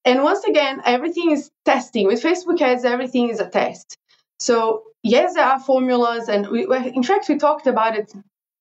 and 0.04 0.22
once 0.22 0.44
again 0.44 0.82
everything 0.84 1.30
is 1.30 1.50
testing 1.64 2.06
with 2.06 2.22
facebook 2.22 2.60
ads 2.60 2.84
everything 2.84 3.28
is 3.28 3.40
a 3.40 3.48
test 3.48 3.96
so 4.38 4.82
yes 5.02 5.34
there 5.34 5.44
are 5.44 5.60
formulas 5.60 6.28
and 6.28 6.48
we, 6.48 6.66
in 6.94 7.02
fact 7.02 7.28
we 7.28 7.36
talked 7.38 7.66
about 7.66 7.96
it 7.96 8.12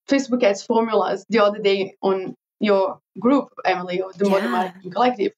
facebook 0.08 0.42
ads 0.42 0.62
formulas 0.64 1.24
the 1.28 1.40
other 1.40 1.58
day 1.60 1.94
on 2.02 2.34
your 2.60 3.00
group 3.20 3.48
emily 3.64 4.00
of 4.02 4.16
the 4.18 4.28
modern 4.28 4.50
marketing 4.52 4.90
collective 4.92 5.32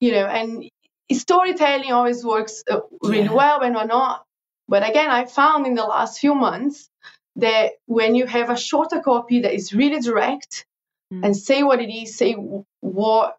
you 0.00 0.12
know 0.12 0.26
and 0.26 0.64
storytelling 1.12 1.92
always 1.92 2.24
works 2.24 2.64
uh, 2.70 2.80
really 3.02 3.24
Yeah. 3.24 3.32
well 3.32 3.60
when 3.60 3.76
or 3.76 3.86
not 3.86 4.24
but 4.68 4.88
again 4.88 5.10
i 5.10 5.24
found 5.26 5.66
in 5.66 5.74
the 5.74 5.84
last 5.84 6.18
few 6.20 6.34
months 6.34 6.88
that 7.36 7.72
when 7.86 8.14
you 8.14 8.26
have 8.26 8.50
a 8.50 8.56
shorter 8.56 9.00
copy 9.00 9.40
that 9.42 9.54
is 9.54 9.72
really 9.74 10.00
direct 10.00 10.66
Mm. 11.12 11.24
and 11.24 11.36
say 11.36 11.62
what 11.62 11.80
it 11.80 11.90
is, 11.90 12.16
say 12.16 12.34
what 12.80 13.38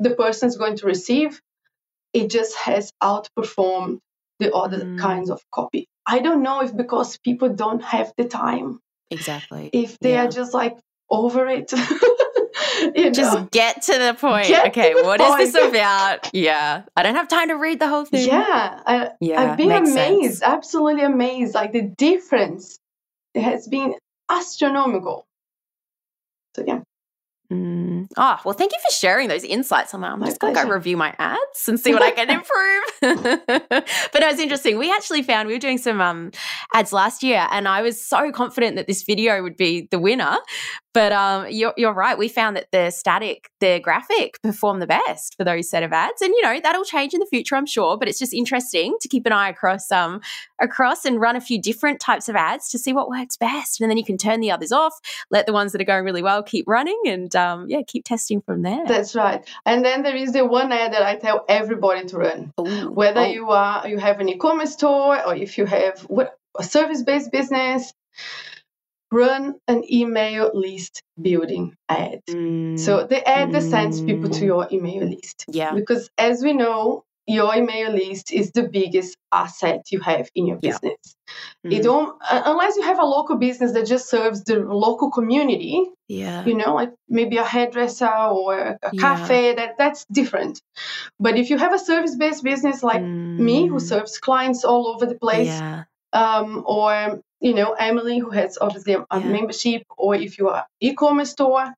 the 0.00 0.10
person 0.10 0.48
is 0.48 0.56
going 0.56 0.76
to 0.78 0.86
receive, 0.86 1.40
it 2.12 2.30
just 2.30 2.56
has 2.56 2.92
outperformed 3.02 4.00
the 4.40 4.52
other 4.52 4.78
Mm. 4.84 4.98
kinds 4.98 5.30
of 5.30 5.40
copy. 5.52 5.86
I 6.06 6.18
don't 6.18 6.42
know 6.42 6.60
if 6.62 6.76
because 6.76 7.18
people 7.18 7.50
don't 7.50 7.82
have 7.82 8.12
the 8.16 8.24
time, 8.24 8.80
Exactly. 9.10 9.70
if 9.72 9.98
they 10.00 10.12
Yeah. 10.14 10.24
are 10.24 10.28
just 10.28 10.52
like 10.54 10.76
over 11.10 11.46
it. 11.46 11.72
you 12.96 13.10
Just 13.10 13.36
know? 13.36 13.48
get 13.50 13.82
to 13.82 13.98
the 13.98 14.14
point. 14.18 14.46
Get 14.48 14.68
okay, 14.68 14.94
the 14.94 15.02
what 15.04 15.20
is 15.20 15.52
this 15.52 15.68
about? 15.70 16.30
Yeah. 16.32 16.82
I 16.96 17.02
don't 17.02 17.14
have 17.16 17.28
time 17.28 17.48
to 17.48 17.54
read 17.54 17.78
the 17.80 17.88
whole 17.88 18.04
thing. 18.04 18.26
Yeah, 18.26 18.80
I, 18.86 19.10
Yeah. 19.20 19.40
I've 19.42 19.56
been 19.56 19.70
amazed, 19.72 20.38
sense. 20.38 20.42
absolutely 20.42 21.02
amazed. 21.04 21.54
Like 21.54 21.72
the 21.72 21.82
difference 21.82 22.78
has 23.34 23.68
been 23.68 23.94
astronomical. 24.30 25.26
So 26.56 26.64
yeah, 26.66 26.80
Mm. 27.52 28.06
Oh, 28.16 28.38
well, 28.44 28.54
thank 28.54 28.70
you 28.72 28.78
for 28.78 28.94
sharing 28.94 29.28
those 29.28 29.42
insights. 29.42 29.92
I'm, 29.92 30.04
I'm 30.04 30.24
just 30.24 30.38
going 30.38 30.54
to 30.54 30.62
go 30.62 30.68
review 30.68 30.96
my 30.96 31.14
ads 31.18 31.68
and 31.68 31.80
see 31.80 31.92
what 31.92 32.02
I 32.02 32.12
can 32.12 32.30
improve. 32.38 32.84
but 34.12 34.22
it 34.22 34.26
was 34.26 34.38
interesting. 34.38 34.78
We 34.78 34.92
actually 34.92 35.22
found 35.22 35.48
we 35.48 35.54
were 35.54 35.60
doing 35.60 35.78
some 35.78 36.00
um, 36.00 36.30
ads 36.74 36.92
last 36.92 37.24
year, 37.24 37.48
and 37.50 37.66
I 37.66 37.82
was 37.82 38.00
so 38.00 38.30
confident 38.30 38.76
that 38.76 38.86
this 38.86 39.02
video 39.02 39.42
would 39.42 39.56
be 39.56 39.88
the 39.90 39.98
winner. 39.98 40.36
But 40.92 41.12
um, 41.12 41.46
you're, 41.50 41.72
you're 41.76 41.92
right. 41.92 42.18
We 42.18 42.28
found 42.28 42.56
that 42.56 42.66
the 42.72 42.90
static, 42.90 43.50
the 43.60 43.78
graphic 43.78 44.40
performed 44.42 44.82
the 44.82 44.86
best 44.86 45.36
for 45.36 45.44
those 45.44 45.70
set 45.70 45.82
of 45.82 45.92
ads. 45.92 46.20
And, 46.20 46.30
you 46.34 46.42
know, 46.42 46.58
that'll 46.60 46.84
change 46.84 47.14
in 47.14 47.20
the 47.20 47.26
future, 47.26 47.54
I'm 47.54 47.66
sure. 47.66 47.96
But 47.96 48.08
it's 48.08 48.18
just 48.18 48.34
interesting 48.34 48.96
to 49.00 49.08
keep 49.08 49.24
an 49.26 49.32
eye 49.32 49.48
across 49.48 49.92
um, 49.92 50.20
across 50.60 51.04
and 51.04 51.20
run 51.20 51.36
a 51.36 51.40
few 51.40 51.60
different 51.60 52.00
types 52.00 52.28
of 52.28 52.36
ads 52.36 52.68
to 52.70 52.78
see 52.78 52.92
what 52.92 53.08
works 53.08 53.36
best. 53.36 53.80
And 53.80 53.88
then 53.88 53.98
you 53.98 54.04
can 54.04 54.18
turn 54.18 54.40
the 54.40 54.50
others 54.50 54.72
off, 54.72 54.98
let 55.30 55.46
the 55.46 55.52
ones 55.52 55.72
that 55.72 55.80
are 55.80 55.84
going 55.84 56.04
really 56.04 56.22
well 56.22 56.42
keep 56.42 56.66
running, 56.66 57.00
and 57.06 57.34
um, 57.36 57.66
yeah, 57.68 57.82
keep 57.86 58.04
testing 58.04 58.40
from 58.40 58.62
there. 58.62 58.84
that's 58.86 59.14
right. 59.14 59.48
And 59.64 59.84
then 59.84 60.02
there 60.02 60.16
is 60.16 60.32
the 60.32 60.44
one 60.44 60.72
ad 60.72 60.92
that 60.92 61.02
I 61.02 61.16
tell 61.16 61.44
everybody 61.48 62.06
to 62.06 62.16
run. 62.16 62.52
Ooh. 62.60 62.90
whether 62.90 63.20
Oh, 63.20 63.26
you 63.26 63.50
are 63.50 63.88
you 63.88 63.98
have 63.98 64.20
an 64.20 64.28
e-commerce 64.28 64.72
store 64.72 65.24
or 65.24 65.34
if 65.34 65.58
you 65.58 65.66
have 65.66 66.00
what 66.02 66.38
a 66.58 66.64
service-based 66.64 67.30
business 67.30 67.92
run 69.12 69.56
an 69.68 69.82
email 69.92 70.50
list 70.54 71.02
building 71.20 71.74
ad. 71.88 72.20
Mm, 72.30 72.78
so 72.78 73.06
the 73.06 73.26
ad 73.28 73.52
that 73.52 73.62
sends 73.62 74.02
people 74.02 74.30
to 74.30 74.44
Mm. 74.44 74.46
your 74.46 74.68
email 74.72 75.04
list. 75.08 75.44
Yeah, 75.48 75.74
because 75.74 76.10
as 76.18 76.42
we 76.42 76.52
know 76.52 77.04
your 77.26 77.54
email 77.54 77.92
list 77.92 78.32
is 78.32 78.50
the 78.52 78.64
biggest 78.64 79.16
asset 79.32 79.82
you 79.92 80.00
have 80.00 80.28
in 80.34 80.46
your 80.46 80.58
Yeah. 80.62 80.72
business. 80.72 81.16
Mm, 81.66 81.72
it 81.72 81.82
don't 81.82 82.16
uh, 82.30 82.42
unless 82.46 82.76
you 82.76 82.82
have 82.82 82.98
a 82.98 83.04
local 83.04 83.36
business 83.36 83.72
that 83.72 83.86
just 83.86 84.08
serves 84.10 84.44
the 84.44 84.58
local 84.60 85.10
community 85.10 85.82
yeah, 86.08 86.44
you 86.46 86.54
know 86.54 86.74
like 86.74 86.92
maybe 87.08 87.36
a 87.36 87.44
hairdresser 87.44 88.06
or 88.08 88.58
a, 88.58 88.78
Yeah. 88.92 88.98
cafe 88.98 89.54
that 89.54 89.76
that's 89.78 90.04
different. 90.12 90.60
But 91.20 91.36
if 91.38 91.50
you 91.50 91.58
have 91.58 91.74
a 91.74 91.78
service-based 91.78 92.44
business 92.44 92.82
like 92.82 93.06
me 93.38 93.68
who 93.68 93.76
Mm, 93.76 93.88
serves 93.88 94.18
clients 94.18 94.64
all 94.64 94.88
over 94.88 95.06
the 95.06 95.18
place 95.18 95.60
Yeah, 95.60 95.84
um, 96.12 96.62
or 96.66 97.20
you 97.40 97.54
know 97.54 97.72
emily 97.72 98.18
who 98.18 98.30
has 98.30 98.58
obviously 98.60 98.94
a, 98.94 99.06
Yeah. 99.12 99.18
membership 99.20 99.82
or 99.96 100.14
if 100.14 100.38
you 100.38 100.48
are 100.48 100.66
e-commerce 100.80 101.30
store 101.30 101.74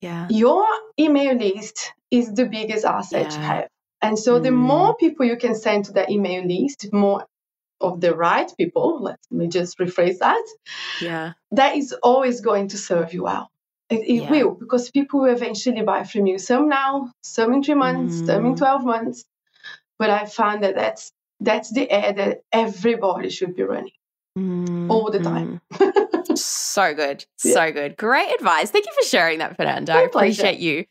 yeah, 0.00 0.26
your 0.28 0.66
email 1.00 1.34
list 1.34 1.92
is 2.10 2.32
the 2.34 2.44
biggest 2.46 2.84
asset 2.84 3.36
you 3.36 3.42
have 3.42 3.68
and 4.02 4.18
so 4.18 4.38
the 4.38 4.50
Mm. 4.50 4.56
more 4.72 4.96
people 4.96 5.24
you 5.26 5.36
can 5.36 5.54
send 5.54 5.86
to 5.86 5.92
that 5.92 6.10
email 6.10 6.44
list 6.44 6.92
more 6.92 7.24
of 7.80 8.00
the 8.00 8.14
right 8.14 8.50
people 8.58 9.02
let 9.02 9.18
me 9.30 9.48
just 9.48 9.78
rephrase 9.78 10.18
that 10.18 10.44
yeah, 11.00 11.32
that 11.52 11.76
is 11.76 11.92
always 12.02 12.40
going 12.40 12.68
to 12.68 12.78
serve 12.78 13.12
you 13.14 13.22
well 13.24 13.50
it, 13.90 14.00
it 14.00 14.22
Yeah. 14.22 14.30
will 14.30 14.50
because 14.54 14.90
people 14.90 15.20
will 15.20 15.34
eventually 15.34 15.82
buy 15.82 16.04
from 16.04 16.26
you 16.26 16.38
some 16.38 16.68
now 16.68 17.10
some 17.22 17.52
in 17.54 17.62
three 17.62 17.74
months 17.74 18.22
some 18.26 18.44
in 18.46 18.54
Mm. 18.54 18.58
12 18.58 18.84
months 18.84 19.24
but 19.98 20.10
i 20.10 20.24
found 20.26 20.62
that 20.64 20.74
that's 20.74 21.12
that's 21.40 21.70
the 21.72 21.90
ad 21.90 22.16
that 22.16 22.40
everybody 22.52 23.30
should 23.30 23.54
be 23.56 23.62
running 23.62 23.92
Mm, 24.36 24.90
all 24.90 25.10
the 25.10 25.18
time. 25.18 25.60
mm. 25.72 26.38
so 26.38 26.94
good, 26.94 27.24
Yeah. 27.42 27.52
so 27.54 27.72
good. 27.72 27.96
Great 27.96 28.32
advice. 28.34 28.70
Thank 28.70 28.86
you 28.86 28.92
for 29.00 29.06
sharing 29.06 29.38
that, 29.38 29.56
Fernanda. 29.56 29.92
I 29.94 30.02
appreciate 30.02 30.58
you 30.58 30.84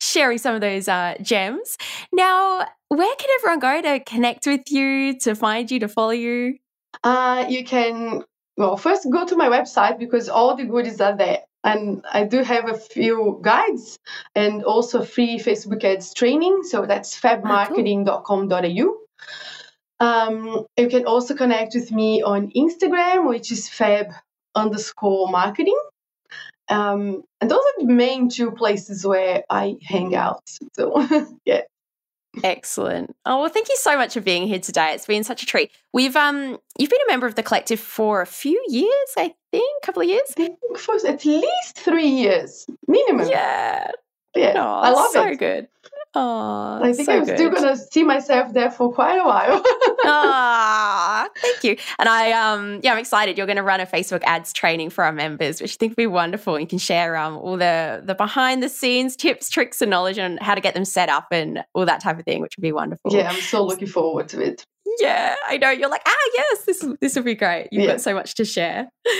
sharing 0.00 0.38
some 0.38 0.54
of 0.54 0.60
those 0.60 0.88
uh, 0.88 1.14
gems. 1.22 1.78
Now, 2.12 2.66
where 2.88 3.14
can 3.16 3.30
everyone 3.38 3.60
go 3.60 3.82
to 3.82 4.00
connect 4.04 4.46
with 4.46 4.70
you, 4.70 5.18
to 5.20 5.34
find 5.34 5.70
you, 5.70 5.78
to 5.80 5.88
follow 5.88 6.10
you? 6.10 6.58
Uh, 7.04 7.46
you 7.48 7.64
can, 7.64 8.22
well, 8.56 8.76
first 8.76 9.08
go 9.10 9.24
to 9.24 9.36
my 9.36 9.48
website 9.48 9.98
because 9.98 10.28
all 10.28 10.56
the 10.56 10.64
goodies 10.64 11.00
are 11.00 11.16
there. 11.16 11.38
And 11.64 12.04
I 12.12 12.24
do 12.24 12.42
have 12.42 12.68
a 12.68 12.74
few 12.76 13.38
guides 13.42 14.00
and 14.34 14.64
also 14.64 15.04
free 15.04 15.38
Facebook 15.38 15.84
ads 15.84 16.12
training. 16.12 16.62
So 16.64 16.84
that's 16.84 17.18
fabmarketing.com.au. 17.20 18.96
Um, 20.02 20.66
you 20.76 20.88
can 20.88 21.06
also 21.06 21.36
connect 21.36 21.74
with 21.74 21.92
me 21.92 22.22
on 22.22 22.50
Instagram, 22.56 23.28
which 23.28 23.52
is 23.52 23.68
fab 23.68 24.12
underscore 24.52 25.30
marketing. 25.30 25.78
Um, 26.68 27.22
and 27.40 27.48
those 27.48 27.60
are 27.60 27.86
the 27.86 27.92
main 27.92 28.28
two 28.28 28.50
places 28.50 29.06
where 29.06 29.44
I 29.48 29.76
hang 29.80 30.16
out. 30.16 30.42
So, 30.74 31.06
yeah. 31.44 31.62
Excellent. 32.42 33.14
Oh 33.26 33.42
well, 33.42 33.50
thank 33.50 33.68
you 33.68 33.76
so 33.76 33.96
much 33.96 34.14
for 34.14 34.20
being 34.22 34.48
here 34.48 34.58
today. 34.58 34.92
It's 34.94 35.06
been 35.06 35.22
such 35.22 35.44
a 35.44 35.46
treat. 35.46 35.70
We've 35.92 36.16
um, 36.16 36.58
you've 36.78 36.90
been 36.90 37.02
a 37.06 37.10
member 37.12 37.26
of 37.26 37.36
the 37.36 37.42
collective 37.42 37.78
for 37.78 38.22
a 38.22 38.26
few 38.26 38.60
years, 38.68 39.08
I 39.16 39.34
think, 39.52 39.70
a 39.82 39.86
couple 39.86 40.02
of 40.02 40.08
years. 40.08 40.22
I 40.30 40.32
think 40.32 40.58
for 40.78 40.96
at 41.06 41.24
least 41.24 41.76
three 41.76 42.08
years 42.08 42.66
minimum. 42.88 43.28
Yeah. 43.28 43.90
Yeah, 44.34 44.54
Oh, 44.56 44.80
I 44.80 44.90
love 44.90 45.10
so 45.12 45.26
it. 45.26 45.34
So 45.34 45.36
good. 45.36 45.68
Oh, 46.14 46.80
I 46.82 46.92
think 46.92 47.06
so 47.06 47.12
I'm 47.14 47.24
good. 47.24 47.36
still 47.38 47.50
gonna 47.50 47.76
see 47.76 48.02
myself 48.04 48.52
there 48.52 48.70
for 48.70 48.92
quite 48.92 49.16
a 49.18 49.24
while. 49.24 49.62
Ah, 50.04 51.28
thank 51.40 51.62
you. 51.62 51.76
And 52.00 52.08
I 52.08 52.32
um 52.32 52.80
yeah, 52.82 52.92
I'm 52.92 52.98
excited. 52.98 53.38
You're 53.38 53.46
going 53.46 53.56
to 53.56 53.62
run 53.62 53.80
a 53.80 53.86
Facebook 53.86 54.22
ads 54.24 54.52
training 54.52 54.90
for 54.90 55.04
our 55.04 55.12
members, 55.12 55.62
which 55.62 55.74
I 55.74 55.76
think 55.78 55.90
would 55.92 55.96
be 55.96 56.08
wonderful. 56.08 56.58
You 56.58 56.66
can 56.66 56.78
share 56.78 57.16
um 57.16 57.36
all 57.36 57.56
the 57.56 58.02
the 58.04 58.14
behind 58.16 58.62
the 58.64 58.68
scenes 58.68 59.14
tips, 59.14 59.48
tricks, 59.48 59.80
and 59.80 59.90
knowledge 59.90 60.18
on 60.18 60.38
how 60.38 60.54
to 60.56 60.60
get 60.60 60.74
them 60.74 60.84
set 60.84 61.08
up 61.08 61.28
and 61.30 61.64
all 61.74 61.86
that 61.86 62.02
type 62.02 62.18
of 62.18 62.24
thing, 62.24 62.40
which 62.40 62.54
would 62.56 62.62
be 62.62 62.72
wonderful. 62.72 63.12
yeah, 63.14 63.30
I'm 63.30 63.40
so 63.40 63.64
looking 63.64 63.86
forward 63.86 64.28
to 64.30 64.40
it. 64.40 64.66
Yeah, 64.98 65.36
I 65.46 65.56
know. 65.56 65.70
You're 65.70 65.88
like, 65.88 66.02
ah, 66.04 66.30
yes, 66.34 66.64
this 66.64 66.84
this 67.00 67.14
will 67.16 67.22
be 67.22 67.36
great. 67.36 67.68
You've 67.70 67.84
Yeah. 67.84 67.92
got 67.92 68.00
so 68.00 68.12
much 68.14 68.34
to 68.34 68.44
share. 68.44 68.88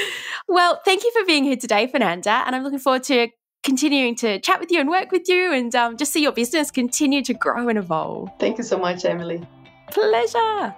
Well, 0.49 0.81
thank 0.85 1.03
you 1.05 1.11
for 1.13 1.25
being 1.25 1.45
here 1.45 1.57
today, 1.57 1.87
Fernanda, 1.87 2.43
and 2.45 2.55
I'm 2.55 2.63
looking 2.65 2.81
forward 2.81 3.05
to 3.05 3.29
continuing 3.63 4.15
to 4.17 4.41
chat 4.41 4.61
with 4.61 4.71
you 4.71 4.81
and 4.81 4.89
work 4.89 5.13
with 5.13 5.29
you, 5.29 5.53
and 5.53 5.75
um, 5.75 5.97
just 5.97 6.13
see 6.13 6.23
your 6.23 6.33
business 6.33 6.71
continue 6.71 7.23
to 7.23 7.35
grow 7.35 7.69
and 7.69 7.79
evolve. 7.79 8.31
Thank 8.39 8.59
you 8.59 8.65
so 8.65 8.79
much, 8.79 9.05
Emily. 9.05 9.47
Pleasure. 9.91 10.75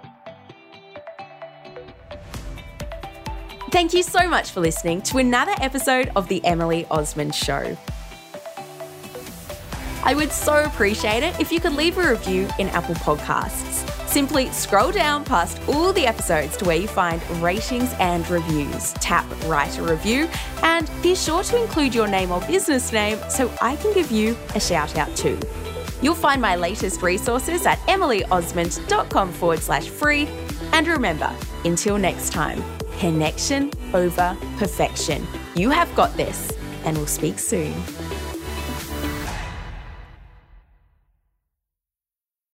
Thank 3.71 3.93
you 3.93 4.03
so 4.03 4.27
much 4.29 4.51
for 4.51 4.61
listening 4.61 5.01
to 5.03 5.17
another 5.17 5.53
episode 5.59 6.11
of 6.15 6.27
The 6.29 6.43
Emily 6.45 6.85
Osmond 6.89 7.35
Show. 7.35 7.75
I 10.03 10.13
would 10.13 10.31
so 10.31 10.63
appreciate 10.63 11.23
it 11.23 11.37
if 11.39 11.51
you 11.51 11.59
could 11.59 11.73
leave 11.73 11.97
a 11.97 12.09
review 12.11 12.47
in 12.59 12.67
Apple 12.69 12.95
Podcasts. 12.95 13.94
Simply 14.15 14.49
scroll 14.51 14.93
down 14.93 15.25
past 15.25 15.59
all 15.67 15.91
the 15.91 16.07
episodes 16.07 16.55
to 16.55 16.65
where 16.65 16.77
you 16.77 16.87
find 16.87 17.21
ratings 17.41 17.93
and 17.99 18.25
reviews. 18.29 18.93
Tap 18.93 19.25
write 19.43 19.77
a 19.77 19.83
review 19.83 20.29
and 20.63 20.89
be 21.03 21.15
sure 21.15 21.43
to 21.43 21.61
include 21.61 21.93
your 21.93 22.07
name 22.07 22.31
or 22.31 22.39
business 22.47 22.93
name 22.93 23.19
so 23.29 23.51
I 23.61 23.75
can 23.75 23.93
give 23.93 24.11
you 24.11 24.37
a 24.55 24.59
shout 24.61 24.97
out 24.97 25.13
too. 25.17 25.37
You'll 26.01 26.15
find 26.15 26.41
my 26.41 26.55
latest 26.55 27.01
resources 27.01 27.65
at 27.65 27.77
emilyosmond.com 27.89 29.33
forward 29.33 29.59
slash 29.59 29.89
free. 29.89 30.29
And 30.71 30.87
remember, 30.87 31.35
until 31.65 31.97
next 31.97 32.31
time, 32.31 32.63
connection 32.99 33.69
over 33.93 34.37
perfection. 34.55 35.27
You 35.55 35.71
have 35.71 35.93
got 35.93 36.15
this, 36.15 36.53
and 36.85 36.95
we'll 36.95 37.05
speak 37.05 37.37
soon. 37.37 37.73